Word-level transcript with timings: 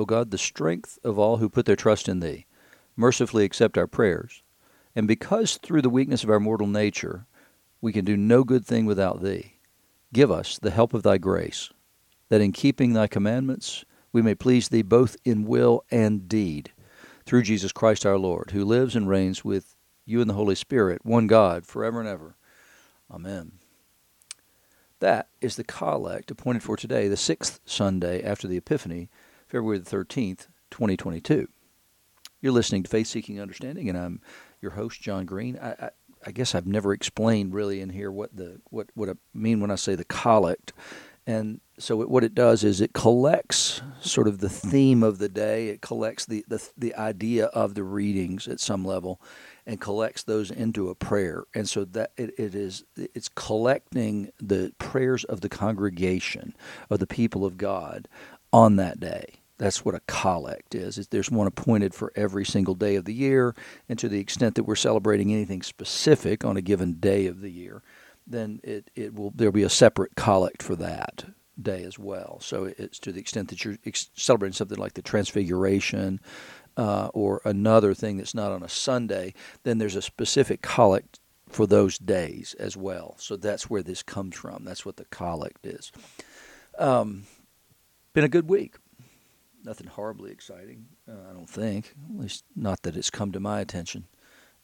O 0.00 0.06
God, 0.06 0.30
the 0.30 0.38
strength 0.38 0.98
of 1.04 1.18
all 1.18 1.36
who 1.36 1.50
put 1.50 1.66
their 1.66 1.76
trust 1.76 2.08
in 2.08 2.20
thee. 2.20 2.46
Mercifully 2.96 3.44
accept 3.44 3.76
our 3.76 3.86
prayers. 3.86 4.42
And 4.96 5.06
because 5.06 5.58
through 5.58 5.82
the 5.82 5.90
weakness 5.90 6.24
of 6.24 6.30
our 6.30 6.40
mortal 6.40 6.66
nature 6.66 7.26
we 7.82 7.92
can 7.92 8.06
do 8.06 8.16
no 8.16 8.42
good 8.42 8.64
thing 8.64 8.86
without 8.86 9.22
thee, 9.22 9.58
give 10.10 10.30
us 10.30 10.58
the 10.58 10.70
help 10.70 10.94
of 10.94 11.02
thy 11.02 11.18
grace, 11.18 11.68
that 12.30 12.40
in 12.40 12.50
keeping 12.50 12.94
thy 12.94 13.08
commandments 13.08 13.84
we 14.10 14.22
may 14.22 14.34
please 14.34 14.70
thee 14.70 14.80
both 14.80 15.18
in 15.22 15.44
will 15.44 15.84
and 15.90 16.26
deed, 16.26 16.72
through 17.26 17.42
Jesus 17.42 17.70
Christ 17.70 18.06
our 18.06 18.18
Lord, 18.18 18.52
who 18.52 18.64
lives 18.64 18.96
and 18.96 19.06
reigns 19.06 19.44
with 19.44 19.76
you 20.06 20.22
and 20.22 20.30
the 20.30 20.34
Holy 20.34 20.54
Spirit, 20.54 21.04
one 21.04 21.26
God, 21.26 21.66
forever 21.66 22.00
and 22.00 22.08
ever. 22.08 22.36
Amen. 23.10 23.52
That 25.00 25.28
is 25.42 25.56
the 25.56 25.64
collect 25.64 26.30
appointed 26.30 26.62
for 26.62 26.76
today, 26.76 27.06
the 27.06 27.18
sixth 27.18 27.60
Sunday 27.66 28.22
after 28.22 28.48
the 28.48 28.56
Epiphany, 28.56 29.10
February 29.50 29.78
the 29.78 29.90
13th, 29.90 30.46
2022. 30.70 31.48
You're 32.40 32.52
listening 32.52 32.84
to 32.84 32.88
Faith 32.88 33.08
Seeking 33.08 33.40
Understanding, 33.40 33.88
and 33.88 33.98
I'm 33.98 34.20
your 34.62 34.70
host, 34.70 35.00
John 35.00 35.26
Green. 35.26 35.58
I, 35.60 35.70
I, 35.72 35.90
I 36.24 36.30
guess 36.30 36.54
I've 36.54 36.68
never 36.68 36.92
explained 36.92 37.52
really 37.52 37.80
in 37.80 37.90
here 37.90 38.12
what 38.12 38.36
the 38.36 38.60
what 38.70 38.90
what 38.94 39.08
I 39.08 39.14
mean 39.34 39.60
when 39.60 39.72
I 39.72 39.74
say 39.74 39.96
the 39.96 40.04
collect. 40.04 40.72
And 41.26 41.60
so 41.78 42.00
it, 42.00 42.08
what 42.08 42.22
it 42.22 42.32
does 42.34 42.62
is 42.62 42.80
it 42.80 42.92
collects 42.92 43.82
sort 44.00 44.28
of 44.28 44.38
the 44.38 44.48
theme 44.48 45.02
of 45.02 45.18
the 45.18 45.28
day. 45.28 45.68
It 45.68 45.80
collects 45.80 46.26
the, 46.26 46.44
the 46.46 46.64
the 46.78 46.94
idea 46.94 47.46
of 47.46 47.74
the 47.74 47.82
readings 47.82 48.46
at 48.46 48.60
some 48.60 48.84
level, 48.84 49.20
and 49.66 49.80
collects 49.80 50.22
those 50.22 50.52
into 50.52 50.90
a 50.90 50.94
prayer. 50.94 51.42
And 51.54 51.68
so 51.68 51.84
that 51.86 52.12
it, 52.16 52.38
it 52.38 52.54
is 52.54 52.84
it's 52.96 53.28
collecting 53.28 54.30
the 54.38 54.72
prayers 54.78 55.24
of 55.24 55.40
the 55.40 55.48
congregation 55.48 56.54
of 56.88 57.00
the 57.00 57.06
people 57.08 57.44
of 57.44 57.58
God 57.58 58.06
on 58.52 58.76
that 58.76 59.00
day. 59.00 59.39
That's 59.60 59.84
what 59.84 59.94
a 59.94 60.00
collect 60.06 60.74
is. 60.74 60.96
There's 61.08 61.30
one 61.30 61.46
appointed 61.46 61.92
for 61.92 62.14
every 62.16 62.46
single 62.46 62.74
day 62.74 62.96
of 62.96 63.04
the 63.04 63.12
year, 63.12 63.54
and 63.90 63.98
to 63.98 64.08
the 64.08 64.18
extent 64.18 64.54
that 64.54 64.64
we're 64.64 64.74
celebrating 64.74 65.34
anything 65.34 65.60
specific 65.60 66.46
on 66.46 66.56
a 66.56 66.62
given 66.62 66.94
day 66.94 67.26
of 67.26 67.42
the 67.42 67.50
year, 67.50 67.82
then 68.26 68.60
it, 68.64 68.90
it 68.96 69.14
will 69.14 69.32
there'll 69.34 69.52
be 69.52 69.62
a 69.62 69.68
separate 69.68 70.16
collect 70.16 70.62
for 70.62 70.76
that 70.76 71.26
day 71.60 71.84
as 71.84 71.98
well. 71.98 72.38
So 72.40 72.72
it's 72.78 72.98
to 73.00 73.12
the 73.12 73.20
extent 73.20 73.50
that 73.50 73.62
you're 73.62 73.76
celebrating 74.14 74.54
something 74.54 74.78
like 74.78 74.94
the 74.94 75.02
Transfiguration 75.02 76.20
uh, 76.78 77.10
or 77.12 77.42
another 77.44 77.92
thing 77.92 78.16
that's 78.16 78.34
not 78.34 78.52
on 78.52 78.62
a 78.62 78.68
Sunday, 78.68 79.34
then 79.64 79.76
there's 79.76 79.94
a 79.94 80.00
specific 80.00 80.62
collect 80.62 81.20
for 81.50 81.66
those 81.66 81.98
days 81.98 82.54
as 82.58 82.78
well. 82.78 83.14
So 83.18 83.36
that's 83.36 83.68
where 83.68 83.82
this 83.82 84.02
comes 84.02 84.36
from. 84.36 84.64
That's 84.64 84.86
what 84.86 84.96
the 84.96 85.04
collect 85.10 85.66
is. 85.66 85.92
Um, 86.78 87.24
been 88.14 88.24
a 88.24 88.28
good 88.28 88.48
week. 88.48 88.76
Nothing 89.64 89.88
horribly 89.88 90.30
exciting, 90.30 90.86
uh, 91.08 91.30
I 91.30 91.32
don't 91.32 91.48
think. 91.48 91.94
At 92.14 92.20
least 92.20 92.44
not 92.56 92.82
that 92.82 92.96
it's 92.96 93.10
come 93.10 93.32
to 93.32 93.40
my 93.40 93.60
attention. 93.60 94.06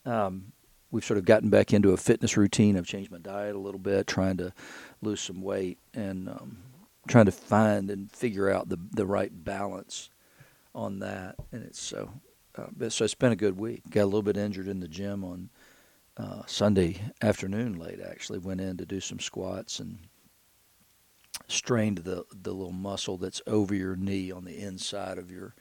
Um, 0.05 0.53
we've 0.91 1.05
sort 1.05 1.19
of 1.19 1.25
gotten 1.25 1.51
back 1.51 1.73
into 1.73 1.93
a 1.93 1.97
fitness 1.97 2.37
routine. 2.37 2.77
I've 2.77 2.87
changed 2.87 3.11
my 3.11 3.19
diet 3.19 3.55
a 3.55 3.59
little 3.59 3.81
bit, 3.81 4.07
trying 4.07 4.37
to 4.39 4.53
lose 5.03 5.21
some 5.21 5.43
weight 5.43 5.79
and 5.93 6.29
um, 6.29 6.59
trying 7.09 7.27
to 7.27 7.33
find 7.33 7.91
and 7.91 8.11
figure 8.11 8.51
out 8.51 8.69
the 8.69 8.79
the 8.93 9.07
right 9.07 9.33
balance 9.45 10.11
on 10.75 11.01
that. 11.01 11.37
And 11.53 11.65
it's 11.65 11.81
so 11.81 12.11
uh, 12.57 12.89
so 12.89 13.05
it's 13.05 13.15
been 13.15 13.33
a 13.33 13.37
good 13.37 13.59
week. 13.59 13.83
Got 13.91 14.05
a 14.05 14.07
little 14.07 14.23
bit 14.23 14.37
injured 14.37 14.69
in 14.69 14.81
the 14.81 14.89
gym 14.89 15.25
on 15.25 15.51
uh, 16.17 16.43
Sunday 16.47 17.01
afternoon 17.21 17.79
late. 17.79 18.01
Actually, 18.01 18.39
went 18.39 18.61
in 18.61 18.77
to 18.79 18.87
do 18.87 19.01
some 19.01 19.21
squats 19.21 19.81
and 19.81 19.99
strained 21.49 21.99
the 21.99 22.25
the 22.31 22.53
little 22.53 22.73
muscle 22.73 23.17
that's 23.17 23.43
over 23.47 23.75
your 23.75 23.97
knee 23.97 24.31
on 24.31 24.45
the 24.45 24.59
inside 24.59 25.19
of 25.19 25.31
your 25.31 25.55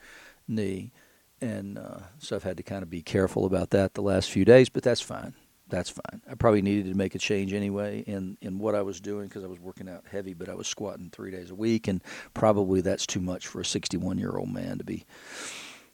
knee, 0.48 0.92
and 1.40 1.78
uh, 1.78 2.00
so 2.18 2.36
I've 2.36 2.42
had 2.42 2.56
to 2.56 2.62
kind 2.62 2.82
of 2.82 2.90
be 2.90 3.02
careful 3.02 3.44
about 3.44 3.70
that 3.70 3.94
the 3.94 4.02
last 4.02 4.30
few 4.30 4.44
days. 4.44 4.68
But 4.68 4.82
that's 4.82 5.00
fine. 5.00 5.34
That's 5.68 5.90
fine. 5.90 6.22
I 6.30 6.34
probably 6.34 6.62
needed 6.62 6.86
to 6.86 6.94
make 6.94 7.14
a 7.14 7.18
change 7.18 7.52
anyway 7.52 8.04
in 8.06 8.38
in 8.40 8.58
what 8.58 8.74
I 8.74 8.82
was 8.82 9.00
doing 9.00 9.28
because 9.28 9.44
I 9.44 9.48
was 9.48 9.60
working 9.60 9.88
out 9.88 10.04
heavy, 10.10 10.34
but 10.34 10.48
I 10.48 10.54
was 10.54 10.68
squatting 10.68 11.10
three 11.10 11.30
days 11.30 11.50
a 11.50 11.54
week, 11.54 11.88
and 11.88 12.02
probably 12.34 12.80
that's 12.80 13.06
too 13.06 13.20
much 13.20 13.46
for 13.46 13.60
a 13.60 13.64
61 13.64 14.18
year 14.18 14.36
old 14.36 14.52
man 14.52 14.78
to 14.78 14.84
be 14.84 15.04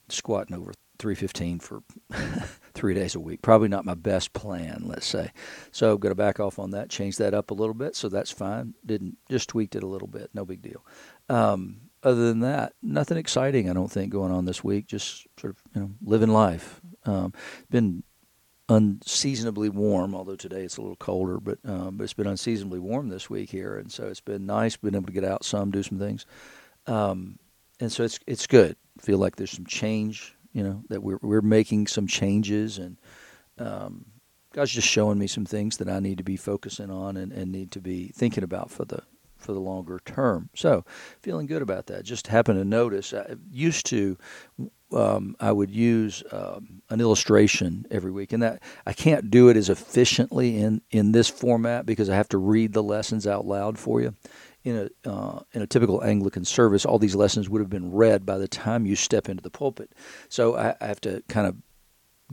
squatting 0.08 0.56
over 0.56 0.72
315 1.02 1.58
for 1.58 1.82
three 2.74 2.94
days 2.94 3.16
a 3.16 3.20
week. 3.20 3.42
Probably 3.42 3.68
not 3.68 3.84
my 3.84 3.94
best 3.94 4.32
plan, 4.32 4.84
let's 4.86 5.06
say. 5.06 5.32
So 5.72 5.92
I'm 5.92 5.98
going 5.98 6.12
to 6.12 6.16
back 6.16 6.38
off 6.38 6.60
on 6.60 6.70
that, 6.70 6.90
change 6.90 7.16
that 7.16 7.34
up 7.34 7.50
a 7.50 7.54
little 7.54 7.74
bit. 7.74 7.96
So 7.96 8.08
that's 8.08 8.30
fine. 8.30 8.74
Didn't 8.86 9.18
just 9.28 9.48
tweaked 9.48 9.74
it 9.74 9.82
a 9.82 9.88
little 9.88 10.06
bit. 10.06 10.30
No 10.32 10.44
big 10.44 10.62
deal. 10.62 10.84
Um, 11.28 11.90
other 12.04 12.28
than 12.28 12.40
that, 12.40 12.74
nothing 12.82 13.18
exciting. 13.18 13.68
I 13.68 13.72
don't 13.72 13.90
think 13.90 14.12
going 14.12 14.32
on 14.32 14.44
this 14.44 14.62
week. 14.62 14.86
Just 14.86 15.26
sort 15.38 15.54
of 15.54 15.62
you 15.74 15.80
know 15.80 15.90
living 16.04 16.30
life. 16.30 16.80
Um, 17.04 17.32
been 17.68 18.04
unseasonably 18.68 19.68
warm, 19.68 20.14
although 20.14 20.36
today 20.36 20.62
it's 20.62 20.76
a 20.76 20.80
little 20.80 20.96
colder. 20.96 21.38
But 21.38 21.58
um, 21.64 21.96
but 21.96 22.04
it's 22.04 22.12
been 22.12 22.26
unseasonably 22.26 22.78
warm 22.78 23.08
this 23.08 23.28
week 23.28 23.50
here, 23.50 23.76
and 23.76 23.90
so 23.90 24.06
it's 24.06 24.20
been 24.20 24.46
nice. 24.46 24.76
Been 24.76 24.94
able 24.94 25.06
to 25.06 25.12
get 25.12 25.24
out 25.24 25.44
some, 25.44 25.70
do 25.70 25.82
some 25.82 25.98
things, 25.98 26.26
um, 26.86 27.38
and 27.80 27.90
so 27.90 28.04
it's 28.04 28.18
it's 28.26 28.46
good. 28.46 28.76
Feel 29.00 29.18
like 29.18 29.36
there's 29.36 29.50
some 29.50 29.66
change 29.66 30.36
you 30.52 30.62
know 30.62 30.82
that 30.88 31.02
we're 31.02 31.18
we're 31.22 31.40
making 31.40 31.86
some 31.86 32.06
changes 32.06 32.78
and 32.78 32.96
um, 33.58 34.06
God's 34.52 34.72
just 34.72 34.88
showing 34.88 35.18
me 35.18 35.26
some 35.26 35.46
things 35.46 35.78
that 35.78 35.88
I 35.88 36.00
need 36.00 36.18
to 36.18 36.24
be 36.24 36.36
focusing 36.36 36.90
on 36.90 37.16
and, 37.16 37.32
and 37.32 37.50
need 37.50 37.70
to 37.72 37.80
be 37.80 38.12
thinking 38.14 38.44
about 38.44 38.70
for 38.70 38.84
the 38.84 39.02
for 39.38 39.52
the 39.52 39.60
longer 39.60 40.00
term. 40.04 40.50
So 40.54 40.84
feeling 41.20 41.46
good 41.46 41.62
about 41.62 41.86
that. 41.86 42.04
Just 42.04 42.28
happened 42.28 42.60
to 42.60 42.64
notice. 42.64 43.12
I 43.12 43.34
used 43.50 43.86
to 43.86 44.16
um, 44.94 45.36
I 45.40 45.52
would 45.52 45.70
use 45.70 46.22
um, 46.32 46.82
an 46.90 47.00
illustration 47.00 47.86
every 47.90 48.12
week, 48.12 48.32
and 48.32 48.42
that 48.42 48.62
I 48.86 48.92
can't 48.92 49.30
do 49.30 49.48
it 49.48 49.56
as 49.56 49.70
efficiently 49.70 50.58
in 50.58 50.82
in 50.90 51.12
this 51.12 51.28
format 51.28 51.86
because 51.86 52.10
I 52.10 52.14
have 52.14 52.28
to 52.30 52.38
read 52.38 52.72
the 52.72 52.82
lessons 52.82 53.26
out 53.26 53.46
loud 53.46 53.78
for 53.78 54.00
you 54.00 54.14
in 54.64 54.90
a 55.04 55.08
uh, 55.08 55.40
in 55.52 55.62
a 55.62 55.66
typical 55.66 56.02
Anglican 56.04 56.44
service, 56.44 56.84
all 56.84 56.98
these 56.98 57.14
lessons 57.14 57.48
would 57.48 57.60
have 57.60 57.70
been 57.70 57.92
read 57.92 58.24
by 58.24 58.38
the 58.38 58.48
time 58.48 58.86
you 58.86 58.96
step 58.96 59.28
into 59.28 59.42
the 59.42 59.50
pulpit. 59.50 59.92
So 60.28 60.56
I, 60.56 60.74
I 60.80 60.86
have 60.86 61.00
to 61.02 61.22
kind 61.28 61.46
of 61.46 61.56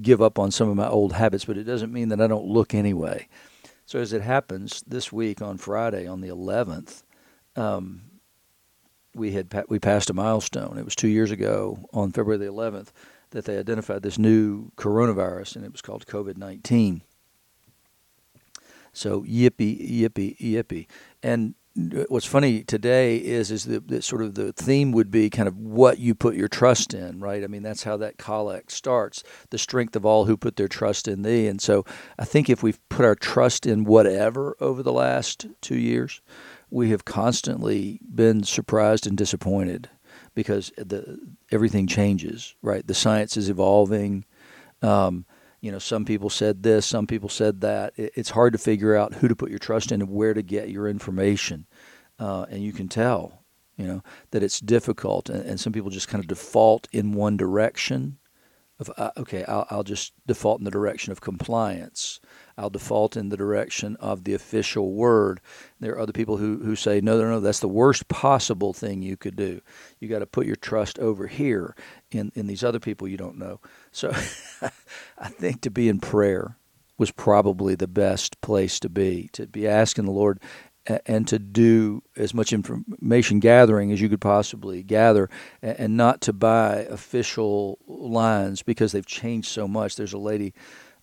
give 0.02 0.22
up 0.22 0.40
on 0.40 0.52
some 0.52 0.70
of 0.70 0.76
my 0.76 0.88
old 0.88 1.14
habits, 1.14 1.46
but 1.46 1.58
it 1.58 1.64
doesn't 1.64 1.92
mean 1.92 2.10
that 2.10 2.22
I 2.22 2.28
don't 2.28 2.46
look 2.46 2.74
anyway. 2.74 3.28
So 3.86 4.00
as 4.00 4.14
it 4.14 4.22
happens, 4.22 4.84
this 4.86 5.12
week 5.12 5.42
on 5.42 5.58
Friday, 5.58 6.06
on 6.06 6.22
the 6.22 6.30
11th, 6.30 7.02
um, 7.56 8.04
we 9.16 9.32
had 9.32 9.52
we 9.68 9.80
passed 9.80 10.10
a 10.10 10.14
milestone. 10.14 10.78
It 10.78 10.86
was 10.86 10.96
two 10.96 11.08
years 11.08 11.32
ago 11.32 11.90
on 11.92 12.12
February 12.12 12.38
the 12.38 12.52
11th 12.52 12.90
that 13.32 13.46
they 13.46 13.58
identified 13.58 14.04
this 14.04 14.18
new 14.18 14.72
coronavirus, 14.76 15.56
and 15.56 15.66
it 15.66 15.72
was 15.72 15.82
called 15.82 16.06
COVID 16.06 16.38
19. 16.38 17.02
So 18.94 19.22
yippee, 19.24 20.02
yippee, 20.02 20.38
yippee, 20.38 20.88
and 21.24 21.56
what's 22.08 22.26
funny 22.26 22.64
today 22.64 23.18
is 23.18 23.52
is 23.52 23.66
that, 23.66 24.04
sort 24.04 24.22
of 24.22 24.36
the 24.36 24.54
theme 24.54 24.92
would 24.92 25.12
be 25.12 25.30
kind 25.30 25.48
of 25.48 25.58
what 25.58 26.00
you 26.00 26.16
put 26.16 26.36
your 26.36 26.48
trust 26.48 26.94
in, 26.94 27.20
right? 27.20 27.44
I 27.44 27.48
mean, 27.48 27.64
that's 27.64 27.84
how 27.84 27.98
that 27.98 28.18
collect 28.18 28.72
starts. 28.72 29.24
The 29.50 29.58
strength 29.58 29.96
of 29.96 30.06
all 30.06 30.26
who 30.26 30.38
put 30.38 30.56
their 30.56 30.68
trust 30.68 31.08
in 31.08 31.22
thee. 31.22 31.48
And 31.48 31.62
so 31.62 31.86
I 32.18 32.26
think 32.26 32.50
if 32.50 32.64
we've 32.64 32.80
put 32.90 33.06
our 33.06 33.16
trust 33.16 33.66
in 33.66 33.84
whatever 33.84 34.56
over 34.60 34.84
the 34.84 34.94
last 34.94 35.48
two 35.62 35.78
years, 35.78 36.22
we 36.70 36.92
have 36.92 37.06
constantly 37.06 38.00
been 38.14 38.44
surprised 38.44 39.08
and 39.08 39.18
disappointed 39.18 39.90
because 40.36 40.72
the 40.78 41.20
everything 41.52 41.88
changes, 41.88 42.56
right? 42.62 42.86
The 42.86 42.94
science 42.94 43.38
is 43.38 43.50
evolving. 43.50 44.26
Um, 44.82 45.26
you 45.62 45.72
know, 45.72 45.80
some 45.80 46.06
people 46.06 46.30
said 46.30 46.64
this, 46.64 46.86
some 46.86 47.06
people 47.06 47.28
said 47.28 47.62
that. 47.62 47.94
It's 47.98 48.30
hard 48.30 48.54
to 48.54 48.60
figure 48.60 48.96
out 48.96 49.16
who 49.16 49.28
to 49.28 49.36
put 49.36 49.50
your 49.50 49.60
trust 49.60 49.92
in 49.92 50.02
and 50.02 50.10
where 50.10 50.34
to 50.34 50.42
get 50.42 50.70
your 50.70 50.88
information. 50.88 51.68
Uh, 52.20 52.46
and 52.50 52.64
you 52.64 52.74
can 52.74 52.88
tell, 52.88 53.44
you 53.78 53.88
know, 53.88 54.04
that 54.32 54.44
it's 54.44 54.60
difficult. 54.60 55.30
And, 55.30 55.46
and 55.46 55.60
some 55.60 55.74
people 55.74 55.90
just 55.90 56.10
kind 56.10 56.24
of 56.24 56.28
default 56.28 56.88
in 56.92 57.14
one 57.14 57.38
direction. 57.38 58.18
Of 58.80 58.92
uh, 58.98 59.12
okay, 59.18 59.44
I'll, 59.46 59.68
I'll 59.70 59.84
just 59.84 60.14
default 60.26 60.60
in 60.60 60.66
the 60.66 60.72
direction 60.72 61.12
of 61.12 61.22
compliance. 61.22 62.20
I'll 62.58 62.70
default 62.70 63.16
in 63.16 63.30
the 63.30 63.38
direction 63.38 63.96
of 64.02 64.26
the 64.26 64.34
official 64.34 64.94
word. 64.94 65.40
There 65.80 65.94
are 65.94 66.00
other 66.00 66.14
people 66.14 66.38
who, 66.38 66.60
who 66.60 66.76
say, 66.76 67.00
no, 67.00 67.18
no, 67.18 67.30
no, 67.30 67.40
that's 67.40 67.62
the 67.62 67.70
worst 67.70 68.10
possible 68.10 68.74
thing 68.74 69.02
you 69.02 69.16
could 69.16 69.38
do. 69.38 69.62
You 70.00 70.10
got 70.10 70.20
to 70.20 70.26
put 70.26 70.46
your 70.46 70.58
trust 70.58 71.00
over 71.00 71.28
here 71.28 71.74
in, 72.12 72.34
in 72.36 72.48
these 72.48 72.64
other 72.64 72.80
people 72.80 73.08
you 73.08 73.16
don't 73.16 73.38
know. 73.38 73.62
So 73.92 74.12
I 75.18 75.30
think 75.30 75.62
to 75.62 75.72
be 75.72 75.88
in 75.88 76.00
prayer 76.00 76.58
was 76.98 77.12
probably 77.12 77.76
the 77.76 77.88
best 77.88 78.42
place 78.42 78.78
to 78.82 78.90
be, 78.90 79.30
to 79.32 79.48
be 79.48 79.66
asking 79.66 80.04
the 80.04 80.12
Lord 80.12 80.42
and 81.06 81.28
to 81.28 81.40
do 81.40 82.02
as 82.18 82.34
much 82.34 82.54
information 82.54 83.40
gathering 83.40 83.92
as 83.92 84.02
you 84.02 84.10
could 84.10 84.22
possibly 84.22 84.84
gather 84.84 85.30
and 85.62 85.96
not 85.96 86.22
to 86.22 86.34
buy 86.34 86.88
official 86.90 87.78
lines 87.88 88.64
because 88.64 88.92
they've 88.92 89.06
changed 89.06 89.50
so 89.50 89.68
much. 89.68 89.96
There's 89.96 90.14
a 90.14 90.18
lady 90.18 90.54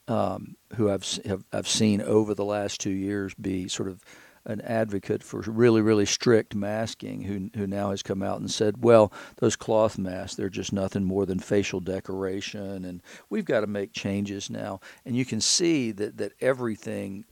um, 0.09 0.57
who 0.75 0.91
I've, 0.91 1.05
have, 1.25 1.45
I've 1.53 1.69
seen 1.69 2.01
over 2.01 2.35
the 2.35 2.45
last 2.45 2.81
two 2.81 2.91
years 2.91 3.35
be 3.35 3.69
sort 3.69 3.89
of 3.89 4.03
an 4.45 4.61
advocate 4.61 5.23
for 5.23 5.41
really, 5.41 5.81
really 5.81 6.07
strict 6.07 6.55
masking 6.55 7.23
who, 7.23 7.51
who 7.59 7.67
now 7.67 7.91
has 7.91 8.03
come 8.03 8.23
out 8.23 8.39
and 8.39 8.51
said, 8.51 8.85
well, 8.85 9.13
those 9.39 9.57
cloth 9.57 9.99
masks, 9.99 10.37
they're 10.37 10.49
just 10.49 10.73
nothing 10.73 11.05
more 11.05 11.27
than 11.27 11.41
facial 11.41 11.81
decoration, 11.81 12.85
and 12.85 13.03
we've 13.29 13.45
got 13.45 13.61
to 13.61 13.67
make 13.67 13.93
changes 13.93 14.49
now. 14.49 14.81
And 15.05 15.17
you 15.17 15.25
can 15.25 15.41
see 15.41 15.91
that, 15.93 16.17
that 16.19 16.33
everything 16.41 17.25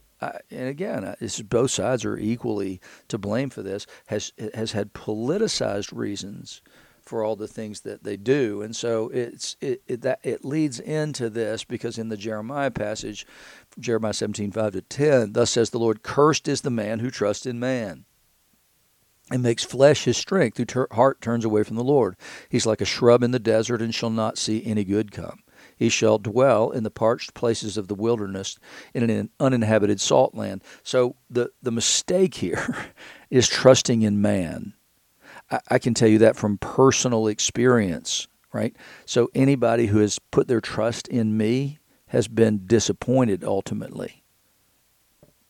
and 0.51 0.69
again, 0.69 1.15
both 1.49 1.71
sides 1.71 2.05
are 2.05 2.19
equally 2.19 2.81
to 3.09 3.19
blame 3.19 3.51
for 3.51 3.63
this. 3.63 3.87
has 4.07 4.33
has 4.55 4.73
had 4.73 4.93
politicized 4.93 5.97
reasons 5.97 6.63
for 7.05 7.23
all 7.23 7.37
the 7.37 7.49
things 7.49 7.81
that 7.83 8.03
they 8.03 8.17
do. 8.17 8.63
And 8.63 8.75
so 8.75 9.11
it's 9.11 9.57
it, 9.61 9.83
it 9.87 10.03
that 10.03 10.21
it 10.23 10.45
leads 10.45 10.81
into 10.81 11.29
this 11.29 11.65
because 11.65 11.99
in 11.99 12.09
the 12.09 12.17
Jeremiah 12.17 12.71
passage, 12.71 13.27
Jeremiah 13.79 14.15
17, 14.15 14.53
5 14.53 14.73
to 14.73 14.81
10, 14.81 15.33
thus 15.33 15.51
says 15.51 15.71
the 15.71 15.79
Lord, 15.79 16.03
cursed 16.03 16.49
is 16.49 16.63
the 16.63 16.71
man 16.71 17.01
who 17.01 17.11
trusts 17.11 17.47
in 17.47 17.61
man 17.61 18.05
and 19.31 19.43
makes 19.43 19.65
flesh 19.65 20.05
his 20.05 20.17
strength, 20.17 20.59
whose 20.59 20.87
heart 20.93 21.21
turns 21.21 21.45
away 21.45 21.63
from 21.63 21.77
the 21.77 21.85
Lord. 21.85 22.17
He's 22.49 22.67
like 22.67 22.81
a 22.81 22.87
shrub 22.87 23.23
in 23.23 23.31
the 23.31 23.39
desert 23.39 23.81
and 23.81 23.95
shall 23.95 24.11
not 24.11 24.39
see 24.39 24.65
any 24.65 24.85
good 24.85 25.13
come. 25.13 25.41
He 25.77 25.89
shall 25.89 26.19
dwell 26.19 26.71
in 26.71 26.85
the 26.85 26.91
parched 26.91 27.35
places 27.35 27.77
of 27.77 27.89
the 27.89 27.95
wilderness 27.95 28.59
in 28.95 29.09
an 29.09 29.31
uninhabited 29.41 30.01
salt 30.01 30.35
land. 30.35 30.63
So 30.83 31.17
the, 31.31 31.51
the 31.63 31.73
mistake 31.73 32.35
here 32.37 32.93
is 33.31 33.49
trusting 33.49 34.03
in 34.03 34.23
man 34.23 34.75
I, 35.51 35.61
I 35.73 35.79
can 35.79 35.95
tell 35.95 36.09
you 36.09 36.19
that 36.19 36.37
from 36.37 36.59
personal 36.59 37.27
experience, 37.27 38.29
right? 38.53 38.75
So 39.05 39.31
anybody 39.35 39.87
who 39.87 39.99
has 39.99 40.19
put 40.19 40.49
their 40.49 40.61
trust 40.61 41.09
in 41.09 41.37
me 41.37 41.79
has 42.09 42.29
been 42.29 42.67
disappointed 42.67 43.45
ultimately 43.45 44.25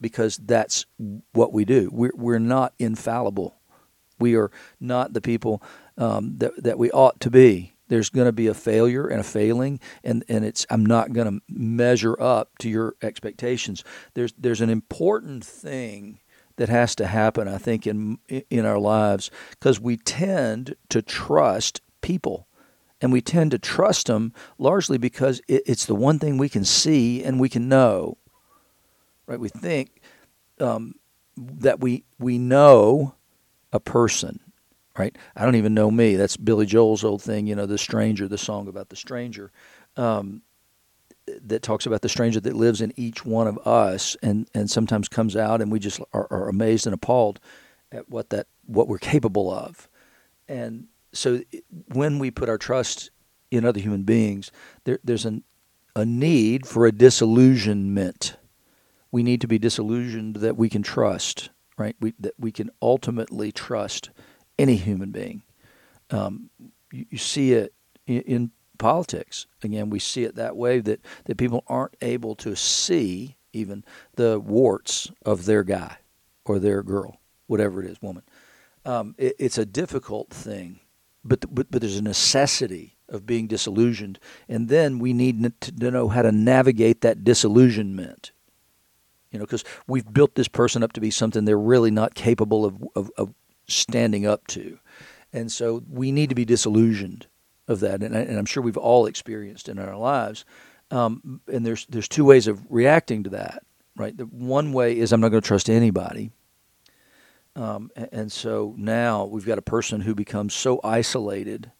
because 0.00 0.36
that's 0.38 0.86
what 1.32 1.52
we 1.52 1.64
do. 1.64 1.90
We're, 1.92 2.12
we're 2.14 2.38
not 2.38 2.74
infallible. 2.78 3.56
We 4.18 4.36
are 4.36 4.50
not 4.80 5.12
the 5.12 5.20
people 5.20 5.62
um, 5.98 6.38
that, 6.38 6.62
that 6.62 6.78
we 6.78 6.90
ought 6.90 7.20
to 7.20 7.30
be. 7.30 7.73
There's 7.94 8.10
going 8.10 8.26
to 8.26 8.32
be 8.32 8.48
a 8.48 8.54
failure 8.54 9.06
and 9.06 9.20
a 9.20 9.22
failing, 9.22 9.78
and, 10.02 10.24
and 10.28 10.44
it's 10.44 10.66
I'm 10.68 10.84
not 10.84 11.12
going 11.12 11.32
to 11.32 11.44
measure 11.48 12.20
up 12.20 12.58
to 12.58 12.68
your 12.68 12.96
expectations. 13.00 13.84
There's 14.14 14.32
there's 14.36 14.60
an 14.60 14.68
important 14.68 15.44
thing 15.44 16.18
that 16.56 16.68
has 16.68 16.96
to 16.96 17.06
happen, 17.06 17.46
I 17.46 17.58
think, 17.58 17.86
in 17.86 18.18
in 18.28 18.66
our 18.66 18.80
lives 18.80 19.30
because 19.50 19.78
we 19.78 19.96
tend 19.96 20.74
to 20.88 21.02
trust 21.02 21.82
people, 22.00 22.48
and 23.00 23.12
we 23.12 23.20
tend 23.20 23.52
to 23.52 23.60
trust 23.60 24.08
them 24.08 24.32
largely 24.58 24.98
because 24.98 25.40
it, 25.46 25.62
it's 25.64 25.86
the 25.86 25.94
one 25.94 26.18
thing 26.18 26.36
we 26.36 26.48
can 26.48 26.64
see 26.64 27.22
and 27.22 27.38
we 27.38 27.48
can 27.48 27.68
know. 27.68 28.18
Right? 29.28 29.38
We 29.38 29.50
think 29.50 30.02
um, 30.58 30.96
that 31.36 31.78
we 31.78 32.02
we 32.18 32.38
know 32.38 33.14
a 33.72 33.78
person. 33.78 34.40
Right? 34.96 35.16
I 35.34 35.44
don't 35.44 35.56
even 35.56 35.74
know 35.74 35.90
me. 35.90 36.14
That's 36.14 36.36
Billy 36.36 36.66
Joel's 36.66 37.02
old 37.02 37.20
thing. 37.20 37.46
You 37.46 37.56
know, 37.56 37.66
the 37.66 37.78
stranger, 37.78 38.28
the 38.28 38.38
song 38.38 38.68
about 38.68 38.90
the 38.90 38.96
stranger. 38.96 39.50
Um, 39.96 40.42
that 41.26 41.62
talks 41.62 41.86
about 41.86 42.02
the 42.02 42.08
stranger 42.08 42.40
that 42.40 42.54
lives 42.54 42.80
in 42.80 42.92
each 42.96 43.24
one 43.24 43.46
of 43.46 43.58
us 43.66 44.16
and, 44.22 44.48
and 44.54 44.70
sometimes 44.70 45.08
comes 45.08 45.36
out 45.36 45.62
and 45.62 45.72
we 45.72 45.78
just 45.78 46.00
are, 46.12 46.26
are 46.30 46.48
amazed 46.48 46.86
and 46.86 46.94
appalled 46.94 47.40
at 47.90 48.08
what 48.10 48.30
that 48.30 48.46
what 48.66 48.88
we're 48.88 48.98
capable 48.98 49.50
of. 49.50 49.88
And 50.48 50.88
so 51.12 51.40
when 51.92 52.18
we 52.18 52.30
put 52.30 52.48
our 52.48 52.58
trust 52.58 53.10
in 53.50 53.64
other 53.64 53.80
human 53.80 54.02
beings, 54.02 54.50
there, 54.84 54.98
there's 55.04 55.24
an, 55.24 55.44
a 55.94 56.04
need 56.04 56.66
for 56.66 56.86
a 56.86 56.92
disillusionment. 56.92 58.36
We 59.10 59.22
need 59.22 59.40
to 59.42 59.48
be 59.48 59.58
disillusioned 59.58 60.36
that 60.36 60.56
we 60.56 60.68
can 60.68 60.82
trust, 60.82 61.50
right? 61.78 61.94
We, 62.00 62.14
that 62.18 62.34
we 62.38 62.52
can 62.52 62.70
ultimately 62.82 63.52
trust 63.52 64.10
any 64.58 64.76
human 64.76 65.10
being. 65.10 65.42
Um, 66.10 66.50
you, 66.92 67.06
you, 67.10 67.18
see 67.18 67.52
it 67.52 67.72
in, 68.06 68.20
in 68.22 68.50
politics. 68.78 69.46
Again, 69.62 69.90
we 69.90 69.98
see 69.98 70.24
it 70.24 70.36
that 70.36 70.56
way 70.56 70.80
that, 70.80 71.00
that 71.24 71.36
people 71.36 71.64
aren't 71.66 71.96
able 72.00 72.34
to 72.36 72.54
see 72.54 73.36
even 73.52 73.84
the 74.16 74.38
warts 74.38 75.10
of 75.24 75.44
their 75.44 75.62
guy 75.62 75.98
or 76.44 76.58
their 76.58 76.82
girl, 76.82 77.18
whatever 77.46 77.82
it 77.82 77.90
is, 77.90 78.00
woman. 78.02 78.22
Um, 78.84 79.14
it, 79.16 79.36
it's 79.38 79.58
a 79.58 79.64
difficult 79.64 80.30
thing, 80.30 80.80
but, 81.24 81.40
but, 81.54 81.70
but 81.70 81.80
there's 81.80 81.96
a 81.96 82.02
necessity 82.02 82.96
of 83.08 83.26
being 83.26 83.46
disillusioned. 83.46 84.18
And 84.48 84.68
then 84.68 84.98
we 84.98 85.12
need 85.12 85.52
to 85.60 85.90
know 85.90 86.08
how 86.08 86.22
to 86.22 86.32
navigate 86.32 87.00
that 87.02 87.24
disillusionment. 87.24 88.32
You 89.30 89.38
know, 89.38 89.46
because 89.46 89.64
we've 89.86 90.10
built 90.12 90.36
this 90.36 90.48
person 90.48 90.82
up 90.82 90.92
to 90.92 91.00
be 91.00 91.10
something 91.10 91.44
they're 91.44 91.58
really 91.58 91.90
not 91.90 92.14
capable 92.14 92.64
of, 92.64 92.82
of, 92.94 93.10
of 93.16 93.34
standing 93.68 94.26
up 94.26 94.46
to. 94.48 94.78
And 95.32 95.50
so 95.50 95.82
we 95.88 96.12
need 96.12 96.28
to 96.28 96.34
be 96.34 96.44
disillusioned 96.44 97.26
of 97.66 97.80
that, 97.80 98.02
and, 98.02 98.16
I, 98.16 98.20
I'm 98.20 98.44
sure 98.44 98.62
we've 98.62 98.76
all 98.76 99.06
experienced 99.06 99.68
in 99.68 99.78
our 99.78 99.96
lives. 99.96 100.44
Um, 100.90 101.40
and 101.50 101.64
there's 101.64 101.86
there's 101.86 102.08
two 102.08 102.24
ways 102.24 102.46
of 102.46 102.62
reacting 102.68 103.24
to 103.24 103.30
that, 103.30 103.64
right? 103.96 104.16
The 104.16 104.26
one 104.26 104.72
way 104.72 104.98
is 104.98 105.12
I'm 105.12 105.20
not 105.20 105.30
going 105.30 105.40
to 105.42 105.46
trust 105.46 105.70
anybody, 105.70 106.30
um, 107.56 107.90
and 108.12 108.30
so 108.30 108.74
now 108.76 109.24
we've 109.24 109.46
got 109.46 109.58
a 109.58 109.62
person 109.62 110.02
who 110.02 110.14
becomes 110.14 110.54
so 110.54 110.78
isolated 110.84 111.72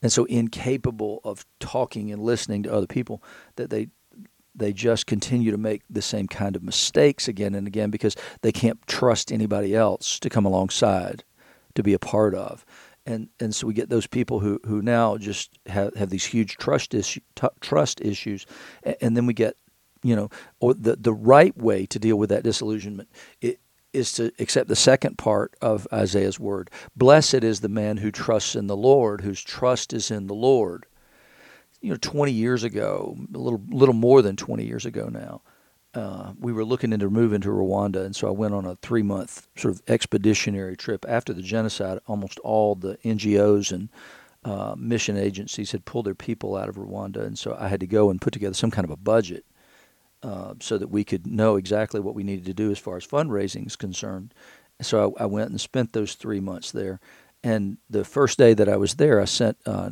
and 0.00 0.12
so 0.12 0.24
incapable 0.26 1.20
of 1.24 1.44
talking 1.58 2.12
and 2.12 2.22
listening 2.22 2.62
to 2.62 2.72
other 2.72 2.86
people 2.86 3.22
that 3.56 3.70
they 3.70 3.88
they 4.58 4.72
just 4.72 5.06
continue 5.06 5.50
to 5.50 5.58
make 5.58 5.82
the 5.88 6.02
same 6.02 6.26
kind 6.26 6.56
of 6.56 6.62
mistakes 6.62 7.28
again 7.28 7.54
and 7.54 7.66
again 7.66 7.90
because 7.90 8.16
they 8.42 8.52
can't 8.52 8.86
trust 8.86 9.32
anybody 9.32 9.74
else 9.74 10.18
to 10.18 10.28
come 10.28 10.44
alongside 10.44 11.24
to 11.74 11.82
be 11.82 11.92
a 11.92 11.98
part 11.98 12.34
of 12.34 12.64
and 13.08 13.28
and 13.40 13.54
so 13.54 13.66
we 13.66 13.72
get 13.72 13.88
those 13.88 14.06
people 14.06 14.40
who 14.40 14.60
who 14.66 14.82
now 14.82 15.16
just 15.16 15.58
have 15.66 15.94
have 15.96 16.10
these 16.10 16.26
huge 16.26 16.58
trust 16.58 16.94
issue, 16.94 17.20
t- 17.34 17.48
trust 17.60 18.00
issues, 18.02 18.46
and, 18.82 18.96
and, 19.00 19.16
then 19.16 19.24
we 19.24 19.32
get 19.32 19.56
you 20.02 20.14
know 20.14 20.28
or 20.60 20.74
the 20.74 20.94
the 20.96 21.14
right 21.14 21.56
way 21.56 21.86
to 21.86 21.98
deal 21.98 22.16
with 22.16 22.28
that 22.28 22.44
disillusionment 22.44 23.08
is 23.94 24.12
to 24.12 24.30
accept 24.38 24.68
the 24.68 24.76
second 24.76 25.16
part 25.16 25.54
of 25.62 25.88
Isaiah's 25.90 26.38
word. 26.38 26.70
Blessed 26.94 27.42
is 27.42 27.60
the 27.60 27.70
man 27.70 27.96
who 27.96 28.10
trusts 28.10 28.54
in 28.54 28.66
the 28.66 28.76
Lord, 28.76 29.22
whose 29.22 29.42
trust 29.42 29.94
is 29.94 30.10
in 30.10 30.26
the 30.26 30.34
Lord. 30.34 30.84
You 31.80 31.90
know, 31.90 31.98
20 32.00 32.32
years 32.32 32.64
ago, 32.64 33.16
a 33.32 33.38
little 33.38 33.62
little 33.68 33.94
more 33.94 34.22
than 34.22 34.36
20 34.36 34.64
years 34.64 34.84
ago 34.84 35.08
now, 35.08 35.42
uh, 35.94 36.32
we 36.38 36.52
were 36.52 36.64
looking 36.64 36.92
into 36.92 37.08
moving 37.08 37.40
to 37.40 37.48
Rwanda, 37.48 38.04
and 38.04 38.14
so 38.14 38.28
I 38.28 38.32
went 38.32 38.54
on 38.54 38.64
a 38.64 38.76
three 38.76 39.02
month 39.02 39.46
sort 39.56 39.74
of 39.74 39.82
expeditionary 39.88 40.76
trip. 40.76 41.04
After 41.08 41.32
the 41.32 41.42
genocide, 41.42 42.00
almost 42.06 42.38
all 42.40 42.74
the 42.74 42.96
NGOs 43.04 43.72
and 43.72 43.88
uh, 44.44 44.74
mission 44.76 45.16
agencies 45.16 45.72
had 45.72 45.84
pulled 45.84 46.06
their 46.06 46.14
people 46.14 46.56
out 46.56 46.68
of 46.68 46.76
Rwanda, 46.76 47.24
and 47.24 47.38
so 47.38 47.56
I 47.58 47.68
had 47.68 47.80
to 47.80 47.86
go 47.86 48.10
and 48.10 48.20
put 48.20 48.32
together 48.32 48.54
some 48.54 48.70
kind 48.70 48.84
of 48.84 48.90
a 48.90 48.96
budget 48.96 49.44
uh, 50.22 50.54
so 50.60 50.78
that 50.78 50.90
we 50.90 51.04
could 51.04 51.26
know 51.26 51.56
exactly 51.56 52.00
what 52.00 52.14
we 52.14 52.22
needed 52.22 52.44
to 52.46 52.54
do 52.54 52.70
as 52.70 52.78
far 52.78 52.96
as 52.96 53.06
fundraising 53.06 53.66
is 53.66 53.76
concerned. 53.76 54.34
So 54.82 55.14
I, 55.18 55.22
I 55.22 55.26
went 55.26 55.50
and 55.50 55.60
spent 55.60 55.92
those 55.92 56.14
three 56.14 56.40
months 56.40 56.70
there. 56.70 57.00
And 57.42 57.78
the 57.88 58.04
first 58.04 58.36
day 58.36 58.52
that 58.54 58.68
I 58.68 58.76
was 58.76 58.94
there, 58.94 59.20
I 59.20 59.24
sent 59.24 59.58
uh, 59.64 59.90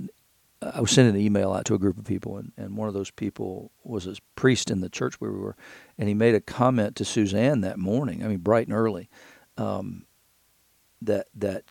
I 0.62 0.80
was 0.80 0.90
sending 0.90 1.14
an 1.14 1.20
email 1.20 1.52
out 1.52 1.66
to 1.66 1.74
a 1.74 1.78
group 1.78 1.98
of 1.98 2.04
people, 2.04 2.38
and, 2.38 2.52
and 2.56 2.76
one 2.76 2.88
of 2.88 2.94
those 2.94 3.10
people 3.10 3.70
was 3.84 4.06
a 4.06 4.16
priest 4.36 4.70
in 4.70 4.80
the 4.80 4.88
church 4.88 5.20
where 5.20 5.30
we 5.30 5.38
were, 5.38 5.56
and 5.98 6.08
he 6.08 6.14
made 6.14 6.34
a 6.34 6.40
comment 6.40 6.96
to 6.96 7.04
Suzanne 7.04 7.60
that 7.60 7.78
morning. 7.78 8.24
I 8.24 8.28
mean, 8.28 8.38
bright 8.38 8.66
and 8.66 8.76
early, 8.76 9.10
um, 9.58 10.06
that 11.02 11.26
that 11.34 11.64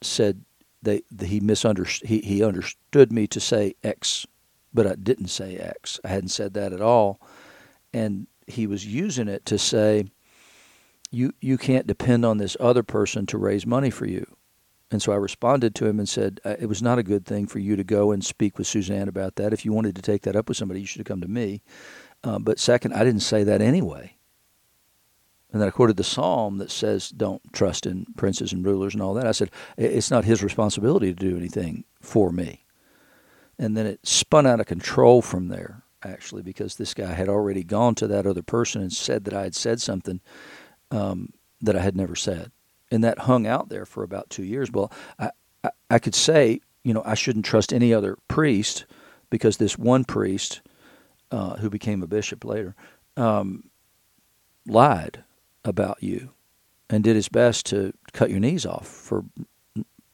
said 0.00 0.44
they, 0.82 1.02
he 1.24 1.38
misunderstood. 1.38 2.08
He, 2.08 2.20
he 2.20 2.42
understood 2.42 3.12
me 3.12 3.28
to 3.28 3.38
say 3.38 3.74
X, 3.84 4.26
but 4.74 4.86
I 4.86 4.96
didn't 4.96 5.28
say 5.28 5.56
X. 5.56 6.00
I 6.04 6.08
hadn't 6.08 6.30
said 6.30 6.54
that 6.54 6.72
at 6.72 6.80
all, 6.80 7.20
and 7.94 8.26
he 8.48 8.66
was 8.66 8.84
using 8.84 9.28
it 9.28 9.46
to 9.46 9.58
say, 9.58 10.06
you 11.12 11.32
you 11.40 11.58
can't 11.58 11.86
depend 11.86 12.24
on 12.24 12.38
this 12.38 12.56
other 12.58 12.82
person 12.82 13.24
to 13.26 13.38
raise 13.38 13.66
money 13.66 13.90
for 13.90 14.06
you. 14.06 14.26
And 14.92 15.00
so 15.00 15.10
I 15.10 15.16
responded 15.16 15.74
to 15.76 15.86
him 15.86 15.98
and 15.98 16.08
said, 16.08 16.38
uh, 16.44 16.56
It 16.60 16.66
was 16.66 16.82
not 16.82 16.98
a 16.98 17.02
good 17.02 17.24
thing 17.24 17.46
for 17.46 17.58
you 17.58 17.76
to 17.76 17.82
go 17.82 18.12
and 18.12 18.22
speak 18.22 18.58
with 18.58 18.66
Suzanne 18.66 19.08
about 19.08 19.36
that. 19.36 19.54
If 19.54 19.64
you 19.64 19.72
wanted 19.72 19.96
to 19.96 20.02
take 20.02 20.22
that 20.22 20.36
up 20.36 20.48
with 20.48 20.58
somebody, 20.58 20.80
you 20.80 20.86
should 20.86 21.00
have 21.00 21.06
come 21.06 21.22
to 21.22 21.28
me. 21.28 21.62
Uh, 22.22 22.38
but 22.38 22.58
second, 22.58 22.92
I 22.92 23.02
didn't 23.02 23.22
say 23.22 23.42
that 23.42 23.62
anyway. 23.62 24.16
And 25.50 25.60
then 25.60 25.68
I 25.68 25.70
quoted 25.70 25.96
the 25.96 26.04
psalm 26.04 26.58
that 26.58 26.70
says, 26.70 27.08
Don't 27.08 27.40
trust 27.54 27.86
in 27.86 28.04
princes 28.18 28.52
and 28.52 28.64
rulers 28.64 28.92
and 28.92 29.02
all 29.02 29.14
that. 29.14 29.26
I 29.26 29.32
said, 29.32 29.50
It's 29.78 30.10
not 30.10 30.26
his 30.26 30.42
responsibility 30.42 31.06
to 31.06 31.18
do 31.30 31.38
anything 31.38 31.84
for 32.02 32.30
me. 32.30 32.66
And 33.58 33.74
then 33.74 33.86
it 33.86 34.06
spun 34.06 34.46
out 34.46 34.60
of 34.60 34.66
control 34.66 35.22
from 35.22 35.48
there, 35.48 35.84
actually, 36.04 36.42
because 36.42 36.76
this 36.76 36.92
guy 36.92 37.14
had 37.14 37.30
already 37.30 37.64
gone 37.64 37.94
to 37.94 38.06
that 38.08 38.26
other 38.26 38.42
person 38.42 38.82
and 38.82 38.92
said 38.92 39.24
that 39.24 39.34
I 39.34 39.44
had 39.44 39.54
said 39.54 39.80
something 39.80 40.20
um, 40.90 41.30
that 41.62 41.76
I 41.76 41.80
had 41.80 41.96
never 41.96 42.14
said 42.14 42.52
and 42.92 43.04
that 43.04 43.20
hung 43.20 43.48
out 43.48 43.70
there 43.70 43.86
for 43.86 44.04
about 44.04 44.30
two 44.30 44.44
years. 44.44 44.70
Well, 44.72 44.92
I, 45.18 45.30
I, 45.64 45.70
I 45.90 46.00
could 46.00 46.14
say, 46.16 46.60
you 46.84 46.94
know, 46.94 47.02
I 47.06 47.14
shouldn't 47.16 47.46
trust 47.46 47.72
any 47.74 47.94
other 47.94 48.18
priest 48.28 48.86
because 49.30 49.58
this 49.58 49.78
one 49.78 50.04
priest, 50.04 50.62
uh, 51.32 51.56
who 51.58 51.70
became 51.70 52.02
a 52.04 52.08
bishop 52.08 52.44
later, 52.44 52.76
um, 53.16 53.70
lied 54.66 55.24
about 55.64 56.02
you. 56.02 56.30
and 56.90 57.04
did 57.04 57.16
his 57.16 57.28
best 57.28 57.66
to 57.66 57.92
cut 58.12 58.30
your 58.30 58.40
knees 58.40 58.66
off 58.66 58.86
for 58.86 59.24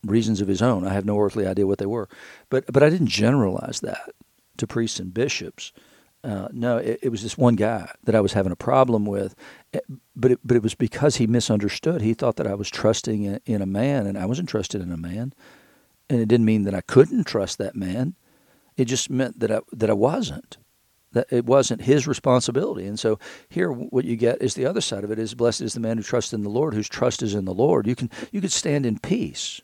reasons 0.05 0.41
of 0.41 0.49
his 0.49 0.63
own. 0.63 0.87
I 0.87 0.93
have 0.95 1.05
no 1.07 1.19
earthly 1.21 1.47
idea 1.47 1.67
what 1.67 1.79
they 1.79 1.87
were, 1.87 2.09
but 2.51 2.65
but 2.73 2.83
I 2.83 2.91
didn't 2.91 3.09
generalize 3.09 3.81
that 3.81 4.11
to 4.59 4.67
priests 4.67 5.01
and 5.01 5.13
bishops. 5.15 5.73
Uh, 6.25 6.49
no, 6.53 6.79
it, 6.79 6.99
it, 7.03 7.09
was 7.11 7.23
this 7.23 7.39
one 7.39 7.55
guy 7.55 7.89
that 8.03 8.17
I 8.17 8.21
was 8.21 8.33
having 8.33 8.51
a 8.51 8.57
problem 8.57 9.07
with, 9.07 9.37
eh, 9.73 9.79
but 10.17 10.33
it, 10.33 10.41
but 10.45 10.57
it 10.57 10.65
was 10.65 10.75
because 10.75 11.17
he 11.17 11.29
misunderstood. 11.29 12.01
He 12.01 12.13
thought 12.13 12.37
that 12.37 12.47
I 12.47 12.55
was 12.55 12.69
trusting 12.69 13.23
in, 13.23 13.41
in 13.47 13.63
a 13.63 13.67
man, 13.67 14.05
and 14.07 14.19
I 14.19 14.27
wasn't 14.27 14.49
trusted 14.49 14.83
in 14.83 14.91
a 14.91 14.97
man, 14.97 15.33
and 16.11 16.21
it 16.21 16.27
didn't 16.27 16.47
mean 16.47 16.65
that 16.65 16.75
I 16.75 16.81
couldn't 16.81 17.25
trust 17.25 17.59
that 17.59 17.77
man. 17.77 18.17
It 18.77 18.87
just 18.87 19.11
meant 19.11 19.39
that 19.39 19.53
I 19.53 19.61
that 19.73 19.91
I 19.91 19.95
wasn't. 19.95 20.59
That 21.13 21.29
it 21.31 21.47
wasn't 21.47 21.83
his 21.83 22.09
responsibility. 22.09 22.85
And 22.87 22.99
so 22.99 23.21
here, 23.49 23.71
what 23.71 24.05
you 24.05 24.17
get 24.17 24.43
is 24.43 24.55
the 24.55 24.67
other 24.67 24.81
side 24.81 25.05
of 25.05 25.13
it: 25.13 25.21
is 25.21 25.35
blessed 25.35 25.61
is 25.61 25.75
the 25.75 25.81
man 25.81 25.99
who 25.99 26.03
trusts 26.03 26.33
in 26.33 26.43
the 26.43 26.51
Lord, 26.51 26.75
whose 26.75 26.89
trust 26.89 27.23
is 27.23 27.33
in 27.33 27.45
the 27.45 27.55
Lord. 27.55 27.87
You 27.87 27.95
can 27.95 28.11
you 28.33 28.41
can 28.41 28.51
stand 28.51 28.85
in 28.85 28.99
peace, 28.99 29.61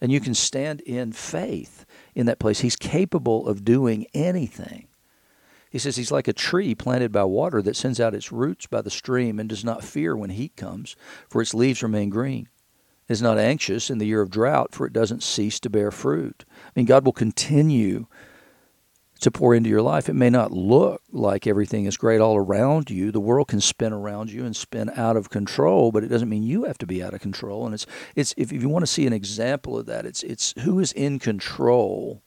and 0.00 0.10
you 0.10 0.18
can 0.18 0.34
stand 0.34 0.80
in 0.80 1.12
faith 1.12 1.86
in 2.16 2.26
that 2.26 2.40
place. 2.40 2.60
He's 2.60 2.74
capable 2.74 3.46
of 3.46 3.64
doing 3.64 4.06
anything. 4.12 4.87
He 5.70 5.78
says 5.78 5.96
he's 5.96 6.12
like 6.12 6.28
a 6.28 6.32
tree 6.32 6.74
planted 6.74 7.12
by 7.12 7.24
water 7.24 7.60
that 7.62 7.76
sends 7.76 8.00
out 8.00 8.14
its 8.14 8.32
roots 8.32 8.66
by 8.66 8.82
the 8.82 8.90
stream 8.90 9.38
and 9.38 9.48
does 9.48 9.64
not 9.64 9.84
fear 9.84 10.16
when 10.16 10.30
heat 10.30 10.56
comes, 10.56 10.96
for 11.28 11.42
its 11.42 11.54
leaves 11.54 11.82
remain 11.82 12.10
green. 12.10 12.48
It 13.08 13.12
is 13.12 13.22
not 13.22 13.38
anxious 13.38 13.90
in 13.90 13.98
the 13.98 14.06
year 14.06 14.20
of 14.20 14.30
drought, 14.30 14.74
for 14.74 14.86
it 14.86 14.92
doesn't 14.92 15.22
cease 15.22 15.58
to 15.60 15.70
bear 15.70 15.90
fruit. 15.90 16.44
I 16.48 16.70
mean, 16.76 16.86
God 16.86 17.04
will 17.04 17.12
continue 17.12 18.06
to 19.20 19.30
pour 19.30 19.54
into 19.54 19.68
your 19.68 19.82
life. 19.82 20.08
It 20.08 20.14
may 20.14 20.30
not 20.30 20.52
look 20.52 21.02
like 21.10 21.46
everything 21.46 21.86
is 21.86 21.96
great 21.96 22.20
all 22.20 22.36
around 22.36 22.90
you. 22.90 23.10
The 23.10 23.20
world 23.20 23.48
can 23.48 23.60
spin 23.60 23.92
around 23.92 24.30
you 24.30 24.44
and 24.44 24.54
spin 24.54 24.90
out 24.94 25.16
of 25.16 25.30
control, 25.30 25.90
but 25.90 26.04
it 26.04 26.08
doesn't 26.08 26.28
mean 26.28 26.42
you 26.42 26.64
have 26.64 26.78
to 26.78 26.86
be 26.86 27.02
out 27.02 27.14
of 27.14 27.20
control. 27.20 27.64
And 27.64 27.74
it's 27.74 27.86
it's 28.14 28.34
if 28.36 28.52
you 28.52 28.68
want 28.68 28.84
to 28.84 28.86
see 28.86 29.06
an 29.06 29.12
example 29.12 29.76
of 29.76 29.86
that, 29.86 30.06
it's 30.06 30.22
it's 30.22 30.54
who 30.60 30.78
is 30.78 30.92
in 30.92 31.18
control 31.18 32.22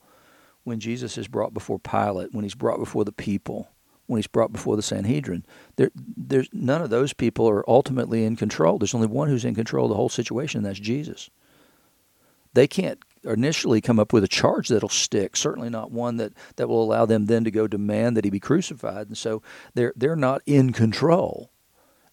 when 0.64 0.80
Jesus 0.80 1.18
is 1.18 1.28
brought 1.28 1.54
before 1.54 1.78
Pilate, 1.78 2.32
when 2.32 2.44
he's 2.44 2.54
brought 2.54 2.78
before 2.78 3.04
the 3.04 3.12
people, 3.12 3.68
when 4.06 4.18
he's 4.18 4.26
brought 4.26 4.52
before 4.52 4.76
the 4.76 4.82
Sanhedrin. 4.82 5.44
There, 5.76 5.90
there's 5.94 6.48
none 6.52 6.82
of 6.82 6.90
those 6.90 7.12
people 7.12 7.48
are 7.48 7.68
ultimately 7.68 8.24
in 8.24 8.36
control. 8.36 8.78
There's 8.78 8.94
only 8.94 9.06
one 9.06 9.28
who's 9.28 9.44
in 9.44 9.54
control 9.54 9.86
of 9.86 9.90
the 9.90 9.96
whole 9.96 10.08
situation, 10.08 10.58
and 10.58 10.66
that's 10.66 10.78
Jesus. 10.78 11.30
They 12.54 12.66
can't 12.66 12.98
initially 13.24 13.80
come 13.80 13.98
up 13.98 14.12
with 14.12 14.24
a 14.24 14.28
charge 14.28 14.68
that'll 14.68 14.88
stick. 14.88 15.36
Certainly 15.36 15.70
not 15.70 15.90
one 15.90 16.16
that, 16.16 16.32
that 16.56 16.68
will 16.68 16.82
allow 16.82 17.06
them 17.06 17.26
then 17.26 17.44
to 17.44 17.50
go 17.50 17.66
demand 17.66 18.16
that 18.16 18.24
he 18.24 18.30
be 18.30 18.40
crucified. 18.40 19.06
And 19.06 19.16
so 19.16 19.42
they're 19.74 19.92
they're 19.96 20.16
not 20.16 20.42
in 20.44 20.72
control 20.72 21.51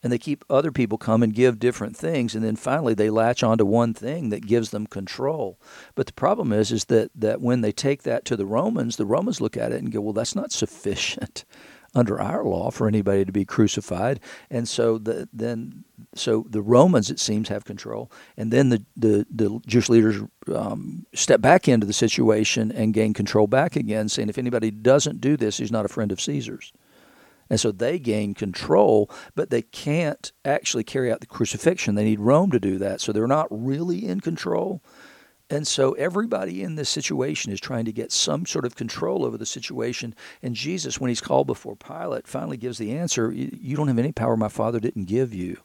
and 0.02 0.12
they 0.12 0.18
keep 0.18 0.46
other 0.50 0.72
people 0.72 0.98
come 0.98 1.22
and 1.22 1.34
give 1.34 1.60
different 1.60 1.96
things 1.96 2.36
and 2.36 2.44
then 2.44 2.56
finally 2.56 2.94
they 2.94 3.10
latch 3.10 3.44
onto 3.44 3.66
one 3.66 3.94
thing 3.94 4.30
that 4.30 4.48
gives 4.48 4.70
them 4.72 4.88
control. 4.88 5.60
But 5.96 6.08
the 6.08 6.14
problem 6.14 6.54
is 6.54 6.72
is 6.72 6.86
that 6.86 7.12
that 7.16 7.42
when 7.42 7.62
they 7.62 7.72
take 7.72 8.04
that 8.04 8.26
to 8.26 8.36
the 8.36 8.46
romans 8.46 8.96
the 8.96 9.06
romans 9.06 9.42
look 9.42 9.58
at 9.58 9.72
it 9.72 9.82
and 9.82 9.92
go 9.92 10.02
well 10.02 10.14
that's 10.14 10.36
not 10.36 10.52
sufficient 10.52 11.46
under 11.96 12.22
our 12.22 12.44
law 12.44 12.70
for 12.70 12.88
anybody 12.88 13.26
to 13.26 13.32
be 13.32 13.44
crucified. 13.44 14.20
And 14.52 14.70
so 14.70 15.00
the, 15.00 15.28
then 15.34 15.86
so 16.14 16.46
the 16.48 16.62
romans 16.62 17.10
it 17.10 17.20
seems 17.20 17.50
have 17.50 17.66
control. 17.66 18.12
And 18.38 18.54
then 18.54 18.70
the 18.70 18.86
the, 18.96 19.26
the 19.30 19.60
jewish 19.66 19.90
leaders 19.90 20.22
um, 20.54 21.06
step 21.14 21.42
back 21.42 21.68
into 21.68 21.88
the 21.88 21.94
situation 21.94 22.72
and 22.72 22.94
gain 22.94 23.14
control 23.14 23.48
back 23.48 23.76
again 23.76 24.08
saying 24.08 24.30
if 24.30 24.38
anybody 24.38 24.72
doesn't 24.72 25.20
do 25.22 25.36
this 25.36 25.58
he's 25.58 25.72
not 25.72 25.86
a 25.86 25.90
friend 25.90 26.12
of 26.12 26.22
caesar's 26.22 26.74
and 27.50 27.60
so 27.60 27.72
they 27.72 27.98
gain 27.98 28.34
control, 28.34 29.10
but 29.36 29.50
they 29.50 29.62
can't 29.62 30.32
actually 30.46 30.84
carry 30.84 31.12
out 31.12 31.20
the 31.20 31.26
crucifixion. 31.26 31.96
They 31.96 32.04
need 32.04 32.20
Rome 32.20 32.52
to 32.52 32.60
do 32.60 32.78
that. 32.78 33.02
So 33.02 33.12
they're 33.12 33.28
not 33.28 33.48
really 33.50 34.06
in 34.06 34.20
control. 34.20 34.84
And 35.50 35.68
so 35.68 35.94
everybody 35.94 36.62
in 36.62 36.76
this 36.76 36.90
situation 36.90 37.52
is 37.52 37.60
trying 37.60 37.86
to 37.86 37.92
get 37.92 38.12
some 38.12 38.46
sort 38.46 38.66
of 38.66 38.76
control 38.76 39.26
over 39.26 39.36
the 39.36 39.48
situation. 39.48 40.14
And 40.44 40.54
Jesus, 40.54 41.00
when 41.00 41.10
he's 41.10 41.22
called 41.22 41.48
before 41.48 41.76
Pilate, 41.76 42.28
finally 42.28 42.58
gives 42.58 42.78
the 42.78 42.96
answer 42.96 43.32
You 43.32 43.76
don't 43.76 43.88
have 43.88 43.98
any 43.98 44.12
power 44.12 44.38
my 44.38 44.48
Father 44.48 44.80
didn't 44.80 45.06
give 45.06 45.34
you. 45.34 45.58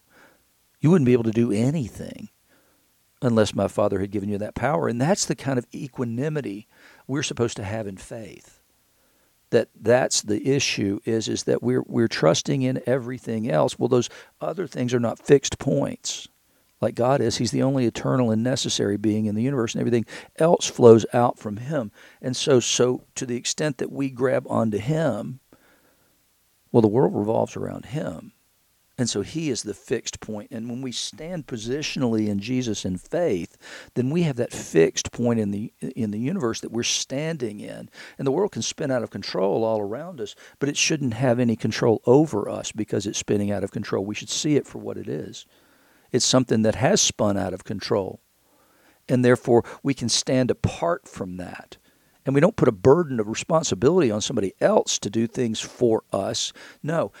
You 0.79 0.89
wouldn't 0.89 1.05
be 1.05 1.13
able 1.13 1.23
to 1.23 1.31
do 1.31 1.51
anything 1.51 2.29
unless 3.21 3.53
my 3.53 3.67
Father 3.67 3.99
had 3.99 4.11
given 4.11 4.29
you 4.29 4.39
that 4.39 4.55
power. 4.55 4.87
And 4.87 4.99
that's 4.99 5.25
the 5.25 5.35
kind 5.35 5.59
of 5.59 5.67
equanimity 5.73 6.67
we're 7.05 7.23
supposed 7.23 7.57
to 7.57 7.63
have 7.63 7.85
in 7.85 7.97
faith 7.97 8.61
that 9.55 9.69
that's 9.79 10.21
the 10.21 10.53
issue 10.53 10.99
is 11.05 11.29
is 11.29 11.43
that 11.43 11.63
we're 11.63 11.83
we're 11.87 12.09
trusting 12.09 12.61
in 12.61 12.83
everything 12.85 13.49
else. 13.49 13.79
Well 13.79 13.87
those 13.87 14.09
other 14.41 14.67
things 14.67 14.93
are 14.93 14.99
not 14.99 15.17
fixed 15.17 15.57
points. 15.57 16.27
Like 16.81 16.93
God 16.93 17.21
is 17.21 17.37
he's 17.37 17.51
the 17.51 17.63
only 17.63 17.85
eternal 17.85 18.31
and 18.31 18.43
necessary 18.43 18.97
being 18.97 19.25
in 19.25 19.35
the 19.35 19.41
universe 19.41 19.73
and 19.73 19.79
everything 19.79 20.05
else 20.37 20.67
flows 20.67 21.05
out 21.13 21.39
from 21.39 21.57
him. 21.57 21.91
And 22.21 22.35
so 22.35 22.59
so 22.59 23.05
to 23.15 23.25
the 23.25 23.37
extent 23.37 23.77
that 23.77 23.91
we 23.91 24.09
grab 24.09 24.45
onto 24.49 24.77
him 24.77 25.39
well 26.73 26.81
the 26.81 26.89
world 26.89 27.15
revolves 27.15 27.55
around 27.55 27.85
him 27.85 28.33
and 28.97 29.09
so 29.09 29.21
he 29.21 29.49
is 29.49 29.63
the 29.63 29.73
fixed 29.73 30.21
point. 30.21 30.51
And 30.51 30.69
when 30.69 30.81
we 30.81 30.93
stand 30.93 31.47
positionally 31.47 32.27
in 32.27 32.39
Jesus 32.39 32.85
in 32.85 32.97
faith, 32.97 33.57
then 33.93 34.09
we 34.09 34.23
have 34.23 34.37
that 34.37 34.53
fixed 34.53 35.11
point 35.11 35.39
in 35.39 35.51
the 35.51 35.73
in 35.81 36.11
the 36.11 36.19
universe 36.19 36.61
that 36.61 36.71
we're 36.71 36.83
standing 36.83 37.59
in. 37.59 37.89
And 38.17 38.25
the 38.25 38.31
world 38.31 38.53
can 38.53 38.61
spin 38.61 38.91
out 38.91 39.03
of 39.03 39.09
control 39.09 39.65
all 39.65 39.81
around 39.81 40.21
us, 40.21 40.33
but 40.59 40.69
it 40.69 40.77
shouldn't 40.77 41.13
have 41.15 41.39
any 41.39 41.57
control 41.57 42.01
over 42.05 42.47
us 42.49 42.71
because 42.71 43.05
it's 43.05 43.19
spinning 43.19 43.51
out 43.51 43.63
of 43.63 43.71
control. 43.71 44.05
We 44.05 44.15
should 44.15 44.29
see 44.29 44.55
it 44.55 44.67
for 44.67 44.79
what 44.79 44.97
it 44.97 45.09
is. 45.09 45.45
It's 46.11 46.25
something 46.25 46.61
that 46.61 46.75
has 46.75 47.01
spun 47.01 47.37
out 47.37 47.53
of 47.53 47.65
control. 47.65 48.21
And 49.09 49.25
therefore 49.25 49.65
we 49.83 49.93
can 49.93 50.07
stand 50.07 50.49
apart 50.49 51.07
from 51.07 51.35
that. 51.37 51.77
And 52.25 52.33
we 52.33 52.41
don't 52.41 52.55
put 52.55 52.69
a 52.69 52.71
burden 52.71 53.19
of 53.19 53.27
responsibility 53.27 54.09
on 54.09 54.21
somebody 54.21 54.53
else 54.59 54.97
to 54.99 55.09
do 55.09 55.27
things 55.27 55.59
for 55.59 56.03
us. 56.11 56.53
No, 56.81 57.11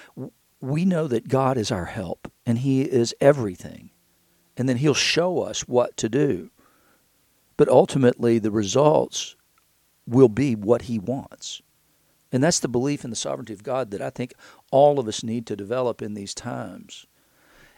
we 0.61 0.85
know 0.85 1.07
that 1.07 1.27
God 1.27 1.57
is 1.57 1.71
our 1.71 1.85
help 1.85 2.31
and 2.45 2.59
He 2.59 2.81
is 2.81 3.15
everything. 3.19 3.91
And 4.57 4.69
then 4.69 4.77
He'll 4.77 4.93
show 4.93 5.41
us 5.41 5.67
what 5.67 5.97
to 5.97 6.09
do. 6.09 6.49
But 7.57 7.69
ultimately, 7.69 8.39
the 8.39 8.51
results 8.51 9.35
will 10.07 10.29
be 10.29 10.55
what 10.55 10.83
He 10.83 10.99
wants. 10.99 11.61
And 12.31 12.43
that's 12.43 12.59
the 12.59 12.67
belief 12.67 13.03
in 13.03 13.09
the 13.09 13.15
sovereignty 13.15 13.53
of 13.53 13.63
God 13.63 13.91
that 13.91 14.01
I 14.01 14.09
think 14.09 14.33
all 14.71 14.99
of 14.99 15.07
us 15.07 15.23
need 15.23 15.45
to 15.47 15.55
develop 15.55 16.01
in 16.01 16.15
these 16.15 16.33
times. 16.33 17.05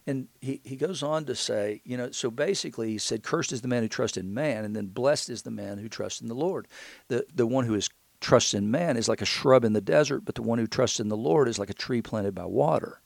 And 0.07 0.29
he, 0.39 0.61
he 0.63 0.77
goes 0.77 1.03
on 1.03 1.25
to 1.25 1.35
say, 1.35 1.81
you 1.83 1.97
know, 1.97 2.11
so 2.11 2.31
basically 2.31 2.91
he 2.91 2.97
said, 2.97 3.23
Cursed 3.23 3.51
is 3.51 3.61
the 3.61 3.67
man 3.67 3.83
who 3.83 3.89
trusts 3.89 4.17
in 4.17 4.33
man, 4.33 4.63
and 4.63 4.73
then 4.73 4.87
blessed 4.87 5.29
is 5.29 5.41
the 5.41 5.51
man 5.51 5.77
who 5.77 5.89
trusts 5.89 6.21
in 6.21 6.29
the 6.29 6.33
Lord. 6.33 6.67
The, 7.09 7.25
the 7.35 7.45
one 7.45 7.65
who 7.65 7.75
is 7.75 7.89
trusts 8.19 8.53
in 8.53 8.71
man 8.71 8.97
is 8.97 9.07
like 9.07 9.21
a 9.21 9.25
shrub 9.25 9.63
in 9.63 9.73
the 9.73 9.81
desert, 9.81 10.25
but 10.25 10.35
the 10.35 10.41
one 10.41 10.59
who 10.59 10.67
trusts 10.67 10.99
in 10.99 11.09
the 11.09 11.17
Lord 11.17 11.47
is 11.47 11.59
like 11.59 11.69
a 11.69 11.73
tree 11.73 12.01
planted 12.01 12.33
by 12.33 12.45
water. 12.45 13.01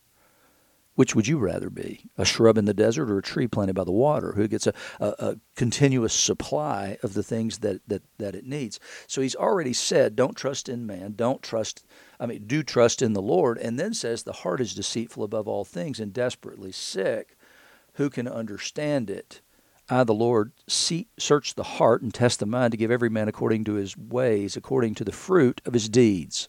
Which 0.96 1.16
would 1.16 1.28
you 1.28 1.38
rather 1.38 1.70
be, 1.70 2.10
a 2.18 2.26
shrub 2.26 2.58
in 2.58 2.66
the 2.66 2.74
desert 2.74 3.10
or 3.10 3.18
a 3.18 3.24
tree 3.24 3.48
planted 3.48 3.76
by 3.76 3.86
the 3.86 3.94
water, 3.94 4.34
who 4.34 4.48
gets 4.48 4.68
a, 4.68 4.74
a, 5.00 5.14
a 5.20 5.36
continuous 5.56 6.14
supply 6.14 6.98
of 7.02 7.14
the 7.14 7.24
things 7.24 7.60
that, 7.60 7.82
that, 7.88 8.04
that 8.18 8.36
it 8.36 8.46
needs? 8.46 8.78
So 9.08 9.22
he's 9.22 9.36
already 9.36 9.72
said, 9.72 10.18
don't 10.18 10.36
trust 10.36 10.68
in 10.68 10.86
man, 10.86 11.14
don't 11.16 11.42
trust, 11.42 11.88
I 12.20 12.26
mean, 12.26 12.46
do 12.46 12.62
trust 12.62 13.02
in 13.02 13.14
the 13.14 13.22
Lord, 13.22 13.58
and 13.58 13.80
then 13.80 13.94
says, 13.94 14.24
the 14.24 14.34
heart 14.34 14.60
is 14.60 14.76
deceitful 14.76 15.24
above 15.24 15.48
all 15.48 15.64
things 15.64 16.00
and 16.00 16.12
desperately 16.12 16.74
sick. 16.74 17.38
Who 17.94 18.10
can 18.10 18.28
understand 18.28 19.10
it? 19.10 19.42
I, 19.92 20.06
the 20.06 20.14
Lord, 20.14 20.54
see, 20.68 21.08
search 21.20 21.56
the 21.56 21.64
heart 21.64 22.02
and 22.02 22.14
test 22.14 22.40
the 22.40 22.46
mind 22.46 22.72
to 22.72 22.78
give 22.78 22.92
every 22.92 23.10
man 23.10 23.28
according 23.28 23.66
to 23.66 23.74
his 23.74 23.98
ways, 23.98 24.56
according 24.56 24.96
to 24.96 25.04
the 25.04 25.12
fruit 25.12 25.62
of 25.66 25.74
his 25.74 25.90
deeds. 25.90 26.48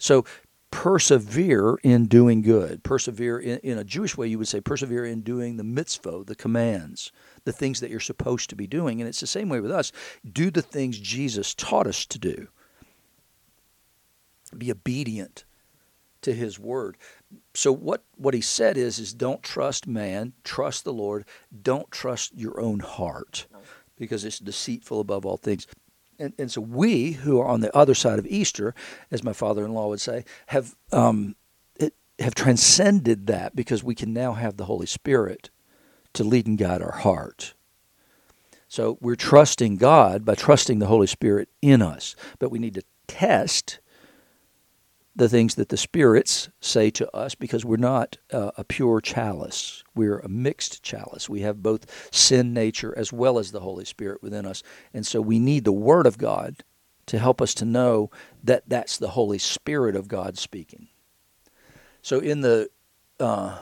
So 0.00 0.24
persevere 0.72 1.76
in 1.84 2.06
doing 2.06 2.42
good. 2.42 2.82
Persevere 2.82 3.38
in, 3.38 3.58
in 3.60 3.78
a 3.78 3.84
Jewish 3.84 4.16
way, 4.16 4.26
you 4.26 4.38
would 4.38 4.48
say 4.48 4.60
persevere 4.60 5.04
in 5.04 5.20
doing 5.20 5.56
the 5.56 5.62
mitzvah, 5.62 6.24
the 6.26 6.34
commands, 6.34 7.12
the 7.44 7.52
things 7.52 7.78
that 7.78 7.90
you're 7.90 8.00
supposed 8.00 8.50
to 8.50 8.56
be 8.56 8.66
doing. 8.66 9.00
And 9.00 9.08
it's 9.08 9.20
the 9.20 9.28
same 9.28 9.48
way 9.48 9.60
with 9.60 9.70
us. 9.70 9.92
Do 10.30 10.50
the 10.50 10.60
things 10.60 10.98
Jesus 10.98 11.54
taught 11.54 11.86
us 11.86 12.04
to 12.06 12.18
do. 12.18 12.48
Be 14.56 14.72
obedient 14.72 15.44
to 16.22 16.34
his 16.34 16.58
word 16.58 16.96
so 17.54 17.72
what 17.72 18.04
what 18.16 18.34
he 18.34 18.40
said 18.40 18.76
is 18.76 18.98
is 18.98 19.12
don't 19.12 19.42
trust 19.42 19.86
man, 19.86 20.32
trust 20.44 20.84
the 20.84 20.92
Lord. 20.92 21.24
Don't 21.62 21.90
trust 21.90 22.32
your 22.34 22.60
own 22.60 22.80
heart 22.80 23.46
because 23.96 24.24
it's 24.24 24.38
deceitful 24.38 25.00
above 25.00 25.26
all 25.26 25.36
things. 25.36 25.66
And, 26.18 26.32
and 26.38 26.50
so 26.50 26.60
we 26.60 27.12
who 27.12 27.40
are 27.40 27.46
on 27.46 27.60
the 27.60 27.76
other 27.76 27.94
side 27.94 28.18
of 28.18 28.26
Easter, 28.26 28.74
as 29.10 29.22
my 29.22 29.32
father-in-law 29.32 29.88
would 29.88 30.00
say, 30.00 30.24
have 30.46 30.74
um, 30.92 31.36
it, 31.76 31.94
have 32.18 32.34
transcended 32.34 33.26
that 33.28 33.54
because 33.54 33.84
we 33.84 33.94
can 33.94 34.12
now 34.12 34.32
have 34.32 34.56
the 34.56 34.64
Holy 34.64 34.86
Spirit 34.86 35.50
to 36.14 36.24
lead 36.24 36.46
and 36.46 36.58
guide 36.58 36.82
our 36.82 36.98
heart. 36.98 37.54
So 38.68 38.98
we're 39.00 39.16
trusting 39.16 39.76
God 39.76 40.24
by 40.24 40.34
trusting 40.34 40.78
the 40.78 40.86
Holy 40.86 41.06
Spirit 41.06 41.48
in 41.62 41.80
us, 41.80 42.14
but 42.38 42.50
we 42.50 42.58
need 42.58 42.74
to 42.74 42.82
test 43.06 43.78
the 45.18 45.28
things 45.28 45.56
that 45.56 45.68
the 45.68 45.76
spirits 45.76 46.48
say 46.60 46.90
to 46.90 47.14
us 47.14 47.34
because 47.34 47.64
we're 47.64 47.76
not 47.76 48.16
uh, 48.32 48.52
a 48.56 48.62
pure 48.62 49.00
chalice. 49.00 49.82
We're 49.92 50.20
a 50.20 50.28
mixed 50.28 50.84
chalice. 50.84 51.28
We 51.28 51.40
have 51.40 51.60
both 51.60 52.08
sin 52.14 52.54
nature 52.54 52.96
as 52.96 53.12
well 53.12 53.36
as 53.36 53.50
the 53.50 53.58
Holy 53.58 53.84
Spirit 53.84 54.22
within 54.22 54.46
us. 54.46 54.62
And 54.94 55.04
so 55.04 55.20
we 55.20 55.40
need 55.40 55.64
the 55.64 55.72
Word 55.72 56.06
of 56.06 56.18
God 56.18 56.62
to 57.06 57.18
help 57.18 57.42
us 57.42 57.52
to 57.54 57.64
know 57.64 58.12
that 58.44 58.68
that's 58.68 58.96
the 58.96 59.08
Holy 59.08 59.38
Spirit 59.38 59.96
of 59.96 60.06
God 60.06 60.38
speaking. 60.38 60.86
So 62.00 62.20
in 62.20 62.42
the 62.42 62.70
uh, 63.18 63.58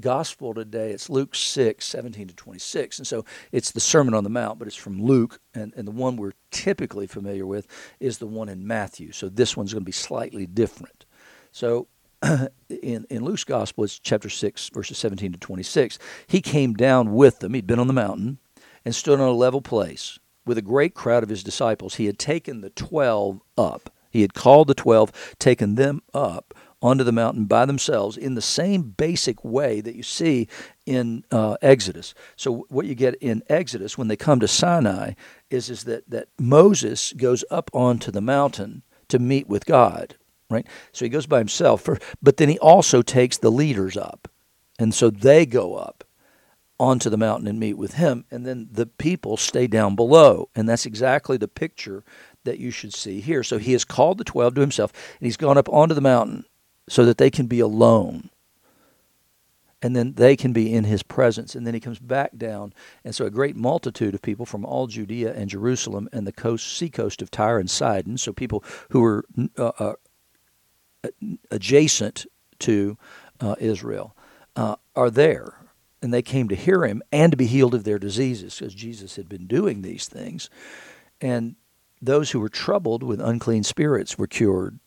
gospel 0.00 0.54
today, 0.54 0.90
it's 0.90 1.10
Luke 1.10 1.34
6, 1.34 1.84
17 1.84 2.28
to 2.28 2.34
26. 2.34 2.98
And 2.98 3.06
so 3.06 3.24
it's 3.52 3.70
the 3.70 3.80
Sermon 3.80 4.14
on 4.14 4.24
the 4.24 4.30
Mount, 4.30 4.58
but 4.58 4.68
it's 4.68 4.76
from 4.76 5.02
Luke. 5.02 5.40
And, 5.54 5.72
and 5.76 5.86
the 5.86 5.92
one 5.92 6.16
we're 6.16 6.32
typically 6.50 7.06
familiar 7.06 7.46
with 7.46 7.66
is 8.00 8.18
the 8.18 8.26
one 8.26 8.48
in 8.48 8.66
Matthew. 8.66 9.12
So 9.12 9.28
this 9.28 9.56
one's 9.56 9.72
going 9.72 9.82
to 9.82 9.86
be 9.86 9.92
slightly 9.92 10.46
different. 10.46 11.04
So 11.52 11.88
in, 12.68 13.06
in 13.08 13.24
Luke's 13.24 13.44
gospel, 13.44 13.84
it's 13.84 13.98
chapter 13.98 14.28
6, 14.28 14.70
verses 14.70 14.98
17 14.98 15.32
to 15.32 15.38
26. 15.38 15.98
He 16.26 16.40
came 16.40 16.74
down 16.74 17.12
with 17.12 17.38
them. 17.38 17.54
He'd 17.54 17.66
been 17.66 17.78
on 17.78 17.86
the 17.86 17.92
mountain 17.92 18.38
and 18.84 18.94
stood 18.94 19.20
on 19.20 19.28
a 19.28 19.32
level 19.32 19.62
place 19.62 20.18
with 20.44 20.58
a 20.58 20.62
great 20.62 20.94
crowd 20.94 21.22
of 21.22 21.28
his 21.28 21.44
disciples. 21.44 21.96
He 21.96 22.06
had 22.06 22.18
taken 22.18 22.60
the 22.60 22.70
12 22.70 23.40
up. 23.56 23.92
He 24.10 24.22
had 24.22 24.34
called 24.34 24.66
the 24.66 24.74
12, 24.74 25.36
taken 25.38 25.76
them 25.76 26.02
up 26.12 26.54
onto 26.82 27.04
the 27.04 27.12
mountain 27.12 27.44
by 27.44 27.66
themselves 27.66 28.16
in 28.16 28.34
the 28.34 28.42
same 28.42 28.82
basic 28.82 29.44
way 29.44 29.80
that 29.80 29.94
you 29.94 30.02
see 30.02 30.48
in 30.86 31.24
uh, 31.30 31.56
Exodus. 31.60 32.14
So 32.36 32.66
what 32.68 32.86
you 32.86 32.94
get 32.94 33.14
in 33.16 33.42
Exodus 33.48 33.98
when 33.98 34.08
they 34.08 34.16
come 34.16 34.40
to 34.40 34.48
Sinai 34.48 35.12
is 35.50 35.68
is 35.70 35.84
that 35.84 36.08
that 36.10 36.28
Moses 36.38 37.12
goes 37.12 37.44
up 37.50 37.70
onto 37.74 38.10
the 38.10 38.20
mountain 38.20 38.82
to 39.08 39.18
meet 39.18 39.48
with 39.48 39.66
God, 39.66 40.16
right? 40.48 40.66
So 40.92 41.04
he 41.04 41.08
goes 41.08 41.26
by 41.26 41.38
himself, 41.38 41.82
for, 41.82 41.98
but 42.22 42.36
then 42.36 42.48
he 42.48 42.58
also 42.60 43.02
takes 43.02 43.38
the 43.38 43.50
leaders 43.50 43.96
up, 43.96 44.28
and 44.78 44.94
so 44.94 45.10
they 45.10 45.44
go 45.46 45.74
up 45.74 46.04
onto 46.78 47.10
the 47.10 47.18
mountain 47.18 47.46
and 47.46 47.60
meet 47.60 47.76
with 47.76 47.94
him, 47.94 48.24
and 48.30 48.46
then 48.46 48.68
the 48.72 48.86
people 48.86 49.36
stay 49.36 49.66
down 49.66 49.94
below, 49.96 50.48
and 50.54 50.66
that's 50.66 50.86
exactly 50.86 51.36
the 51.36 51.48
picture 51.48 52.04
that 52.44 52.58
you 52.58 52.70
should 52.70 52.94
see 52.94 53.20
here. 53.20 53.42
So 53.42 53.58
he 53.58 53.72
has 53.72 53.84
called 53.84 54.16
the 54.16 54.24
twelve 54.24 54.54
to 54.54 54.62
himself, 54.62 54.92
and 55.20 55.26
he's 55.26 55.36
gone 55.36 55.58
up 55.58 55.68
onto 55.68 55.94
the 55.94 56.00
mountain 56.00 56.44
so 56.90 57.04
that 57.04 57.18
they 57.18 57.30
can 57.30 57.46
be 57.46 57.60
alone. 57.60 58.30
And 59.80 59.94
then 59.94 60.14
they 60.14 60.34
can 60.36 60.52
be 60.52 60.74
in 60.74 60.82
his 60.82 61.04
presence. 61.04 61.54
And 61.54 61.64
then 61.64 61.72
he 61.72 61.78
comes 61.78 62.00
back 62.00 62.36
down. 62.36 62.74
And 63.04 63.14
so 63.14 63.24
a 63.24 63.30
great 63.30 63.54
multitude 63.54 64.12
of 64.12 64.20
people 64.20 64.44
from 64.44 64.64
all 64.64 64.88
Judea 64.88 65.32
and 65.32 65.48
Jerusalem 65.48 66.08
and 66.12 66.26
the 66.26 66.32
coast, 66.32 66.76
seacoast 66.76 67.22
of 67.22 67.30
Tyre 67.30 67.60
and 67.60 67.70
Sidon, 67.70 68.18
so 68.18 68.32
people 68.32 68.64
who 68.90 69.02
were 69.02 69.24
uh, 69.56 69.70
uh, 69.78 69.92
adjacent 71.52 72.26
to 72.58 72.98
uh, 73.38 73.54
Israel, 73.60 74.16
uh, 74.56 74.74
are 74.96 75.10
there. 75.10 75.54
And 76.02 76.12
they 76.12 76.22
came 76.22 76.48
to 76.48 76.56
hear 76.56 76.84
him 76.84 77.02
and 77.12 77.30
to 77.30 77.36
be 77.36 77.46
healed 77.46 77.74
of 77.74 77.84
their 77.84 78.00
diseases 78.00 78.58
because 78.58 78.74
Jesus 78.74 79.14
had 79.14 79.28
been 79.28 79.46
doing 79.46 79.82
these 79.82 80.08
things. 80.08 80.50
And 81.20 81.54
those 82.02 82.32
who 82.32 82.40
were 82.40 82.48
troubled 82.48 83.04
with 83.04 83.20
unclean 83.20 83.62
spirits 83.62 84.18
were 84.18 84.26
cured 84.26 84.80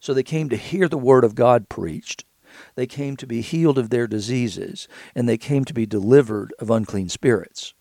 so 0.00 0.14
they 0.14 0.22
came 0.22 0.48
to 0.48 0.56
hear 0.56 0.88
the 0.88 0.98
word 0.98 1.24
of 1.24 1.34
God 1.34 1.68
preached. 1.68 2.24
They 2.74 2.86
came 2.86 3.16
to 3.16 3.26
be 3.26 3.40
healed 3.40 3.78
of 3.78 3.90
their 3.90 4.06
diseases, 4.06 4.88
and 5.14 5.28
they 5.28 5.38
came 5.38 5.64
to 5.64 5.74
be 5.74 5.86
delivered 5.86 6.52
of 6.58 6.70
unclean 6.70 7.08
spirits. 7.08 7.74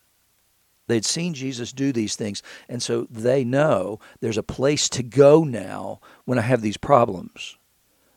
They'd 0.88 1.06
seen 1.06 1.34
Jesus 1.34 1.74
do 1.74 1.92
these 1.92 2.16
things, 2.16 2.42
and 2.70 2.82
so 2.82 3.08
they 3.10 3.44
know 3.44 4.00
there's 4.22 4.38
a 4.38 4.44
place 4.44 4.88
to 4.90 5.04
go 5.04 5.44
now 5.44 6.00
when 6.26 6.40
I 6.40 6.44
have 6.44 6.62
these 6.62 6.78
problems. 6.78 7.58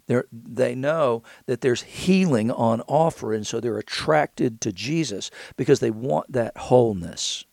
They're, 0.06 0.26
they 0.32 0.74
know 0.74 1.22
that 1.46 1.60
there's 1.60 1.82
healing 1.82 2.50
on 2.50 2.80
offer, 2.82 3.32
and 3.32 3.46
so 3.46 3.60
they're 3.60 3.78
attracted 3.78 4.60
to 4.62 4.72
Jesus 4.72 5.30
because 5.56 5.80
they 5.80 5.90
want 5.90 6.32
that 6.32 6.56
wholeness. 6.56 7.44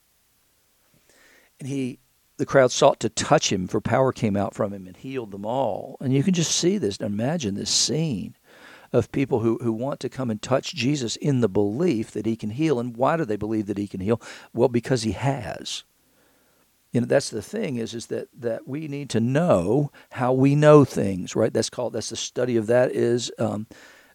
And 1.59 1.67
he 1.67 1.99
the 2.37 2.45
crowd 2.45 2.71
sought 2.71 2.99
to 3.01 3.09
touch 3.09 3.51
him, 3.51 3.67
for 3.67 3.81
power 3.81 4.11
came 4.11 4.37
out 4.37 4.53
from 4.53 4.73
him 4.73 4.87
and 4.87 4.95
healed 4.95 5.31
them 5.31 5.45
all. 5.45 5.97
And 5.99 6.13
you 6.13 6.23
can 6.23 6.33
just 6.33 6.55
see 6.55 6.77
this, 6.77 6.97
imagine 6.97 7.55
this 7.55 7.71
scene 7.71 8.35
of 8.93 9.11
people 9.11 9.39
who, 9.39 9.57
who 9.61 9.73
want 9.73 9.99
to 9.99 10.09
come 10.09 10.29
and 10.29 10.41
touch 10.41 10.73
Jesus 10.73 11.15
in 11.17 11.41
the 11.41 11.49
belief 11.49 12.11
that 12.11 12.25
he 12.25 12.35
can 12.35 12.51
heal. 12.51 12.79
And 12.79 12.95
why 12.95 13.17
do 13.17 13.25
they 13.25 13.35
believe 13.35 13.65
that 13.67 13.77
he 13.77 13.87
can 13.87 13.99
heal? 13.99 14.21
Well, 14.53 14.69
because 14.69 15.03
he 15.03 15.11
has. 15.11 15.83
You 16.91 17.01
know, 17.01 17.07
that's 17.07 17.29
the 17.29 17.41
thing 17.41 17.75
is 17.75 17.93
is 17.93 18.07
that 18.07 18.29
that 18.39 18.67
we 18.67 18.87
need 18.87 19.09
to 19.11 19.19
know 19.19 19.91
how 20.11 20.31
we 20.31 20.55
know 20.55 20.85
things, 20.85 21.35
right? 21.35 21.53
That's 21.53 21.69
called 21.69 21.93
that's 21.93 22.09
the 22.09 22.15
study 22.15 22.55
of 22.55 22.67
that 22.67 22.91
is 22.91 23.31
um, 23.37 23.67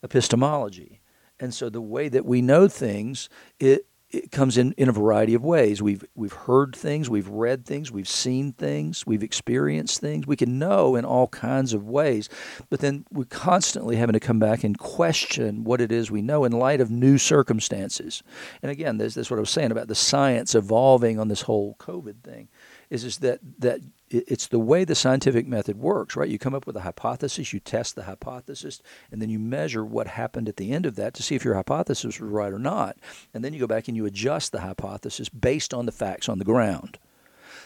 epistemology. 0.03 1.01
And 1.39 1.53
so 1.53 1.69
the 1.69 1.83
way 1.83 2.09
that 2.09 2.25
we 2.25 2.41
know 2.41 2.69
things, 2.69 3.29
it 3.61 3.87
it 4.13 4.31
comes 4.31 4.59
in, 4.59 4.73
in 4.73 4.89
a 4.89 4.93
variety 4.93 5.35
of 5.35 5.43
ways. 5.43 5.83
We've 5.83 6.05
we've 6.15 6.33
heard 6.33 6.77
things, 6.77 7.09
we've 7.09 7.29
read 7.29 7.65
things, 7.65 7.91
we've 7.91 8.09
seen 8.09 8.53
things, 8.53 9.07
we've 9.07 9.23
experienced 9.23 10.01
things. 10.01 10.27
We 10.27 10.37
can 10.37 10.59
know 10.59 10.97
in 10.97 11.05
all 11.05 11.29
kinds 11.29 11.73
of 11.73 11.89
ways, 11.89 12.29
but 12.69 12.81
then 12.81 13.07
we're 13.11 13.25
constantly 13.25 13.97
having 13.97 14.13
to 14.13 14.21
come 14.21 14.39
back 14.39 14.65
and 14.65 14.79
question 14.79 15.65
what 15.65 15.81
it 15.81 15.91
is 15.91 16.11
we 16.11 16.21
know 16.21 16.45
in 16.45 16.53
light 16.53 16.81
of 16.81 16.91
new 16.91 17.17
circumstances. 17.17 18.23
And 18.63 18.71
again, 18.71 18.99
this 18.99 19.17
is 19.17 19.31
what 19.31 19.39
I 19.39 19.41
was 19.41 19.51
saying 19.51 19.73
about 19.73 19.89
the 19.89 19.95
science 19.95 20.55
evolving 20.55 21.19
on 21.19 21.29
this 21.29 21.43
whole 21.43 21.75
COVID 21.79 22.23
thing 22.23 22.49
is, 22.93 23.05
is 23.05 23.19
that, 23.19 23.41
that 23.59 23.81
it's 24.11 24.49
the 24.49 24.59
way 24.59 24.85
the 24.85 24.95
scientific 24.95 25.47
method 25.47 25.79
works, 25.79 26.15
right? 26.15 26.29
You 26.29 26.39
come 26.39 26.55
up 26.55 26.67
with 26.67 26.77
a 26.77 26.83
hypothesis, 26.83 27.51
you 27.55 27.59
test 27.59 27.95
the 27.95 28.03
hypothesis, 28.03 28.83
and 29.11 29.23
then 29.23 29.31
you 29.31 29.39
measure 29.39 29.83
what 29.83 30.07
happened 30.07 30.47
at 30.47 30.59
the 30.59 30.73
end 30.73 30.85
of 30.85 30.97
that 30.97 31.15
to 31.15 31.23
see 31.23 31.35
if 31.35 31.43
your 31.43 31.55
hypothesis 31.55 32.05
was 32.05 32.21
right 32.21 32.53
or 32.53 32.59
not. 32.59 32.99
And 33.33 33.43
then 33.43 33.55
you 33.55 33.61
go 33.61 33.67
back 33.67 33.89
and 33.89 33.97
you 33.97 34.05
adjust 34.05 34.53
the 34.53 34.61
hypothesis 34.61 35.31
based 35.31 35.73
on 35.73 35.87
the 35.87 35.93
facts 35.93 36.29
on 36.29 36.39
the 36.39 36.45
ground. 36.45 36.99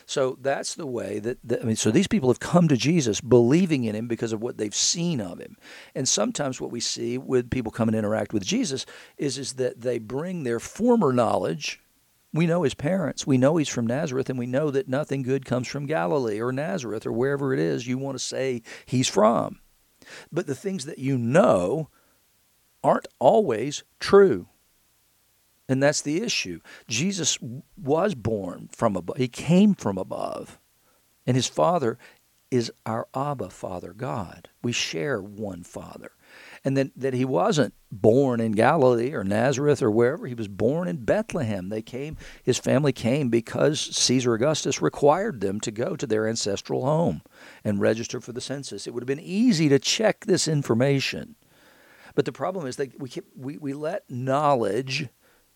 So 0.07 0.39
that's 0.41 0.77
the 0.77 0.87
way 0.87 1.19
that, 1.19 1.39
that, 1.43 1.61
I 1.61 1.65
mean, 1.65 1.75
so 1.75 1.91
these 1.91 2.07
people 2.07 2.31
have 2.31 2.39
come 2.39 2.69
to 2.69 2.77
Jesus 2.77 3.21
believing 3.21 3.83
in 3.83 3.97
him 3.97 4.07
because 4.07 4.33
of 4.33 4.41
what 4.41 4.59
they've 4.59 4.73
seen 4.73 5.21
of 5.21 5.41
him. 5.41 5.57
And 5.97 6.09
sometimes 6.09 6.61
what 6.61 6.71
we 6.71 6.79
see 6.79 7.19
with 7.19 7.51
people 7.51 7.73
come 7.73 7.89
and 7.89 7.97
interact 7.97 8.33
with 8.33 8.45
Jesus 8.45 8.87
is, 9.19 9.39
is 9.39 9.55
that 9.55 9.81
they 9.81 9.99
bring 9.99 10.45
their 10.45 10.61
former 10.61 11.13
knowledge 11.13 11.81
we 12.37 12.47
know 12.47 12.63
his 12.63 12.75
parents. 12.75 13.27
We 13.27 13.39
know 13.39 13.57
he's 13.57 13.69
from 13.69 13.87
Nazareth, 13.87 14.29
and 14.31 14.39
we 14.39 14.47
know 14.47 14.71
that 14.71 14.89
nothing 14.89 15.23
good 15.23 15.45
comes 15.45 15.69
from 15.69 15.87
Galilee 15.87 16.41
or 16.41 16.53
Nazareth 16.53 17.07
or 17.07 17.13
wherever 17.13 17.53
it 17.53 17.61
is 17.61 17.87
you 17.87 17.99
want 17.99 18.17
to 18.19 18.25
say 18.25 18.63
he's 18.85 19.09
from. 19.09 19.61
But 20.31 20.47
the 20.47 20.55
things 20.55 20.85
that 20.85 20.99
you 20.99 21.19
know 21.19 21.89
aren't 22.83 23.09
always 23.19 23.83
true. 23.99 24.49
And 25.69 25.83
that's 25.83 26.03
the 26.03 26.23
issue. 26.23 26.61
Jesus 26.87 27.39
was 27.77 28.15
born 28.15 28.69
from 28.73 28.97
above, 28.97 29.17
he 29.17 29.29
came 29.29 29.75
from 29.75 29.99
above. 29.99 30.61
And 31.27 31.35
his 31.35 31.49
father 31.49 31.99
is 32.53 32.71
our 32.85 33.09
Abba 33.15 33.51
Father 33.51 33.93
God. 33.93 34.49
We 34.63 34.71
share 34.71 35.21
one 35.21 35.65
Father 35.65 36.13
and 36.67 36.77
that, 36.77 36.91
that 36.97 37.15
he 37.15 37.25
wasn't 37.25 37.73
born 37.93 38.41
in 38.41 38.51
Galilee 38.51 39.13
or 39.13 39.23
Nazareth 39.23 39.81
or 39.81 39.89
wherever. 39.89 40.27
He 40.27 40.35
was 40.35 40.49
born 40.49 40.89
in 40.89 41.05
Bethlehem. 41.05 41.69
They 41.69 41.81
came, 41.81 42.17
his 42.43 42.59
family 42.59 42.93
came 42.93 43.29
because 43.29 43.79
Caesar 43.81 44.35
Augustus 44.35 44.83
required 44.83 45.41
them 45.41 45.61
to 45.61 45.71
go 45.71 45.95
to 45.95 46.09
their 46.09 46.27
ancestral 46.27 46.85
home 46.85 47.23
and 47.63 47.81
register 47.81 48.21
for 48.21 48.33
the 48.33 48.41
census. 48.41 48.89
It 48.89 48.93
would 48.93 49.05
have 49.05 49.07
been 49.07 49.21
easy 49.21 49.69
to 49.69 49.79
check 49.79 50.25
this 50.25 50.49
information. 50.49 51.37
But 52.17 52.25
the 52.25 52.33
problem 52.33 52.67
is 52.67 52.75
that 52.77 52.99
we, 52.99 53.11
keep, 53.11 53.27
we, 53.37 53.59
we 53.59 53.73
let 53.73 54.11
knowledge, 54.11 55.09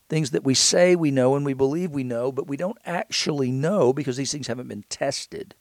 things 0.09 0.31
that 0.31 0.45
we 0.45 0.55
say 0.55 0.95
we 0.95 1.11
know 1.11 1.35
and 1.35 1.45
we 1.45 1.55
believe 1.55 1.91
we 1.91 2.05
know, 2.05 2.31
but 2.31 2.47
we 2.47 2.57
don't 2.57 2.79
actually 2.87 3.51
know 3.51 3.93
because 3.93 4.17
these 4.17 4.31
things 4.31 4.47
haven't 4.47 4.69
been 4.69 4.85
tested. 4.89 5.57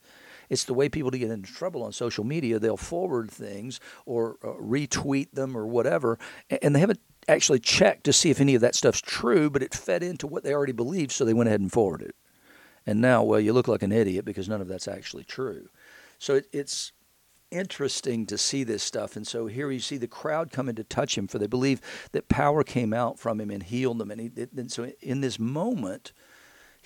It's 0.50 0.64
the 0.64 0.74
way 0.74 0.90
people 0.90 1.12
get 1.12 1.30
into 1.30 1.52
trouble 1.52 1.84
on 1.84 1.92
social 1.92 2.24
media. 2.24 2.60
They'll 2.60 2.78
forward 2.78 3.30
things 3.30 3.80
or 4.06 4.38
uh, 4.44 4.48
retweet 4.62 5.32
them 5.32 5.56
or 5.58 5.68
whatever, 5.68 6.18
and 6.62 6.76
they 6.76 6.80
haven't 6.80 7.00
actually 7.28 7.60
checked 7.60 8.04
to 8.06 8.14
see 8.14 8.30
if 8.30 8.42
any 8.42 8.56
of 8.56 8.62
that 8.62 8.76
stuff's 8.76 9.02
true, 9.02 9.50
but 9.50 9.62
it 9.62 9.74
fed 9.74 10.02
into 10.02 10.26
what 10.26 10.44
they 10.44 10.54
already 10.54 10.72
believed, 10.72 11.12
so 11.12 11.24
they 11.24 11.34
went 11.34 11.48
ahead 11.48 11.62
and 11.62 11.72
forwarded 11.72 12.10
it. 12.10 12.16
And 12.86 13.02
now, 13.02 13.22
well, 13.24 13.40
you 13.40 13.54
look 13.54 13.68
like 13.68 13.84
an 13.84 13.92
idiot 13.92 14.26
because 14.26 14.50
none 14.50 14.62
of 14.62 14.68
that's 14.68 14.88
actually 14.88 15.24
true. 15.24 15.70
So 16.18 16.36
it, 16.36 16.48
it's 16.52 16.92
interesting 17.52 18.26
to 18.28 18.38
see 18.38 18.64
this 18.64 18.82
stuff. 18.82 19.16
And 19.16 19.28
so 19.28 19.48
here 19.48 19.70
you 19.70 19.80
see 19.80 19.98
the 19.98 20.08
crowd 20.08 20.52
coming 20.52 20.76
to 20.76 20.84
touch 20.84 21.18
him, 21.18 21.28
for 21.28 21.38
they 21.38 21.48
believe 21.48 21.82
that 22.12 22.30
power 22.30 22.64
came 22.64 22.94
out 22.94 23.20
from 23.20 23.40
him 23.40 23.52
and 23.52 23.62
healed 23.62 24.00
them. 24.00 24.12
And, 24.12 24.22
he, 24.22 24.32
and 24.56 24.72
so 24.72 24.92
in 25.02 25.22
this 25.22 25.38
moment, 25.40 26.14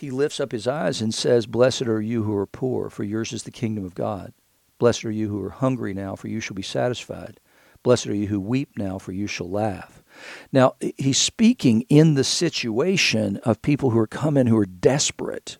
he 0.03 0.11
lifts 0.11 0.41
up 0.41 0.51
his 0.51 0.67
eyes 0.67 1.01
and 1.01 1.13
says, 1.13 1.45
Blessed 1.45 1.83
are 1.83 2.01
you 2.01 2.23
who 2.23 2.35
are 2.35 2.45
poor, 2.45 2.89
for 2.89 3.05
yours 3.05 3.31
is 3.31 3.43
the 3.43 3.51
kingdom 3.51 3.85
of 3.85 3.95
God. 3.95 4.33
Blessed 4.77 5.05
are 5.05 5.11
you 5.11 5.29
who 5.29 5.41
are 5.41 5.49
hungry 5.49 5.93
now, 5.93 6.15
for 6.15 6.27
you 6.27 6.41
shall 6.41 6.55
be 6.55 6.61
satisfied. 6.61 7.39
Blessed 7.83 8.07
are 8.07 8.15
you 8.15 8.27
who 8.27 8.39
weep 8.39 8.71
now, 8.77 8.97
for 8.97 9.13
you 9.13 9.27
shall 9.27 9.49
laugh. 9.49 10.03
Now, 10.51 10.75
he's 10.97 11.17
speaking 11.17 11.85
in 11.87 12.15
the 12.15 12.23
situation 12.25 13.37
of 13.37 13.61
people 13.61 13.91
who 13.91 13.99
are 13.99 14.07
coming 14.07 14.47
who 14.47 14.57
are 14.57 14.65
desperate. 14.65 15.57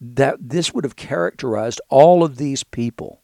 That 0.00 0.36
this 0.40 0.72
would 0.72 0.84
have 0.84 0.96
characterized 0.96 1.80
all 1.88 2.24
of 2.24 2.36
these 2.36 2.64
people 2.64 3.21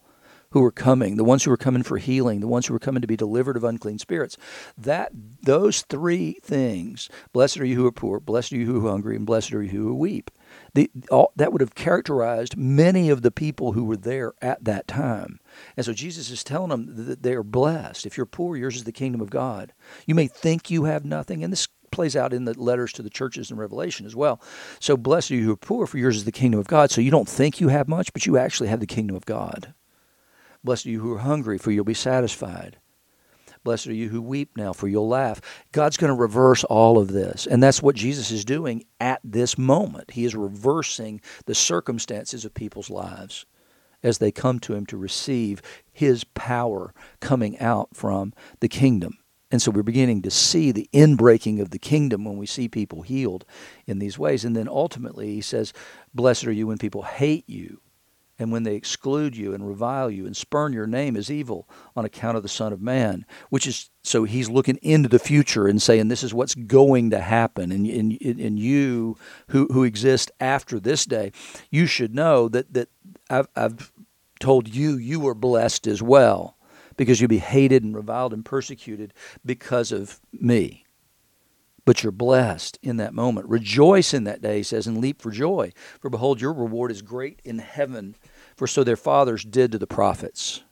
who 0.51 0.61
were 0.61 0.73
coming, 0.73 1.17
the 1.17 1.25
ones 1.25 1.45
who 1.45 1.51
were 1.51 1.57
coming 1.57 1.83
for 1.83 1.99
healing, 1.99 2.41
the 2.41 2.49
ones 2.49 2.67
who 2.67 2.73
were 2.73 2.79
coming 2.79 3.03
to 3.03 3.07
be 3.07 3.17
delivered 3.17 3.57
of 3.57 3.65
unclean 3.65 3.99
spirits. 3.99 4.37
That 4.77 5.13
those 5.43 5.83
three 5.83 6.39
things, 6.43 7.09
blessed 7.33 7.59
are 7.59 7.65
you 7.65 7.77
who 7.77 7.87
are 7.87 7.93
poor, 7.93 8.21
blessed 8.21 8.53
are 8.53 8.57
you 8.57 8.67
who 8.67 8.87
are 8.87 8.91
hungry, 8.91 9.17
and 9.17 9.27
blessed 9.27 9.53
are 9.53 9.63
you 9.63 9.71
who 9.71 9.95
weep. 9.95 10.31
The, 10.75 10.91
all, 11.11 11.33
that 11.37 11.53
would 11.53 11.61
have 11.61 11.75
characterized 11.75 12.57
many 12.57 13.11
of 13.11 13.23
the 13.23 13.31
people 13.31 13.73
who 13.73 13.85
were 13.85 13.97
there 13.97 14.33
at 14.41 14.65
that 14.65 14.89
time. 14.89 15.41
And 15.77 15.85
so 15.85 15.93
Jesus 15.93 16.31
is 16.31 16.43
telling 16.43 16.71
them 16.71 17.07
that 17.07 17.23
they 17.23 17.35
are 17.35 17.43
blessed. 17.43 18.07
If 18.07 18.17
you're 18.17 18.27
poor, 18.27 18.57
yours 18.57 18.77
is 18.77 18.85
the 18.85 18.93
kingdom 18.93 19.21
of 19.21 19.31
God. 19.31 19.73
You 20.07 20.15
may 20.15 20.27
think 20.27 20.71
you 20.71 20.85
have 20.85 21.05
nothing, 21.05 21.45
and 21.45 21.53
this 21.53 21.69
plays 21.91 22.17
out 22.17 22.33
in 22.33 22.45
the 22.45 22.59
letters 22.59 22.93
to 22.95 23.03
the 23.03 23.11
churches 23.11 23.51
in 23.51 23.57
Revelation 23.57 24.07
as 24.07 24.15
well. 24.15 24.41
So 24.79 24.97
blessed 24.97 25.31
are 25.31 25.35
you 25.35 25.45
who 25.45 25.53
are 25.53 25.57
poor, 25.57 25.87
for 25.87 25.99
yours 25.99 26.17
is 26.17 26.25
the 26.25 26.33
kingdom 26.33 26.61
of 26.61 26.67
God. 26.67 26.91
So 26.91 27.01
you 27.01 27.11
don't 27.11 27.29
think 27.29 27.61
you 27.61 27.69
have 27.69 27.89
much, 27.89 28.13
but 28.13 28.27
you 28.27 28.39
actually 28.39 28.69
have 28.69 28.81
the 28.81 28.87
kingdom 28.87 29.17
of 29.17 29.27
God. 29.27 29.75
Blessed 30.65 30.87
are 30.87 30.91
you 30.91 31.01
who 31.01 31.13
are 31.15 31.19
hungry, 31.19 31.59
for 31.59 31.71
you'll 31.71 31.85
be 31.85 31.95
satisfied. 31.95 32.79
Blessed 33.65 33.89
are 33.89 33.95
you 33.95 34.09
who 34.09 34.23
weep 34.23 34.57
now, 34.57 34.73
for 34.73 34.89
you'll 34.89 35.09
laugh. 35.09 35.41
God's 35.73 35.97
going 35.97 36.09
to 36.09 36.21
reverse 36.21 36.65
all 36.65 36.99
of 36.99 37.09
this. 37.09 37.47
And 37.47 37.63
that's 37.63 37.83
what 37.83 37.97
Jesus 37.97 38.31
is 38.31 38.45
doing 38.45 38.85
at 39.01 39.21
this 39.25 39.59
moment. 39.59 40.13
He 40.13 40.25
is 40.25 40.35
reversing 40.35 41.21
the 41.47 41.55
circumstances 41.55 42.45
of 42.45 42.55
people's 42.55 42.91
lives 42.91 43.47
as 44.03 44.19
they 44.19 44.31
come 44.31 44.61
to 44.61 44.75
Him 44.75 44.87
to 44.87 44.97
receive 44.97 45.61
His 45.93 46.25
power 46.25 46.95
coming 47.21 47.59
out 47.59 47.91
from 47.95 48.33
the 48.61 48.69
kingdom. 48.69 49.19
And 49.51 49.63
so 49.63 49.71
we're 49.71 49.83
beginning 49.83 50.23
to 50.23 50.31
see 50.31 50.73
the 50.73 50.89
inbreaking 50.93 51.61
of 51.61 51.71
the 51.71 51.79
kingdom 51.79 52.25
when 52.25 52.37
we 52.37 52.47
see 52.47 52.69
people 52.69 53.03
healed 53.03 53.45
in 53.87 53.99
these 53.99 54.19
ways. 54.19 54.45
And 54.45 54.55
then 54.55 54.69
ultimately, 54.69 55.35
He 55.35 55.41
says, 55.41 55.73
Blessed 56.15 56.47
are 56.47 56.53
you 56.53 56.67
when 56.67 56.79
people 56.79 57.03
hate 57.03 57.49
you 57.49 57.81
and 58.39 58.53
when 58.53 58.63
they 58.63 58.75
exclude 58.75 59.37
you 59.37 59.53
and 59.53 59.67
revile 59.67 60.11
you 60.11 60.25
and 60.27 60.37
spurn 60.37 60.73
your 60.73 60.87
name 60.87 61.17
as 61.17 61.31
evil 61.31 61.69
on 61.97 62.05
account 62.05 62.37
of 62.37 62.43
the 62.43 62.49
Son 62.49 62.73
of 62.73 62.81
Man, 62.81 63.27
which 63.51 63.67
is 63.67 63.91
so 64.03 64.25
he's 64.25 64.49
looking 64.49 64.79
into 64.83 65.09
the 65.09 65.19
future 65.19 65.67
and 65.67 65.83
saying 65.83 66.09
this 66.09 66.23
is 66.23 66.33
what's 66.33 66.55
going 66.55 67.11
to 67.11 67.21
happen, 67.21 67.73
and 67.73 67.87
and, 67.87 68.21
and 68.23 68.59
you 68.59 69.17
who 69.49 69.67
who 69.73 69.85
exist 69.85 70.31
after 70.41 70.79
this 70.79 71.05
day, 71.05 71.33
you 71.71 71.87
should 71.87 72.15
know 72.15 72.49
that 72.49 72.73
that 72.73 72.89
I've, 73.29 73.49
I've 73.57 73.93
told 74.41 74.69
you 74.69 74.97
you 74.97 75.21
were 75.21 75.35
blessed 75.35 75.87
as 75.87 76.03
well, 76.03 76.57
because 76.97 77.21
you'll 77.21 77.29
be 77.29 77.39
hated 77.39 77.83
and 77.83 77.95
reviled 77.95 78.33
and 78.33 78.45
persecuted 78.45 79.13
because 79.45 79.93
of 79.93 80.21
me 80.33 80.85
but 81.89 82.03
you're 82.03 82.13
blessed 82.13 82.79
in 82.83 82.99
that 82.99 83.15
moment. 83.15 83.49
Rejoice 83.49 84.13
in 84.13 84.25
that 84.25 84.43
day, 84.43 84.59
he 84.59 84.63
says, 84.63 84.87
and 84.87 84.99
leap 84.99 85.23
for 85.23 85.31
joy. 85.31 85.73
For 85.99 86.11
behold, 86.11 86.39
your 86.39 86.53
reward 86.53 86.91
is 86.91 87.01
great 87.01 87.41
in 87.47 87.61
heaven, 87.61 88.15
for 88.57 88.67
so 88.67 88.85
their 88.85 88.95
fathers 88.95 89.43
did 89.43 89.73
to 89.73 89.79
the 89.79 89.87
prophets. 89.87 90.63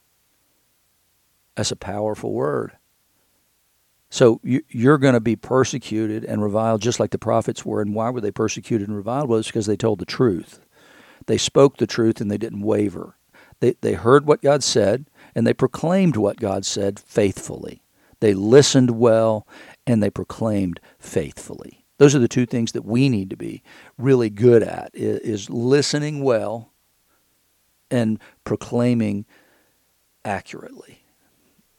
That's 1.55 1.71
a 1.71 1.77
powerful 1.77 2.35
word. 2.35 2.77
So 4.11 4.43
you're 4.45 4.99
going 4.99 5.15
to 5.15 5.21
be 5.21 5.37
persecuted 5.37 6.23
and 6.23 6.43
reviled 6.43 6.83
just 6.83 7.01
like 7.01 7.13
the 7.13 7.19
prophets 7.19 7.65
were. 7.65 7.81
And 7.81 7.95
why 7.95 8.11
were 8.11 8.21
they 8.21 8.31
persecuted 8.31 8.87
and 8.87 8.95
reviled? 8.95 9.31
Well, 9.31 9.39
it's 9.39 9.49
because 9.49 9.65
they 9.65 9.75
told 9.75 10.01
the 10.01 10.05
truth. 10.05 10.61
They 11.25 11.39
spoke 11.39 11.79
the 11.79 11.87
truth 11.87 12.21
and 12.21 12.31
they 12.31 12.37
didn't 12.37 12.61
waver. 12.61 13.17
They, 13.61 13.77
they 13.81 13.95
heard 13.95 14.27
what 14.27 14.43
God 14.43 14.63
said 14.63 15.07
and 15.35 15.47
they 15.47 15.55
proclaimed 15.55 16.17
what 16.17 16.37
God 16.37 16.67
said 16.67 17.01
faithfully. 17.01 17.81
They 18.21 18.35
listened 18.35 18.93
well 18.93 19.47
and 19.87 20.03
they 20.03 20.11
proclaimed 20.11 20.81
faithfully. 20.99 21.85
Those 21.99 22.15
are 22.15 22.19
the 22.21 22.29
two 22.29 22.47
things 22.47 22.73
that 22.73 22.85
we 22.85 23.09
need 23.09 23.31
to 23.31 23.37
be 23.37 23.63
really 23.97 24.29
good 24.29 24.63
at 24.63 24.91
is 24.93 25.49
listening 25.49 26.23
well 26.23 26.73
and 27.91 28.19
proclaiming 28.45 29.25
accurately. 30.25 31.05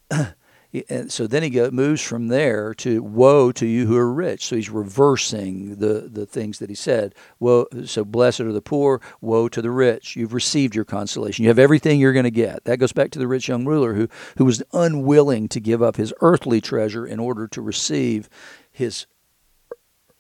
and 0.90 1.12
so 1.12 1.28
then 1.28 1.44
he 1.44 1.50
go, 1.50 1.72
moves 1.72 2.02
from 2.02 2.28
there 2.28 2.74
to 2.76 3.02
woe 3.02 3.52
to 3.54 3.66
you 3.66 3.88
who 3.88 3.96
are 3.96 4.12
rich. 4.12 4.46
So 4.46 4.58
he's 4.58 4.70
reversing 4.70 5.76
the, 5.76 6.10
the 6.12 6.26
things 6.26 6.60
that 6.60 6.70
he 6.70 6.76
said. 6.76 7.16
Woe, 7.40 7.68
so 7.86 8.04
blessed 8.04 8.42
are 8.42 8.52
the 8.52 8.62
poor, 8.62 9.02
woe 9.22 9.48
to 9.48 9.62
the 9.62 9.72
rich. 9.72 10.16
You've 10.16 10.34
received 10.34 10.76
your 10.76 10.86
consolation. 10.86 11.44
You 11.44 11.50
have 11.50 11.60
everything 11.60 12.00
you're 12.00 12.14
going 12.14 12.26
to 12.26 12.32
get. 12.32 12.66
That 12.66 12.80
goes 12.80 12.92
back 12.92 13.12
to 13.12 13.20
the 13.20 13.28
rich 13.28 13.48
young 13.48 13.66
ruler 13.66 13.94
who, 13.94 14.10
who 14.38 14.46
was 14.46 14.62
unwilling 14.74 15.48
to 15.50 15.60
give 15.62 15.82
up 15.82 15.96
his 15.96 16.14
earthly 16.20 16.60
treasure 16.60 17.06
in 17.06 17.20
order 17.20 17.48
to 17.48 17.62
receive 17.62 18.30
his 18.72 19.08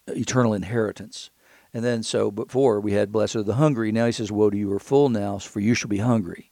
eternal 0.07 0.53
inheritance. 0.53 1.29
And 1.73 1.83
then 1.83 2.03
so 2.03 2.31
before 2.31 2.79
we 2.79 2.93
had 2.93 3.11
blessed 3.11 3.35
are 3.35 3.43
the 3.43 3.55
hungry. 3.55 3.91
Now 3.91 4.05
he 4.05 4.11
says, 4.13 4.31
Woe 4.31 4.49
to 4.49 4.57
you 4.57 4.69
who 4.69 4.75
are 4.75 4.79
full 4.79 5.09
now, 5.09 5.37
for 5.39 5.59
you 5.59 5.73
shall 5.73 5.89
be 5.89 5.97
hungry. 5.97 6.51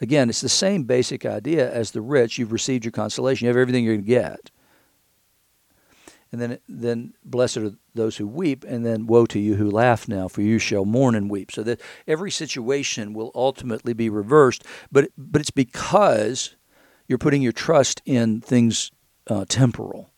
Again, 0.00 0.28
it's 0.28 0.40
the 0.40 0.48
same 0.48 0.84
basic 0.84 1.24
idea 1.24 1.70
as 1.72 1.92
the 1.92 2.02
rich. 2.02 2.38
You've 2.38 2.52
received 2.52 2.84
your 2.84 2.92
consolation. 2.92 3.44
You 3.46 3.48
have 3.48 3.56
everything 3.56 3.84
you're 3.84 3.94
going 3.94 4.04
to 4.04 4.10
get. 4.10 4.50
And 6.32 6.40
then, 6.40 6.58
then 6.68 7.14
blessed 7.24 7.58
are 7.58 7.74
those 7.94 8.16
who 8.16 8.26
weep, 8.26 8.64
and 8.64 8.84
then 8.84 9.06
woe 9.06 9.24
to 9.26 9.38
you 9.38 9.54
who 9.54 9.70
laugh 9.70 10.08
now, 10.08 10.26
for 10.26 10.42
you 10.42 10.58
shall 10.58 10.84
mourn 10.84 11.14
and 11.14 11.30
weep. 11.30 11.52
So 11.52 11.62
that 11.62 11.80
every 12.08 12.32
situation 12.32 13.14
will 13.14 13.30
ultimately 13.36 13.92
be 13.92 14.08
reversed, 14.08 14.64
but 14.90 15.10
but 15.16 15.40
it's 15.40 15.52
because 15.52 16.56
you're 17.06 17.18
putting 17.18 17.40
your 17.40 17.52
trust 17.52 18.02
in 18.04 18.40
things 18.40 18.90
uh, 19.28 19.44
temporal. 19.48 20.10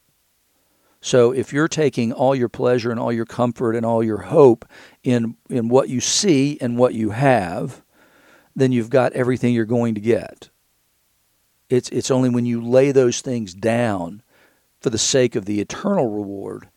So 1.03 1.33
if 1.33 1.53
you're 1.53 1.69
taking 1.69 2.13
all 2.15 2.35
your 2.35 2.49
pleasure 2.49 2.91
and 2.91 2.99
all 2.99 3.13
your 3.13 3.27
comfort 3.27 3.77
and 3.77 3.85
all 3.85 4.03
your 4.03 4.23
hope 4.23 4.65
in 5.03 5.37
in 5.51 5.69
what 5.69 5.91
you 5.91 6.01
see 6.01 6.57
and 6.63 6.79
what 6.79 6.95
you 6.95 7.11
have, 7.11 7.83
then 8.57 8.73
you've 8.73 8.91
got 8.91 9.13
everything 9.13 9.55
you're 9.55 9.67
going 9.67 9.95
to 9.95 10.01
get. 10.01 10.49
It's, 11.69 11.91
it's 11.91 12.11
only 12.11 12.31
when 12.31 12.47
you 12.47 12.61
lay 12.61 12.91
those 12.91 13.21
things 13.21 13.53
down 13.53 14.23
for 14.81 14.91
the 14.91 14.99
sake 14.99 15.37
of 15.37 15.45
the 15.45 15.61
eternal 15.61 16.09
reward 16.09 16.69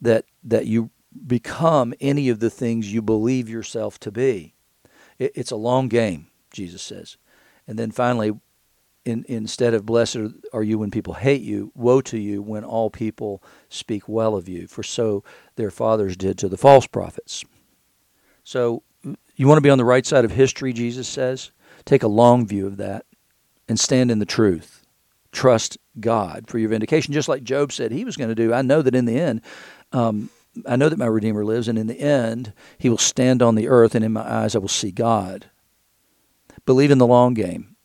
that, 0.00 0.24
that 0.44 0.66
you 0.66 0.90
become 1.26 1.92
any 2.00 2.28
of 2.28 2.38
the 2.38 2.50
things 2.50 2.92
you 2.92 3.02
believe 3.02 3.48
yourself 3.48 3.98
to 4.00 4.12
be. 4.12 4.54
It, 5.18 5.32
it's 5.34 5.50
a 5.50 5.56
long 5.56 5.88
game, 5.88 6.28
Jesus 6.52 6.82
says. 6.82 7.16
And 7.66 7.78
then 7.78 7.90
finally, 7.90 8.32
in, 9.04 9.24
instead 9.26 9.74
of 9.74 9.86
blessed 9.86 10.18
are 10.52 10.62
you 10.62 10.78
when 10.78 10.90
people 10.90 11.14
hate 11.14 11.42
you, 11.42 11.72
woe 11.74 12.00
to 12.02 12.18
you 12.18 12.40
when 12.42 12.62
all 12.62 12.90
people 12.90 13.42
speak 13.68 14.08
well 14.08 14.36
of 14.36 14.48
you, 14.48 14.68
for 14.68 14.82
so 14.82 15.24
their 15.56 15.70
fathers 15.70 16.16
did 16.16 16.38
to 16.38 16.48
the 16.48 16.58
false 16.58 16.86
prophets. 16.86 17.44
So 18.44 18.82
you 19.36 19.46
want 19.46 19.58
to 19.58 19.62
be 19.62 19.70
on 19.70 19.78
the 19.78 19.84
right 19.84 20.04
side 20.04 20.24
of 20.24 20.32
history, 20.32 20.72
Jesus 20.72 21.08
says? 21.08 21.50
Take 21.84 22.02
a 22.02 22.08
long 22.08 22.46
view 22.46 22.66
of 22.66 22.76
that 22.78 23.06
and 23.68 23.78
stand 23.78 24.10
in 24.10 24.18
the 24.18 24.26
truth. 24.26 24.84
Trust 25.30 25.78
God 26.00 26.46
for 26.48 26.58
your 26.58 26.70
vindication, 26.70 27.14
just 27.14 27.28
like 27.28 27.42
Job 27.42 27.72
said 27.72 27.92
he 27.92 28.04
was 28.04 28.16
going 28.16 28.28
to 28.28 28.34
do. 28.34 28.52
I 28.52 28.62
know 28.62 28.82
that 28.82 28.94
in 28.94 29.04
the 29.04 29.18
end, 29.18 29.42
um, 29.92 30.30
I 30.66 30.76
know 30.76 30.88
that 30.88 30.98
my 30.98 31.06
Redeemer 31.06 31.44
lives, 31.44 31.68
and 31.68 31.78
in 31.78 31.86
the 31.86 32.00
end, 32.00 32.52
he 32.78 32.88
will 32.88 32.98
stand 32.98 33.42
on 33.42 33.54
the 33.54 33.68
earth, 33.68 33.94
and 33.94 34.04
in 34.04 34.12
my 34.12 34.28
eyes, 34.28 34.56
I 34.56 34.58
will 34.58 34.68
see 34.68 34.90
God. 34.90 35.50
Believe 36.66 36.90
in 36.90 36.98
the 36.98 37.06
long 37.06 37.34
game. 37.34 37.76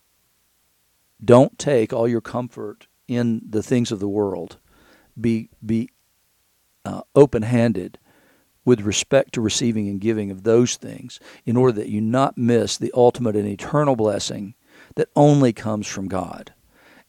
Don't 1.23 1.57
take 1.59 1.93
all 1.93 2.07
your 2.07 2.21
comfort 2.21 2.88
in 3.07 3.41
the 3.47 3.63
things 3.63 3.91
of 3.91 3.99
the 3.99 4.07
world. 4.07 4.57
Be, 5.19 5.49
be 5.63 5.89
uh, 6.83 7.01
open 7.15 7.43
handed 7.43 7.99
with 8.65 8.82
respect 8.82 9.34
to 9.34 9.41
receiving 9.41 9.88
and 9.88 9.99
giving 9.99 10.32
of 10.32 10.43
those 10.43 10.76
things 10.78 11.19
in 11.45 11.58
order 11.58 11.73
that 11.73 11.89
you 11.89 12.02
not 12.02 12.38
miss 12.38 12.78
the 12.78 12.91
ultimate 12.95 13.36
and 13.36 13.47
eternal 13.47 13.95
blessing 13.95 14.54
that 14.95 15.10
only 15.15 15.54
comes 15.54 15.88
from 15.88 16.08
God. 16.08 16.54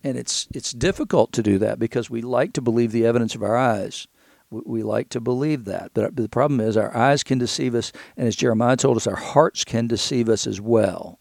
And 0.03 0.19
it's 0.19 0.47
it's 0.53 0.73
difficult 0.73 1.33
to 1.33 1.43
do 1.43 1.59
that 1.59 1.79
because 1.79 2.11
we 2.11 2.21
like 2.21 2.53
to 2.55 2.61
believe 2.61 2.93
the 2.93 3.07
evidence 3.07 3.35
of 3.35 3.43
our 3.43 3.57
eyes. 3.57 4.07
We, 4.51 4.61
we 4.67 4.83
like 4.83 5.09
to 5.11 5.21
believe 5.21 5.65
that. 5.65 5.93
But 5.95 6.17
the 6.17 6.29
problem 6.29 6.61
is 6.61 6.77
our 6.77 6.95
eyes 6.95 7.23
can 7.23 7.39
deceive 7.39 7.75
us 7.75 7.93
and 8.17 8.29
as 8.29 8.37
Jeremiah 8.37 8.77
told 8.77 8.97
us 8.97 9.07
our 9.07 9.17
hearts 9.17 9.65
can 9.65 9.87
deceive 9.87 10.29
us 10.29 10.47
as 10.47 10.61
well. 10.61 11.19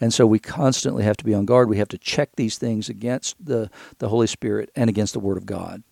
And 0.00 0.12
so 0.12 0.26
we 0.26 0.40
constantly 0.40 1.04
have 1.04 1.16
to 1.18 1.24
be 1.24 1.32
on 1.32 1.44
guard. 1.44 1.68
We 1.68 1.78
have 1.78 1.88
to 1.88 1.98
check 1.98 2.30
these 2.34 2.58
things 2.58 2.88
against 2.88 3.36
the, 3.44 3.70
the 3.98 4.08
Holy 4.08 4.26
Spirit 4.26 4.68
and 4.74 4.90
against 4.90 5.12
the 5.12 5.20
Word 5.20 5.36
of 5.36 5.46
God. 5.46 5.84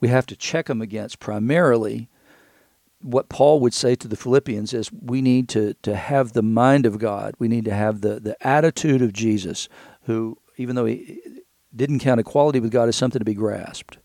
We 0.00 0.08
have 0.08 0.24
to 0.28 0.36
check 0.36 0.68
them 0.68 0.80
against 0.80 1.20
primarily 1.20 2.08
what 3.02 3.28
Paul 3.28 3.60
would 3.60 3.74
say 3.74 3.94
to 3.96 4.08
the 4.08 4.16
Philippians 4.16 4.72
is 4.72 4.90
we 4.92 5.20
need 5.22 5.48
to, 5.50 5.74
to 5.82 5.96
have 5.96 6.32
the 6.32 6.42
mind 6.42 6.86
of 6.86 6.98
God. 6.98 7.34
We 7.38 7.48
need 7.48 7.64
to 7.66 7.74
have 7.74 8.00
the, 8.00 8.20
the 8.20 8.36
attitude 8.46 9.02
of 9.02 9.12
Jesus, 9.12 9.68
who, 10.02 10.38
even 10.56 10.76
though 10.76 10.86
he 10.86 11.20
didn't 11.74 12.00
count 12.00 12.20
equality 12.20 12.60
with 12.60 12.70
God 12.70 12.88
as 12.88 12.96
something 12.96 13.18
to 13.18 13.24
be 13.24 13.34
grasped, 13.34 13.98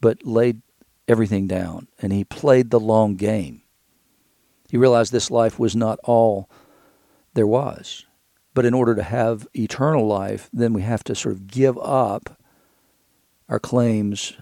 but 0.00 0.24
laid 0.24 0.62
everything 1.06 1.46
down 1.46 1.88
and 2.00 2.12
he 2.12 2.24
played 2.24 2.70
the 2.70 2.80
long 2.80 3.16
game. 3.16 3.62
He 4.70 4.76
realized 4.76 5.12
this 5.12 5.30
life 5.30 5.58
was 5.58 5.76
not 5.76 5.98
all 6.04 6.50
there 7.34 7.46
was. 7.46 8.06
But 8.54 8.64
in 8.64 8.74
order 8.74 8.94
to 8.94 9.02
have 9.02 9.46
eternal 9.54 10.06
life, 10.06 10.48
then 10.52 10.72
we 10.72 10.82
have 10.82 11.04
to 11.04 11.14
sort 11.14 11.34
of 11.34 11.46
give 11.48 11.76
up 11.78 12.40
our 13.48 13.58
claims 13.58 14.34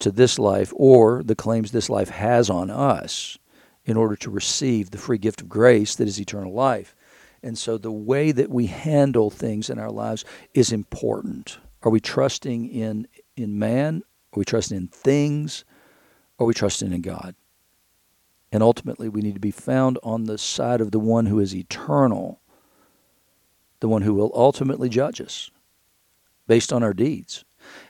to 0.00 0.10
this 0.10 0.38
life 0.38 0.72
or 0.76 1.22
the 1.22 1.34
claims 1.34 1.72
this 1.72 1.90
life 1.90 2.10
has 2.10 2.48
on 2.48 2.70
us 2.70 3.38
in 3.84 3.96
order 3.96 4.16
to 4.16 4.30
receive 4.30 4.90
the 4.90 4.98
free 4.98 5.18
gift 5.18 5.40
of 5.40 5.48
grace 5.48 5.94
that 5.96 6.08
is 6.08 6.20
eternal 6.20 6.52
life. 6.52 6.94
And 7.42 7.56
so 7.56 7.78
the 7.78 7.92
way 7.92 8.32
that 8.32 8.50
we 8.50 8.66
handle 8.66 9.30
things 9.30 9.70
in 9.70 9.78
our 9.78 9.90
lives 9.90 10.24
is 10.54 10.72
important. 10.72 11.58
Are 11.82 11.90
we 11.90 12.00
trusting 12.00 12.68
in 12.68 13.06
in 13.36 13.58
man? 13.58 14.02
Are 14.32 14.38
we 14.38 14.44
trusting 14.44 14.76
in 14.76 14.88
things? 14.88 15.64
Are 16.38 16.46
we 16.46 16.54
trusting 16.54 16.92
in 16.92 17.00
God? 17.00 17.34
And 18.50 18.62
ultimately, 18.62 19.08
we 19.08 19.20
need 19.20 19.34
to 19.34 19.40
be 19.40 19.50
found 19.50 19.98
on 20.02 20.24
the 20.24 20.38
side 20.38 20.80
of 20.80 20.90
the 20.90 20.98
one 20.98 21.26
who 21.26 21.38
is 21.38 21.54
eternal, 21.54 22.40
the 23.80 23.88
one 23.88 24.02
who 24.02 24.14
will 24.14 24.32
ultimately 24.34 24.88
judge 24.88 25.20
us 25.20 25.50
based 26.46 26.72
on 26.72 26.82
our 26.82 26.94
deeds. 26.94 27.44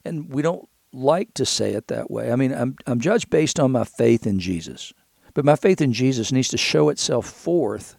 And 0.05 0.33
we 0.33 0.43
don't 0.43 0.69
like 0.93 1.35
to 1.35 1.47
say 1.47 1.73
it 1.73 1.89
that 1.89 2.11
way. 2.11 2.33
I 2.33 2.37
mean, 2.37 2.53
I'm, 2.53 2.77
I'm 2.87 3.01
judged 3.01 3.31
based 3.31 3.61
on 3.61 3.73
my 3.73 3.85
faith 3.85 4.27
in 4.27 4.39
Jesus. 4.41 4.93
But 5.35 5.45
my 5.45 5.57
faith 5.57 5.81
in 5.81 5.93
Jesus 5.93 6.33
needs 6.33 6.49
to 6.49 6.59
show 6.59 6.89
itself 6.89 7.27
forth 7.27 7.97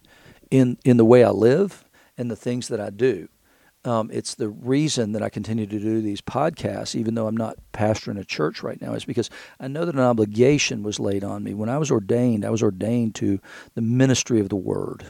in, 0.50 0.78
in 0.84 0.96
the 0.96 1.04
way 1.04 1.24
I 1.24 1.30
live 1.30 1.84
and 2.18 2.30
the 2.30 2.36
things 2.36 2.68
that 2.68 2.80
I 2.80 2.90
do. 2.90 3.28
Um, 3.82 4.10
it's 4.12 4.34
the 4.34 4.50
reason 4.50 5.12
that 5.12 5.22
I 5.22 5.30
continue 5.30 5.66
to 5.66 5.78
do 5.78 6.02
these 6.02 6.20
podcasts, 6.20 6.94
even 6.94 7.14
though 7.14 7.26
I'm 7.26 7.36
not 7.36 7.56
pastoring 7.72 8.18
a 8.18 8.24
church 8.24 8.62
right 8.62 8.80
now, 8.80 8.92
is 8.92 9.06
because 9.06 9.30
I 9.58 9.68
know 9.68 9.86
that 9.86 9.94
an 9.94 10.02
obligation 10.02 10.82
was 10.82 11.00
laid 11.00 11.24
on 11.24 11.42
me. 11.42 11.54
When 11.54 11.70
I 11.70 11.78
was 11.78 11.90
ordained, 11.90 12.44
I 12.44 12.50
was 12.50 12.62
ordained 12.62 13.14
to 13.16 13.40
the 13.74 13.80
ministry 13.80 14.38
of 14.38 14.50
the 14.50 14.56
Word 14.56 15.06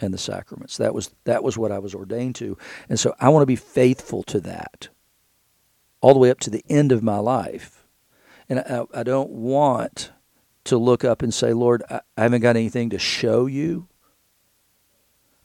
and 0.00 0.14
the 0.14 0.18
sacraments. 0.18 0.78
That 0.78 0.94
was 0.94 1.10
that 1.24 1.44
was 1.44 1.58
what 1.58 1.70
I 1.70 1.80
was 1.80 1.94
ordained 1.94 2.36
to, 2.36 2.56
and 2.88 2.98
so 2.98 3.14
I 3.20 3.28
want 3.28 3.42
to 3.42 3.46
be 3.46 3.56
faithful 3.56 4.22
to 4.24 4.40
that 4.40 4.88
all 6.02 6.12
the 6.12 6.20
way 6.20 6.30
up 6.30 6.40
to 6.40 6.50
the 6.50 6.64
end 6.68 6.92
of 6.92 7.02
my 7.02 7.18
life. 7.18 7.86
And 8.48 8.58
I, 8.58 8.84
I 8.92 9.02
don't 9.02 9.30
want 9.30 10.10
to 10.64 10.76
look 10.76 11.04
up 11.04 11.22
and 11.22 11.32
say, 11.32 11.54
Lord, 11.54 11.82
I, 11.88 12.00
I 12.16 12.22
haven't 12.22 12.42
got 12.42 12.56
anything 12.56 12.90
to 12.90 12.98
show 12.98 13.46
you. 13.46 13.88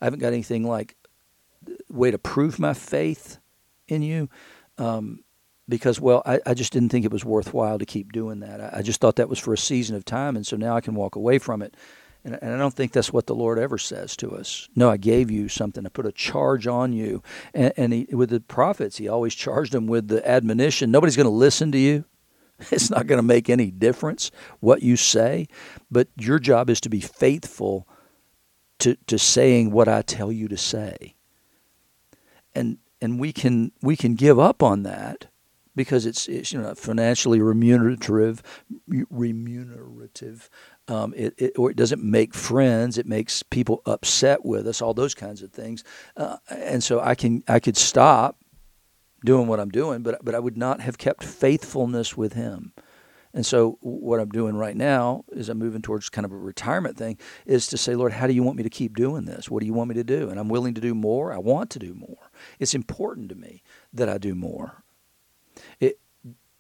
I 0.02 0.06
haven't 0.06 0.20
got 0.20 0.34
anything 0.34 0.68
like 0.68 0.96
way 1.90 2.12
to 2.12 2.18
prove 2.18 2.60
my 2.60 2.74
faith 2.74 3.38
in 3.88 4.02
you. 4.02 4.30
Um, 4.78 5.24
because, 5.70 6.00
well, 6.00 6.22
I, 6.26 6.40
I, 6.46 6.54
just 6.54 6.72
didn't 6.72 6.90
think 6.90 7.04
it 7.04 7.12
was 7.12 7.26
worthwhile 7.26 7.80
to 7.80 7.86
keep 7.86 8.14
doing 8.14 8.40
that. 8.40 8.62
I, 8.62 8.80
I, 8.80 8.82
just 8.82 9.02
thought 9.02 9.18
that 9.18 9.28
was 9.28 9.40
for 9.40 9.54
a 9.54 9.58
season 9.58 9.96
of 9.96 10.06
time, 10.06 10.36
and 10.36 10.46
so 10.46 10.56
now 10.56 10.76
I 10.76 10.82
can 10.82 10.96
walk 10.96 11.16
away 11.16 11.40
from 11.40 11.62
it. 11.62 11.76
And, 12.24 12.38
and, 12.42 12.54
I 12.54 12.58
don't 12.58 12.74
think 12.74 12.92
that's 12.92 13.14
what 13.14 13.28
the 13.28 13.36
Lord 13.36 13.58
ever 13.58 13.78
says 13.78 14.16
to 14.18 14.32
us. 14.32 14.68
No, 14.76 14.90
I 14.90 14.98
gave 14.98 15.32
you 15.32 15.48
something. 15.48 15.86
I 15.86 15.90
put 15.90 16.06
a 16.06 16.12
charge 16.12 16.68
on 16.68 16.92
you. 16.94 17.24
And, 17.54 17.74
and 17.78 17.94
he, 17.94 18.08
with 18.12 18.30
the 18.30 18.40
prophets, 18.40 18.98
he 18.98 19.08
always 19.08 19.34
charged 19.34 19.72
them 19.72 19.88
with 19.88 20.08
the 20.08 20.28
admonition 20.28 20.92
nobody's 20.92 21.16
going 21.16 21.26
to 21.26 21.32
listen 21.32 21.72
to 21.72 21.78
you. 21.78 22.06
It's 22.72 22.90
not 22.90 23.06
going 23.06 23.20
to 23.20 23.24
make 23.24 23.52
any 23.52 23.70
difference 23.70 24.32
what 24.62 24.82
you 24.82 24.96
say, 24.98 25.48
but 25.92 26.08
your 26.18 26.40
job 26.40 26.72
is 26.72 26.82
to 26.82 26.90
be 26.90 27.02
faithful 27.02 27.88
to, 28.80 28.96
to 29.06 29.20
saying 29.20 29.70
what 29.70 29.88
I 29.88 30.02
tell 30.02 30.32
you 30.32 30.48
to 30.48 30.58
say. 30.58 31.14
And 32.56 32.80
and 33.02 33.20
we 33.20 33.32
can 33.32 33.72
we 33.82 33.96
can 33.96 34.16
give 34.16 34.40
up 34.40 34.64
on 34.64 34.84
that 34.84 35.28
because 35.76 36.06
it's, 36.06 36.28
it's 36.28 36.52
you 36.52 36.60
know 36.60 36.74
financially 36.76 37.40
remunerative 37.40 38.42
remunerative 38.88 40.50
um, 40.88 41.14
it, 41.16 41.34
it, 41.38 41.54
or 41.58 41.70
it 41.70 41.78
doesn't 41.78 42.04
make 42.04 42.34
friends. 42.34 42.98
It 42.98 43.06
makes 43.06 43.44
people 43.44 43.82
upset 43.86 44.46
with 44.46 44.68
us. 44.68 44.82
All 44.82 44.94
those 44.94 45.14
kinds 45.14 45.42
of 45.42 45.52
things. 45.52 45.84
Uh, 46.16 46.38
and 46.50 46.84
so 46.84 47.00
I 47.00 47.16
can 47.16 47.44
I 47.48 47.60
could 47.60 47.78
stop 47.78 48.38
doing 49.26 49.48
what 49.48 49.60
I'm 49.60 49.70
doing, 49.70 50.04
but 50.04 50.24
but 50.24 50.36
I 50.36 50.40
would 50.40 50.58
not 50.58 50.82
have 50.82 50.98
kept 50.98 51.24
faithfulness 51.24 52.16
with 52.16 52.34
Him. 52.34 52.74
And 53.34 53.46
so 53.46 53.78
what 53.82 54.20
I'm 54.20 54.30
doing 54.30 54.56
right 54.56 54.76
now 54.76 55.24
is 55.30 55.50
I'm 55.50 55.60
moving 55.60 55.82
towards 55.82 56.10
kind 56.10 56.26
of 56.26 56.32
a 56.32 56.38
retirement 56.38 56.98
thing 56.98 57.20
is 57.46 57.68
to 57.68 57.78
say, 57.78 57.94
Lord, 57.94 58.14
how 58.14 58.26
do 58.26 58.34
you 58.34 58.42
want 58.42 58.58
me 58.58 58.64
to 58.64 58.70
keep 58.70 58.96
doing 58.96 59.26
this? 59.26 59.48
What 59.48 59.60
do 59.60 59.68
you 59.68 59.74
want 59.74 59.90
me 59.90 59.96
to 59.96 60.04
do? 60.04 60.30
And 60.30 60.40
I'm 60.40 60.50
willing 60.50 60.74
to 60.74 60.82
do 60.82 60.96
more. 60.96 61.32
I 61.32 61.38
want 61.38 61.70
to 61.72 61.80
do 61.80 61.94
more. 61.94 62.32
It's 62.58 62.74
important 62.74 63.30
to 63.30 63.36
me 63.36 63.62
that 63.94 64.10
I 64.10 64.18
do 64.18 64.34
more. 64.34 64.84
It, 65.80 66.00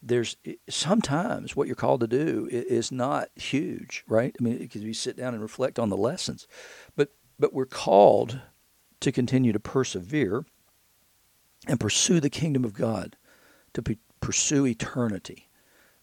there's 0.07 0.37
sometimes 0.69 1.55
what 1.55 1.67
you're 1.67 1.75
called 1.75 2.01
to 2.01 2.07
do 2.07 2.47
is 2.51 2.91
not 2.91 3.29
huge, 3.35 4.03
right? 4.07 4.35
I 4.39 4.43
mean, 4.43 4.57
because 4.57 4.83
you 4.83 4.93
sit 4.93 5.17
down 5.17 5.33
and 5.33 5.41
reflect 5.41 5.79
on 5.79 5.89
the 5.89 5.97
lessons, 5.97 6.47
but 6.95 7.11
but 7.39 7.53
we're 7.53 7.65
called 7.65 8.39
to 8.99 9.11
continue 9.11 9.53
to 9.53 9.59
persevere 9.59 10.45
and 11.67 11.79
pursue 11.79 12.19
the 12.19 12.29
kingdom 12.29 12.63
of 12.65 12.73
God, 12.73 13.15
to 13.73 13.81
be, 13.81 13.99
pursue 14.21 14.65
eternity. 14.65 15.49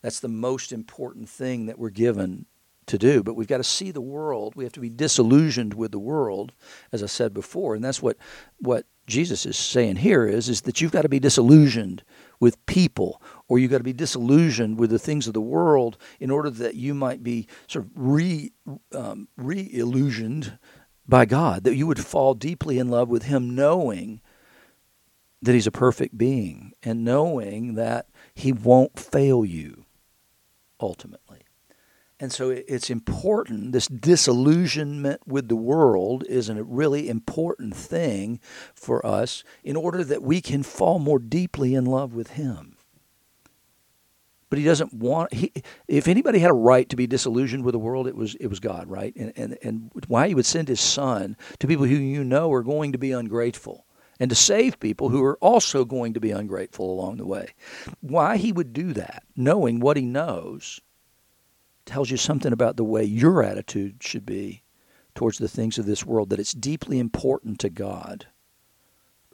That's 0.03 0.21
the 0.21 0.29
most 0.29 0.73
important 0.73 1.29
thing 1.29 1.67
that 1.67 1.79
we're 1.79 1.91
given 1.91 2.47
to 2.87 2.99
do. 2.99 3.23
But 3.23 3.35
we've 3.35 3.49
got 3.49 3.57
to 3.57 3.65
see 3.65 3.91
the 3.91 4.01
world. 4.01 4.55
We 4.55 4.65
have 4.65 4.73
to 4.75 4.81
be 4.81 4.91
disillusioned 4.91 5.75
with 5.75 5.91
the 5.91 5.99
world, 5.99 6.53
as 6.93 7.03
I 7.03 7.07
said 7.07 7.33
before, 7.33 7.75
and 7.75 7.83
that's 7.83 8.03
what 8.03 8.17
what 8.59 8.87
Jesus 9.07 9.45
is 9.47 9.57
saying 9.57 9.97
here 9.97 10.27
is 10.27 10.49
is 10.49 10.63
that 10.63 10.81
you've 10.81 10.93
got 10.93 11.03
to 11.03 11.09
be 11.09 11.21
disillusioned 11.21 12.03
with 12.41 12.65
people 12.67 13.21
or 13.49 13.59
you've 13.59 13.71
got 13.71 13.79
to 13.79 13.85
be 13.85 13.93
disillusioned 13.93 14.79
with 14.79 14.91
the 14.91 14.99
things 14.99 15.27
of 15.27 15.35
the 15.35 15.41
world 15.41 15.97
in 16.21 16.31
order 16.31 16.51
that 16.51 16.75
you 16.75 16.95
might 16.95 17.23
be 17.23 17.47
sort 17.67 17.85
of 17.85 17.91
re 17.95 18.53
um, 18.93 19.29
re-illusioned 19.37 20.59
by 21.07 21.25
God 21.25 21.65
that 21.65 21.77
you 21.77 21.87
would 21.87 22.05
fall 22.05 22.35
deeply 22.35 22.79
in 22.79 22.89
love 22.89 23.09
with 23.09 23.25
him 23.25 23.55
knowing 23.55 24.21
that 25.43 25.53
he's 25.53 25.67
a 25.67 25.71
perfect 25.73 26.17
being 26.17 26.73
and 26.83 27.05
knowing 27.05 27.75
that 27.75 28.09
he 28.35 28.53
won't 28.53 28.99
fail 28.99 29.45
you 29.45 29.85
ultimately 30.81 31.43
and 32.21 32.33
so 32.33 32.51
it's 32.51 32.91
important. 32.91 33.73
This 33.73 33.89
disillusionment 33.89 35.27
with 35.27 35.49
the 35.49 35.57
world 35.57 36.25
is 36.29 36.49
a 36.49 36.63
really 36.63 37.09
important 37.09 37.75
thing 37.75 38.41
for 38.75 39.05
us 39.05 39.43
in 39.65 39.75
order 39.75 40.05
that 40.05 40.23
we 40.23 40.41
can 40.41 40.63
fall 40.63 41.01
more 41.01 41.19
deeply 41.19 41.75
in 41.75 41.85
love 41.85 42.15
with 42.15 42.31
Him. 42.31 42.77
But 44.49 44.61
He 44.61 44.65
doesn't 44.65 44.95
want. 44.95 45.35
He, 45.35 45.53
if 45.89 46.07
anybody 46.07 46.39
had 46.39 46.53
a 46.53 46.55
right 46.55 46.89
to 46.89 46.97
be 46.97 47.09
disillusioned 47.09 47.65
with 47.65 47.73
the 47.73 47.81
world, 47.81 48.07
it 48.07 48.15
was 48.15 48.37
it 48.37 48.47
was 48.47 48.61
God, 48.61 48.89
right? 48.89 49.15
And 49.17 49.33
and 49.37 49.59
and 49.63 49.91
why 50.07 50.29
He 50.29 50.37
would 50.37 50.47
send 50.47 50.69
His 50.69 50.81
Son 50.81 51.37
to 51.59 51.67
people 51.67 51.85
who 51.85 51.97
you 51.97 52.23
know 52.23 52.53
are 52.53 52.63
going 52.63 52.93
to 52.93 52.99
be 52.99 53.11
ungrateful 53.11 53.87
and 54.21 54.31
to 54.31 54.37
save 54.37 54.79
people 54.79 55.09
who 55.09 55.25
are 55.25 55.39
also 55.39 55.85
going 55.85 56.15
to 56.15 56.21
be 56.21 56.31
ungrateful 56.31 56.91
along 56.91 57.17
the 57.17 57.27
way. 57.27 57.55
Why 58.01 58.37
he 58.37 58.53
would 58.53 58.73
do 58.73 58.93
that, 58.93 59.25
knowing 59.37 59.81
what 59.81 59.97
he 59.97 60.05
knows, 60.05 60.81
tells 61.87 62.11
you 62.11 62.17
something 62.17 62.53
about 62.53 62.77
the 62.77 62.85
way 62.85 63.05
your 63.05 63.43
attitude 63.43 64.03
should 64.03 64.27
be 64.27 64.63
towards 65.15 65.39
the 65.39 65.49
things 65.49 65.79
of 65.79 65.87
this 65.87 66.05
world, 66.05 66.31
that 66.31 66.41
it's 66.41 66.53
deeply 66.53 66.99
important 66.99 67.59
to 67.61 67.71
God, 67.71 68.27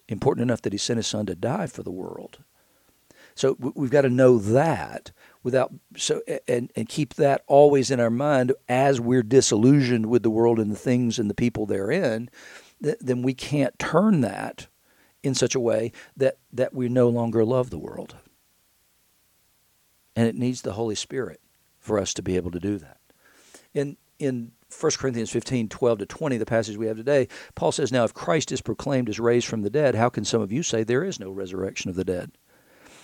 important 0.09 0.43
enough 0.43 0.63
that 0.63 0.73
He 0.73 0.79
sent 0.79 0.99
His 0.99 1.07
Son 1.07 1.27
to 1.27 1.35
die 1.35 1.67
for 1.67 1.83
the 1.83 1.91
world. 1.91 2.39
So 3.35 3.57
we've 3.59 3.91
got 3.91 4.03
to 4.03 4.11
know 4.11 4.39
that 4.39 5.13
without 5.43 5.73
so 5.97 6.21
and 6.47 6.71
and 6.77 6.89
keep 6.89 7.15
that 7.15 7.43
always 7.47 7.91
in 7.91 8.01
our 8.01 8.11
mind 8.11 8.53
as 8.69 9.01
we're 9.01 9.23
disillusioned 9.23 10.07
with 10.07 10.23
the 10.23 10.31
world 10.31 10.59
and 10.59 10.71
the 10.71 10.77
things 10.77 11.19
and 11.19 11.31
the 11.31 11.35
people 11.35 11.65
therein. 11.65 12.29
Then 12.81 13.23
we 13.23 13.35
can't 13.35 13.79
turn 13.79 14.21
that 14.23 14.67
in 15.23 15.35
such 15.35 15.55
a 15.55 15.61
way 15.61 15.93
that 16.17 16.39
that 16.53 16.75
we 16.75 16.89
no 16.89 17.09
longer 17.09 17.45
love 17.45 17.71
the 17.71 17.79
world. 17.79 18.17
And 20.17 20.27
it 20.27 20.35
needs 20.35 20.63
the 20.63 20.73
Holy 20.73 20.97
Spirit 20.97 21.41
for 21.81 21.99
us 21.99 22.15
to 22.15 22.23
be 22.23 22.37
able 22.37 22.51
to 22.53 22.61
do 22.61 22.79
that. 22.79 22.99
In 23.75 23.97
in 24.19 24.53
1 24.79 24.93
Corinthians 24.99 25.31
15, 25.31 25.69
12 25.69 25.99
to 25.99 26.07
20, 26.07 26.37
the 26.37 26.47
passage 26.47 26.77
we 26.77 26.87
have 26.87 26.97
today, 26.97 27.27
Paul 27.55 27.73
says, 27.73 27.91
Now 27.91 28.05
if 28.05 28.15
Christ 28.15 28.53
is 28.53 28.61
proclaimed 28.61 29.09
as 29.09 29.19
raised 29.19 29.47
from 29.47 29.63
the 29.63 29.71
dead, 29.71 29.95
how 29.95 30.09
can 30.09 30.25
some 30.25 30.43
of 30.43 30.53
you 30.53 30.63
say 30.63 30.85
there 30.85 31.03
is 31.03 31.19
no 31.19 31.31
resurrection 31.31 31.91
of 31.91 31.97
the 31.97 32.05
dead? 32.05 32.31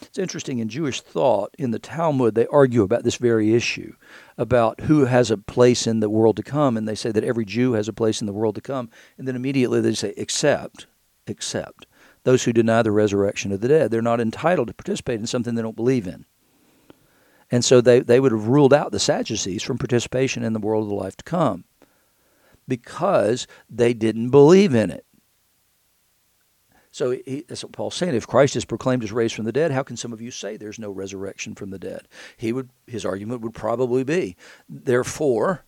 It's 0.03 0.19
interesting 0.19 0.59
in 0.59 0.69
Jewish 0.69 1.01
thought, 1.01 1.55
in 1.59 1.71
the 1.71 1.79
Talmud, 1.79 2.35
they 2.35 2.47
argue 2.49 2.83
about 2.83 3.03
this 3.03 3.17
very 3.17 3.55
issue 3.55 3.95
about 4.37 4.83
who 4.83 5.07
has 5.07 5.31
a 5.31 5.39
place 5.39 5.87
in 5.87 6.01
the 6.01 6.11
world 6.11 6.37
to 6.37 6.43
come, 6.43 6.77
and 6.77 6.87
they 6.87 6.95
say 6.95 7.11
that 7.11 7.25
every 7.25 7.47
Jew 7.47 7.73
has 7.73 7.89
a 7.89 7.95
place 7.95 8.21
in 8.21 8.27
the 8.27 8.33
world 8.33 8.55
to 8.57 8.61
come, 8.61 8.91
and 9.17 9.27
then 9.27 9.35
immediately 9.35 9.81
they 9.81 9.95
say, 9.95 10.13
except, 10.17 10.87
except 11.27 11.87
those 12.25 12.45
who 12.45 12.53
deny 12.53 12.83
the 12.83 12.93
resurrection 12.93 13.53
of 13.53 13.61
the 13.61 13.69
dead. 13.69 13.91
They're 13.91 14.03
not 14.03 14.21
entitled 14.21 14.69
to 14.69 14.75
participate 14.75 15.21
in 15.21 15.27
something 15.27 15.55
they 15.55 15.63
don't 15.63 15.77
believe 15.77 16.07
in. 16.07 16.27
And 17.51 17.65
so 17.65 17.81
they, 17.81 18.01
they 18.01 18.21
would 18.21 18.33
have 18.33 18.49
ruled 18.49 18.75
out 18.75 18.93
the 18.93 18.99
Sadducees 18.99 19.63
from 19.63 19.79
participation 19.79 20.43
in 20.43 20.53
the 20.53 20.59
world 20.59 20.85
of 20.85 20.89
the 20.89 20.95
life 20.95 21.17
to 21.19 21.25
come 21.25 21.65
because 22.67 23.47
they 23.71 23.95
didn't 23.95 24.31
believe 24.31 24.75
in 24.75 24.91
it. 24.91 25.05
So 26.91 27.11
he, 27.11 27.45
that's 27.47 27.63
what 27.63 27.73
Paul's 27.73 27.95
saying. 27.95 28.15
If 28.15 28.27
Christ 28.27 28.57
is 28.57 28.65
proclaimed 28.65 29.05
as 29.05 29.13
raised 29.13 29.35
from 29.35 29.45
the 29.45 29.53
dead, 29.53 29.71
how 29.71 29.83
can 29.83 29.99
some 29.99 30.15
of 30.15 30.23
you 30.23 30.31
say 30.31 30.57
there's 30.57 30.79
no 30.79 30.91
resurrection 30.91 31.55
from 31.55 31.69
the 31.69 31.79
dead? 31.79 32.09
He 32.39 32.55
would 32.55 32.71
his 32.87 33.05
argument 33.05 33.43
would 33.43 33.53
probably 33.53 34.03
be, 34.03 34.35
therefore, 34.67 35.67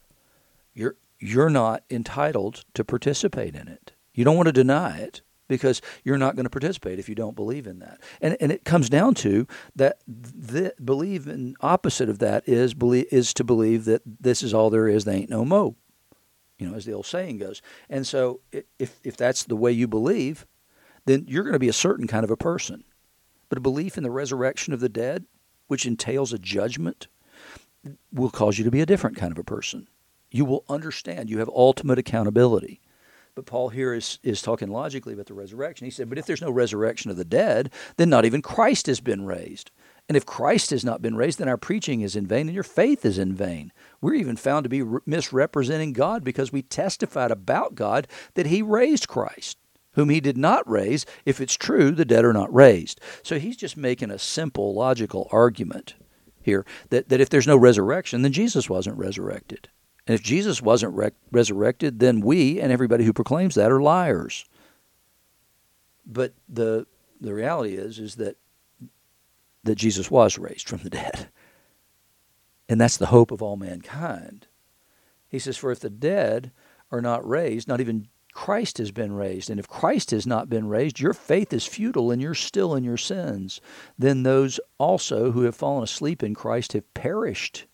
you're 0.73 0.97
you're 1.21 1.51
not 1.51 1.83
entitled 1.91 2.64
to 2.73 2.83
participate 2.83 3.55
in 3.55 3.69
it. 3.69 3.93
You 4.14 4.25
don't 4.25 4.37
want 4.37 4.47
to 4.47 4.53
deny 4.53 5.01
it, 5.01 5.21
because 5.49 5.83
you're 6.05 6.19
not 6.19 6.37
going 6.37 6.45
to 6.45 6.51
participate 6.51 6.99
if 6.99 7.09
you 7.09 7.15
don't 7.15 7.37
believe 7.37 7.67
in 7.67 7.81
that. 7.81 8.01
And 8.21 8.37
and 8.41 8.53
it 8.53 8.65
comes 8.65 8.89
down 8.89 9.15
to 9.17 9.47
that 9.77 9.99
the 10.07 10.75
believe 10.85 11.27
in 11.27 11.57
opposite 11.61 12.09
of 12.09 12.19
that 12.21 12.49
is 12.49 12.75
believe 12.75 13.07
is 13.11 13.35
to 13.35 13.45
believe 13.45 13.85
that 13.87 14.03
this 14.05 14.43
is 14.43 14.55
all 14.55 14.71
there 14.71 14.89
is. 14.89 15.05
There 15.05 15.15
ain't 15.17 15.31
no 15.31 15.45
mo. 15.45 15.77
you 16.59 16.69
know, 16.69 16.77
as 16.77 16.85
the 16.85 16.93
old 16.93 17.07
saying 17.07 17.39
goes. 17.39 17.63
And 17.89 18.07
so, 18.07 18.41
if 18.79 19.01
if 19.05 19.17
that's 19.17 19.45
the 19.45 19.57
way 19.57 19.73
you 19.73 19.89
believe, 19.89 20.47
then 21.07 21.25
you're 21.29 21.45
going 21.45 21.55
to 21.55 21.59
be 21.59 21.69
a 21.69 21.73
certain 21.75 22.07
kind 22.07 22.25
of 22.25 22.31
a 22.31 22.37
person. 22.37 22.85
But 23.49 23.59
a 23.59 23.63
belief 23.63 23.97
in 23.97 24.03
the 24.05 24.11
resurrection 24.11 24.73
of 24.75 24.81
the 24.81 24.89
dead, 24.89 25.27
which 25.69 25.87
entails 25.87 26.33
a 26.33 26.39
judgment, 26.39 27.09
will 28.13 28.31
cause 28.31 28.59
you 28.59 28.65
to 28.65 28.71
be 28.71 28.81
a 28.81 28.87
different 28.87 29.17
kind 29.17 29.33
of 29.33 29.39
a 29.39 29.45
person. 29.45 29.89
You 30.31 30.45
will 30.45 30.65
understand. 30.69 31.31
You 31.31 31.39
have 31.39 31.49
ultimate 31.51 31.99
accountability. 31.99 32.81
But 33.38 33.46
Paul 33.46 33.68
here 33.68 33.94
is, 33.94 34.18
is 34.24 34.42
talking 34.42 34.68
logically 34.68 35.14
about 35.14 35.27
the 35.27 35.35
resurrection. 35.35 35.85
He 35.85 35.92
said, 35.92 36.09
But 36.09 36.18
if 36.18 36.27
there's 36.27 36.42
no 36.42 36.51
resurrection 36.51 37.09
of 37.09 37.16
the 37.16 37.24
dead, 37.24 37.70
then 37.96 38.11
not 38.11 38.24
even 38.24 38.42
Christ 38.42 38.88
has 38.88 38.98
been 38.98 39.24
raised. 39.24 39.70
And 40.09 40.16
if 40.16 40.27
Christ 40.27 40.70
has 40.70 40.85
not 40.85 41.03
been 41.03 41.14
raised, 41.14 41.38
then 41.38 41.46
our 41.46 41.57
preaching 41.57 42.01
is 42.01 42.16
in 42.16 42.27
vain 42.27 42.48
and 42.48 42.55
your 42.55 42.64
faith 42.64 43.05
is 43.05 43.16
in 43.16 43.37
vain. 43.37 43.72
We're 44.01 44.14
even 44.14 44.35
found 44.35 44.64
to 44.64 44.68
be 44.68 44.83
misrepresenting 45.07 45.92
God 45.92 46.24
because 46.24 46.51
we 46.51 46.62
testified 46.62 47.31
about 47.31 47.77
God 47.77 48.09
that 48.35 48.46
He 48.46 48.61
raised 48.61 49.07
Christ, 49.07 49.57
whom 49.92 50.09
He 50.09 50.18
did 50.18 50.37
not 50.37 50.68
raise. 50.68 51.07
If 51.24 51.40
it's 51.40 51.55
true, 51.55 51.92
the 51.92 52.05
dead 52.05 52.24
are 52.24 52.33
not 52.33 52.53
raised. 52.53 53.01
So 53.22 53.38
he's 53.38 53.57
just 53.57 53.77
making 53.77 54.11
a 54.11 54.18
simple 54.18 54.74
logical 54.74 55.29
argument 55.31 55.94
here 56.40 56.66
that, 56.90 57.09
that 57.09 57.20
if 57.20 57.29
there's 57.29 57.46
no 57.46 57.57
resurrection, 57.57 58.22
then 58.22 58.33
Jesus 58.33 58.68
wasn't 58.68 58.98
resurrected. 58.98 59.68
And 60.09 60.14
if 60.14 60.23
Jesus 60.23 60.62
wasn't 60.62 60.97
re- 60.97 61.11
resurrected, 61.31 62.01
then 62.01 62.21
we 62.21 62.61
and 62.61 62.73
everybody 62.73 63.05
who 63.05 63.12
proclaims 63.12 63.55
that 63.55 63.71
are 63.71 63.83
liars. 63.83 64.47
But 66.05 66.33
the 66.49 66.87
the 67.21 67.35
reality 67.35 67.75
is 67.75 67.99
is 67.99 68.16
that 68.16 68.37
that 69.64 69.77
Jesus 69.77 70.11
was 70.11 70.38
raised 70.38 70.68
from 70.68 70.79
the 70.79 70.90
dead. 70.90 71.29
And 72.68 72.81
that's 72.81 72.97
the 72.97 73.07
hope 73.07 73.31
of 73.31 73.42
all 73.42 73.57
mankind. 73.57 74.47
He 75.29 75.38
says, 75.38 75.57
For 75.57 75.71
if 75.71 75.81
the 75.81 75.90
dead 75.90 76.53
are 76.90 77.01
not 77.01 77.27
raised, 77.29 77.68
not 77.68 77.81
even 77.81 78.09
Christ 78.33 78.79
has 78.79 78.90
been 78.90 79.12
raised. 79.12 79.51
And 79.51 79.59
if 79.59 79.68
Christ 79.68 80.11
has 80.11 80.27
not 80.27 80.49
been 80.49 80.68
raised, 80.68 81.01
your 81.01 81.12
faith 81.12 81.53
is 81.53 81.66
futile 81.66 82.11
and 82.11 82.21
you're 82.23 82.35
still 82.35 82.75
in 82.75 82.85
your 82.85 82.97
sins. 82.97 83.61
Then 83.99 84.23
those 84.23 84.61
also 84.79 85.33
who 85.33 85.42
have 85.42 85.57
fallen 85.57 85.85
asleep 85.85 86.23
in 86.23 86.35
Christ 86.35 86.73
have 86.75 86.94
perished. 86.94 87.66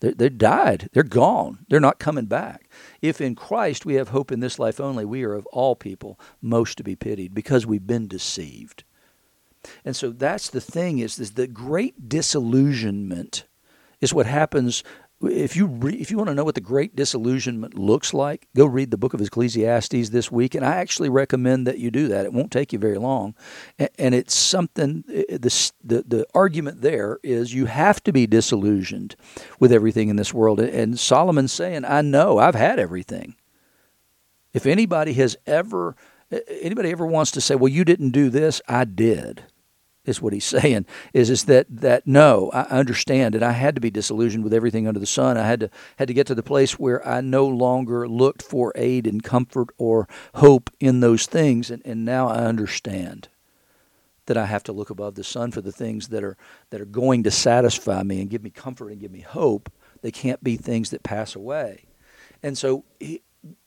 They, 0.00 0.12
they 0.12 0.28
died. 0.28 0.88
They're 0.92 1.02
gone. 1.02 1.66
They're 1.68 1.80
not 1.80 1.98
coming 1.98 2.26
back. 2.26 2.68
If 3.02 3.20
in 3.20 3.34
Christ 3.34 3.84
we 3.84 3.94
have 3.94 4.10
hope 4.10 4.30
in 4.30 4.40
this 4.40 4.58
life 4.58 4.80
only, 4.80 5.04
we 5.04 5.24
are 5.24 5.34
of 5.34 5.46
all 5.46 5.74
people 5.74 6.18
most 6.40 6.78
to 6.78 6.84
be 6.84 6.96
pitied 6.96 7.34
because 7.34 7.66
we've 7.66 7.86
been 7.86 8.06
deceived. 8.06 8.84
And 9.84 9.96
so 9.96 10.10
that's 10.10 10.50
the 10.50 10.60
thing 10.60 10.98
is, 10.98 11.18
is 11.18 11.32
the 11.32 11.48
great 11.48 12.08
disillusionment 12.08 13.44
is 14.00 14.14
what 14.14 14.26
happens 14.26 14.84
if 15.22 15.56
you 15.56 15.66
re- 15.66 15.96
if 15.96 16.10
you 16.10 16.16
want 16.16 16.28
to 16.28 16.34
know 16.34 16.44
what 16.44 16.54
the 16.54 16.60
great 16.60 16.94
disillusionment 16.94 17.74
looks 17.74 18.14
like, 18.14 18.46
go 18.54 18.66
read 18.66 18.90
the 18.90 18.96
book 18.96 19.14
of 19.14 19.20
Ecclesiastes 19.20 20.10
this 20.10 20.30
week, 20.30 20.54
and 20.54 20.64
I 20.64 20.76
actually 20.76 21.08
recommend 21.08 21.66
that 21.66 21.78
you 21.78 21.90
do 21.90 22.06
that. 22.08 22.24
It 22.24 22.32
won't 22.32 22.52
take 22.52 22.72
you 22.72 22.78
very 22.78 22.98
long, 22.98 23.34
and, 23.78 24.14
it's 24.14 24.34
something. 24.34 25.04
Eh, 25.12 25.24
eh, 25.28 25.38
the, 25.38 25.72
the 25.82 26.04
the 26.06 26.26
argument 26.34 26.82
there 26.82 27.18
is 27.22 27.52
you 27.52 27.66
have 27.66 28.02
to 28.04 28.12
be 28.12 28.26
disillusioned 28.26 29.16
with 29.58 29.72
everything 29.72 30.08
in 30.08 30.16
this 30.16 30.32
world, 30.32 30.60
and 30.60 30.98
Solomon's 30.98 31.52
saying, 31.52 31.84
"I 31.84 32.00
know, 32.00 32.38
I've 32.38 32.54
had 32.54 32.78
everything." 32.78 33.34
If 34.52 34.66
anybody 34.66 35.14
has 35.14 35.36
ever 35.46 35.96
eh, 36.30 36.40
anybody 36.60 36.90
ever 36.90 37.06
wants 37.06 37.32
to 37.32 37.40
say, 37.40 37.56
"Well, 37.56 37.68
you 37.68 37.84
didn't 37.84 38.10
do 38.10 38.30
this," 38.30 38.62
I 38.68 38.84
did 38.84 39.44
is 40.08 40.20
what 40.22 40.32
he's 40.32 40.44
saying 40.58 40.86
is 41.12 41.30
is 41.30 41.44
that 41.44 41.66
that 41.68 42.06
no 42.06 42.50
I 42.52 42.62
understand 42.62 43.34
and 43.34 43.44
I 43.44 43.52
had 43.52 43.74
to 43.74 43.80
be 43.80 43.90
disillusioned 43.90 44.44
with 44.44 44.54
everything 44.54 44.88
under 44.88 45.00
the 45.00 45.06
sun. 45.06 45.36
I 45.36 45.46
had 45.46 45.60
to 45.60 45.70
had 45.96 46.08
to 46.08 46.14
get 46.14 46.26
to 46.28 46.34
the 46.34 46.42
place 46.42 46.78
where 46.78 47.06
I 47.06 47.20
no 47.20 47.46
longer 47.46 48.08
looked 48.08 48.42
for 48.42 48.72
aid 48.74 49.06
and 49.06 49.22
comfort 49.22 49.68
or 49.78 50.08
hope 50.36 50.70
in 50.80 51.00
those 51.00 51.26
things 51.26 51.70
and, 51.70 51.82
and 51.84 52.04
now 52.04 52.28
I 52.28 52.44
understand 52.44 53.28
that 54.26 54.36
I 54.36 54.46
have 54.46 54.62
to 54.64 54.72
look 54.72 54.90
above 54.90 55.14
the 55.14 55.24
sun 55.24 55.50
for 55.50 55.60
the 55.60 55.72
things 55.72 56.08
that 56.08 56.22
are 56.22 56.36
that 56.70 56.80
are 56.80 56.86
going 56.86 57.22
to 57.24 57.30
satisfy 57.30 58.02
me 58.02 58.20
and 58.20 58.30
give 58.30 58.42
me 58.42 58.50
comfort 58.50 58.90
and 58.90 59.00
give 59.00 59.10
me 59.10 59.20
hope. 59.20 59.70
They 60.00 60.10
can't 60.10 60.42
be 60.44 60.56
things 60.56 60.90
that 60.90 61.02
pass 61.02 61.34
away. 61.34 61.84
And 62.42 62.56
so 62.56 62.84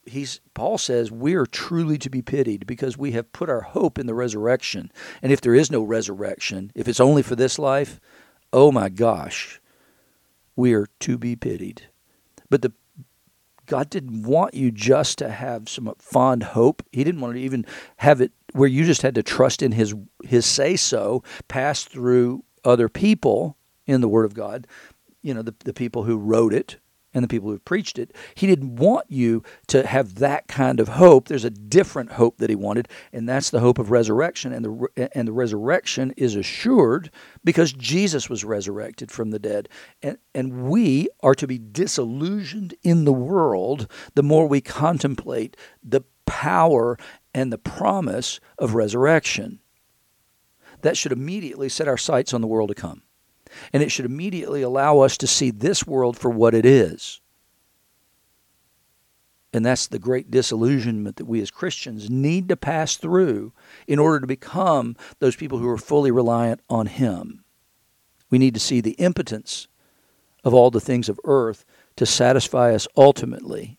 he's 0.04 0.40
Paul 0.54 0.78
says 0.78 1.10
we 1.10 1.34
are 1.34 1.46
truly 1.46 1.98
to 1.98 2.10
be 2.10 2.22
pitied 2.22 2.66
because 2.66 2.98
we 2.98 3.12
have 3.12 3.32
put 3.32 3.48
our 3.48 3.60
hope 3.60 3.98
in 3.98 4.06
the 4.06 4.14
resurrection. 4.14 4.90
And 5.22 5.32
if 5.32 5.40
there 5.40 5.54
is 5.54 5.70
no 5.70 5.82
resurrection, 5.82 6.72
if 6.74 6.88
it's 6.88 7.00
only 7.00 7.22
for 7.22 7.36
this 7.36 7.58
life, 7.58 8.00
oh 8.52 8.72
my 8.72 8.88
gosh, 8.88 9.60
we 10.56 10.74
are 10.74 10.86
to 11.00 11.18
be 11.18 11.36
pitied. 11.36 11.88
But 12.50 12.62
the 12.62 12.72
God 13.66 13.90
didn't 13.90 14.24
want 14.24 14.54
you 14.54 14.70
just 14.70 15.18
to 15.18 15.30
have 15.30 15.68
some 15.68 15.94
fond 15.98 16.42
hope. 16.42 16.82
He 16.92 17.04
didn't 17.04 17.20
want 17.20 17.34
to 17.34 17.40
even 17.40 17.64
have 17.96 18.20
it 18.20 18.32
where 18.52 18.68
you 18.68 18.84
just 18.84 19.02
had 19.02 19.14
to 19.14 19.22
trust 19.22 19.62
in 19.62 19.72
his 19.72 19.94
his 20.24 20.44
say 20.44 20.76
so, 20.76 21.22
passed 21.48 21.88
through 21.88 22.44
other 22.64 22.88
people 22.88 23.56
in 23.86 24.00
the 24.00 24.08
Word 24.08 24.24
of 24.24 24.34
God. 24.34 24.66
You 25.22 25.34
know, 25.34 25.42
the, 25.42 25.54
the 25.64 25.72
people 25.72 26.02
who 26.02 26.18
wrote 26.18 26.52
it, 26.52 26.78
and 27.14 27.22
the 27.22 27.28
people 27.28 27.50
who 27.50 27.58
preached 27.58 27.98
it. 27.98 28.14
He 28.34 28.46
didn't 28.46 28.76
want 28.76 29.06
you 29.08 29.42
to 29.68 29.86
have 29.86 30.16
that 30.16 30.48
kind 30.48 30.80
of 30.80 30.88
hope. 30.88 31.28
There's 31.28 31.44
a 31.44 31.50
different 31.50 32.12
hope 32.12 32.38
that 32.38 32.50
he 32.50 32.56
wanted, 32.56 32.88
and 33.12 33.28
that's 33.28 33.50
the 33.50 33.60
hope 33.60 33.78
of 33.78 33.90
resurrection. 33.90 34.52
And 34.52 34.64
the 34.64 35.10
and 35.14 35.28
the 35.28 35.32
resurrection 35.32 36.12
is 36.16 36.36
assured 36.36 37.10
because 37.44 37.72
Jesus 37.72 38.28
was 38.30 38.44
resurrected 38.44 39.10
from 39.10 39.30
the 39.30 39.38
dead. 39.38 39.68
And 40.02 40.18
and 40.34 40.68
we 40.68 41.08
are 41.20 41.34
to 41.34 41.46
be 41.46 41.58
disillusioned 41.58 42.74
in 42.82 43.04
the 43.04 43.12
world 43.12 43.90
the 44.14 44.22
more 44.22 44.46
we 44.46 44.60
contemplate 44.60 45.56
the 45.82 46.02
power 46.26 46.96
and 47.34 47.52
the 47.52 47.58
promise 47.58 48.40
of 48.58 48.74
resurrection. 48.74 49.60
That 50.82 50.96
should 50.96 51.12
immediately 51.12 51.68
set 51.68 51.88
our 51.88 51.96
sights 51.96 52.34
on 52.34 52.40
the 52.40 52.46
world 52.46 52.68
to 52.68 52.74
come 52.74 53.02
and 53.72 53.82
it 53.82 53.90
should 53.90 54.04
immediately 54.04 54.62
allow 54.62 55.00
us 55.00 55.16
to 55.18 55.26
see 55.26 55.50
this 55.50 55.86
world 55.86 56.18
for 56.18 56.30
what 56.30 56.54
it 56.54 56.64
is. 56.64 57.20
And 59.52 59.66
that's 59.66 59.86
the 59.86 59.98
great 59.98 60.30
disillusionment 60.30 61.16
that 61.16 61.26
we 61.26 61.40
as 61.42 61.50
Christians 61.50 62.08
need 62.08 62.48
to 62.48 62.56
pass 62.56 62.96
through 62.96 63.52
in 63.86 63.98
order 63.98 64.20
to 64.20 64.26
become 64.26 64.96
those 65.18 65.36
people 65.36 65.58
who 65.58 65.68
are 65.68 65.78
fully 65.78 66.10
reliant 66.10 66.60
on 66.70 66.86
Him. 66.86 67.44
We 68.30 68.38
need 68.38 68.54
to 68.54 68.60
see 68.60 68.80
the 68.80 68.92
impotence 68.92 69.68
of 70.42 70.54
all 70.54 70.70
the 70.70 70.80
things 70.80 71.08
of 71.10 71.20
earth 71.24 71.66
to 71.96 72.06
satisfy 72.06 72.74
us 72.74 72.88
ultimately 72.96 73.78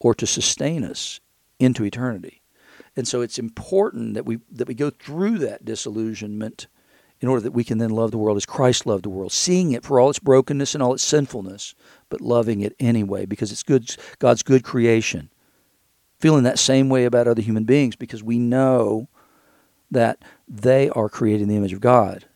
or 0.00 0.14
to 0.14 0.26
sustain 0.26 0.82
us 0.82 1.20
into 1.60 1.84
eternity. 1.84 2.42
And 2.96 3.06
so 3.06 3.20
it's 3.20 3.38
important 3.38 4.14
that 4.14 4.26
we 4.26 4.40
that 4.50 4.68
we 4.68 4.74
go 4.74 4.90
through 4.90 5.38
that 5.38 5.64
disillusionment 5.64 6.66
in 7.24 7.28
order 7.28 7.40
that 7.40 7.52
we 7.52 7.64
can 7.64 7.78
then 7.78 7.88
love 7.88 8.10
the 8.10 8.18
world 8.18 8.36
as 8.36 8.44
Christ 8.44 8.84
loved 8.84 9.02
the 9.02 9.08
world, 9.08 9.32
seeing 9.32 9.72
it 9.72 9.82
for 9.82 9.98
all 9.98 10.10
its 10.10 10.18
brokenness 10.18 10.74
and 10.74 10.82
all 10.82 10.92
its 10.92 11.02
sinfulness, 11.02 11.74
but 12.10 12.20
loving 12.20 12.60
it 12.60 12.76
anyway 12.78 13.24
because 13.24 13.50
it's 13.50 13.62
good, 13.62 13.96
God's 14.18 14.42
good 14.42 14.62
creation. 14.62 15.30
Feeling 16.20 16.42
that 16.42 16.58
same 16.58 16.90
way 16.90 17.06
about 17.06 17.26
other 17.26 17.40
human 17.40 17.64
beings 17.64 17.96
because 17.96 18.22
we 18.22 18.38
know 18.38 19.08
that 19.90 20.22
they 20.46 20.90
are 20.90 21.08
created 21.08 21.40
in 21.40 21.48
the 21.48 21.56
image 21.56 21.72
of 21.72 21.80
God. 21.80 22.26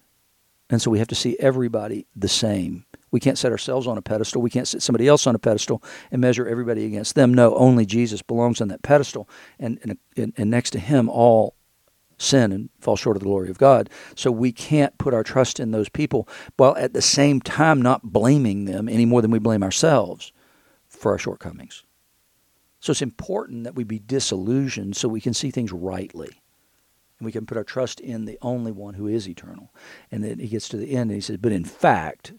And 0.71 0.81
so 0.81 0.91
we 0.91 1.01
have 1.01 1.09
to 1.09 1.15
see 1.15 1.37
everybody 1.39 2.07
the 2.17 2.27
same. 2.27 2.87
We 3.11 3.21
can't 3.21 3.37
set 3.37 3.53
ourselves 3.53 3.87
on 3.87 3.99
a 3.99 4.03
pedestal. 4.03 4.41
We 4.41 4.49
can't 4.49 4.67
set 4.67 4.81
somebody 4.81 5.07
else 5.07 5.27
on 5.27 5.35
a 5.35 5.39
pedestal 5.39 5.83
and 6.11 6.23
measure 6.23 6.49
everybody 6.49 6.87
against 6.87 7.15
them. 7.15 7.35
No, 7.35 7.55
only 7.57 7.85
Jesus 7.85 8.23
belongs 8.23 8.63
on 8.63 8.69
that 8.69 8.83
pedestal. 8.83 9.29
And, 9.59 9.99
and, 10.17 10.33
and 10.35 10.51
next 10.51 10.71
to 10.71 10.79
him, 10.79 11.11
all 11.11 11.58
sin 12.19 12.53
and 12.53 12.69
fall 12.81 12.97
short 12.97 13.17
of 13.17 13.21
the 13.21 13.29
glory 13.29 13.49
of 13.49 13.59
God. 13.59 13.89
So 14.15 14.31
we 14.31 14.53
can't 14.53 14.97
put 14.99 15.15
our 15.15 15.23
trust 15.23 15.59
in 15.61 15.71
those 15.71 15.89
people 15.89 16.29
while 16.57 16.77
at 16.77 16.93
the 16.93 17.03
same 17.03 17.41
time 17.41 17.81
not 17.81 18.13
blaming 18.13 18.65
them 18.67 18.89
any 18.89 19.07
more 19.07 19.23
than 19.23 19.31
we 19.31 19.39
blame 19.39 19.63
ourselves 19.63 20.33
for 20.89 21.13
our 21.13 21.19
shortcomings. 21.19 21.85
So 22.81 22.93
it's 22.93 23.03
important 23.03 23.65
that 23.65 23.75
we 23.75 23.85
be 23.85 23.99
disillusioned 23.99 24.97
so 24.97 25.09
we 25.09 25.21
can 25.21 25.35
see 25.35 25.51
things 25.51 25.73
rightly. 25.73 26.43
And 27.19 27.27
we 27.27 27.33
can 27.33 27.47
put 27.47 27.57
our 27.57 27.65
trust 27.65 27.99
in 27.99 28.25
the 28.25 28.39
only 28.43 28.71
one 28.71 28.95
who 28.95 29.09
is 29.09 29.29
eternal. 29.29 29.73
And 30.11 30.23
then 30.23 30.39
he 30.39 30.49
gets 30.49 30.69
to 30.69 30.77
the 30.77 30.93
end 30.93 31.11
and 31.11 31.17
he 31.17 31.21
says, 31.21 31.39
But 31.39 31.53
in 31.53 31.65
fact, 31.65 32.33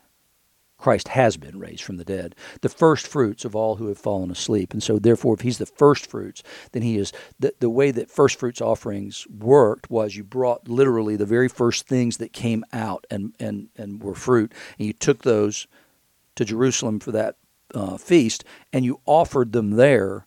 Christ 0.79 1.09
has 1.09 1.37
been 1.37 1.59
raised 1.59 1.83
from 1.83 1.97
the 1.97 2.05
dead, 2.05 2.35
the 2.61 2.69
first 2.69 3.05
fruits 3.05 3.45
of 3.45 3.55
all 3.55 3.75
who 3.75 3.87
have 3.87 3.97
fallen 3.97 4.31
asleep. 4.31 4.71
And 4.73 4.81
so, 4.81 4.97
therefore, 4.97 5.35
if 5.35 5.41
he's 5.41 5.57
the 5.57 5.65
first 5.65 6.09
fruits, 6.09 6.41
then 6.71 6.81
he 6.81 6.97
is. 6.97 7.11
The, 7.37 7.53
the 7.59 7.69
way 7.69 7.91
that 7.91 8.09
first 8.09 8.39
fruits 8.39 8.61
offerings 8.61 9.27
worked 9.27 9.91
was 9.91 10.15
you 10.15 10.23
brought 10.23 10.69
literally 10.69 11.15
the 11.15 11.25
very 11.25 11.49
first 11.49 11.85
things 11.85 12.17
that 12.17 12.33
came 12.33 12.63
out 12.71 13.05
and, 13.11 13.35
and, 13.39 13.67
and 13.77 14.01
were 14.01 14.15
fruit, 14.15 14.53
and 14.77 14.87
you 14.87 14.93
took 14.93 15.23
those 15.23 15.67
to 16.35 16.45
Jerusalem 16.45 16.99
for 16.99 17.11
that 17.11 17.35
uh, 17.75 17.97
feast, 17.97 18.45
and 18.71 18.85
you 18.85 19.01
offered 19.05 19.51
them 19.51 19.71
there 19.71 20.25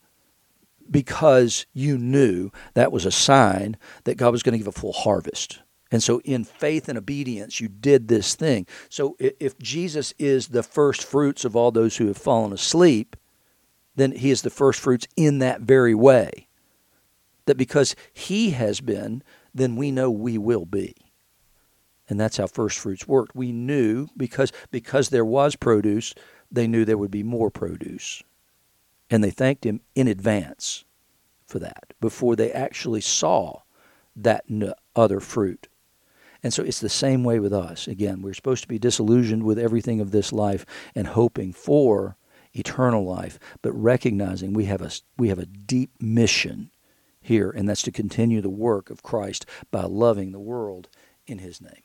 because 0.90 1.64
you 1.72 1.96
knew 1.96 2.50
that 2.74 2.92
was 2.92 3.06
a 3.06 3.10
sign 3.10 3.76
that 4.04 4.18
God 4.18 4.32
was 4.32 4.42
going 4.42 4.52
to 4.52 4.58
give 4.58 4.66
a 4.66 4.72
full 4.72 4.92
harvest. 4.92 5.60
And 5.92 6.02
so, 6.02 6.20
in 6.24 6.42
faith 6.44 6.88
and 6.88 6.96
obedience, 6.96 7.60
you 7.60 7.68
did 7.68 8.08
this 8.08 8.34
thing. 8.34 8.66
So, 8.88 9.14
if 9.18 9.58
Jesus 9.58 10.14
is 10.18 10.48
the 10.48 10.62
first 10.62 11.04
fruits 11.04 11.44
of 11.44 11.54
all 11.54 11.70
those 11.70 11.98
who 11.98 12.06
have 12.06 12.16
fallen 12.16 12.52
asleep, 12.52 13.14
then 13.94 14.12
he 14.12 14.30
is 14.30 14.40
the 14.40 14.50
first 14.50 14.80
fruits 14.80 15.06
in 15.16 15.38
that 15.40 15.60
very 15.60 15.94
way. 15.94 16.48
That 17.44 17.58
because 17.58 17.94
he 18.10 18.50
has 18.50 18.80
been, 18.80 19.22
then 19.54 19.76
we 19.76 19.90
know 19.90 20.10
we 20.10 20.38
will 20.38 20.64
be. 20.64 20.96
And 22.08 22.18
that's 22.18 22.38
how 22.38 22.46
first 22.46 22.78
fruits 22.78 23.06
worked. 23.06 23.36
We 23.36 23.52
knew 23.52 24.08
because 24.16 24.50
because 24.70 25.10
there 25.10 25.26
was 25.26 25.56
produce, 25.56 26.14
they 26.50 26.66
knew 26.66 26.86
there 26.86 26.98
would 26.98 27.10
be 27.10 27.22
more 27.22 27.50
produce. 27.50 28.22
And 29.10 29.22
they 29.22 29.30
thanked 29.30 29.66
him 29.66 29.82
in 29.94 30.08
advance 30.08 30.86
for 31.44 31.58
that 31.58 31.92
before 32.00 32.34
they 32.34 32.50
actually 32.50 33.02
saw 33.02 33.60
that 34.16 34.44
other 34.96 35.20
fruit. 35.20 35.68
And 36.42 36.52
so 36.52 36.62
it's 36.62 36.80
the 36.80 36.88
same 36.88 37.22
way 37.24 37.38
with 37.38 37.52
us. 37.52 37.86
Again, 37.86 38.22
we're 38.22 38.34
supposed 38.34 38.62
to 38.62 38.68
be 38.68 38.78
disillusioned 38.78 39.44
with 39.44 39.58
everything 39.58 40.00
of 40.00 40.10
this 40.10 40.32
life 40.32 40.66
and 40.94 41.06
hoping 41.06 41.52
for 41.52 42.16
eternal 42.52 43.04
life, 43.04 43.38
but 43.62 43.72
recognizing 43.72 44.52
we 44.52 44.64
have 44.66 44.82
a 44.82 44.90
we 45.16 45.28
have 45.28 45.38
a 45.38 45.46
deep 45.46 45.90
mission 46.00 46.70
here, 47.20 47.50
and 47.50 47.68
that's 47.68 47.82
to 47.82 47.92
continue 47.92 48.40
the 48.40 48.50
work 48.50 48.90
of 48.90 49.02
Christ 49.02 49.46
by 49.70 49.84
loving 49.84 50.32
the 50.32 50.40
world 50.40 50.88
in 51.26 51.38
his 51.38 51.60
name. 51.60 51.82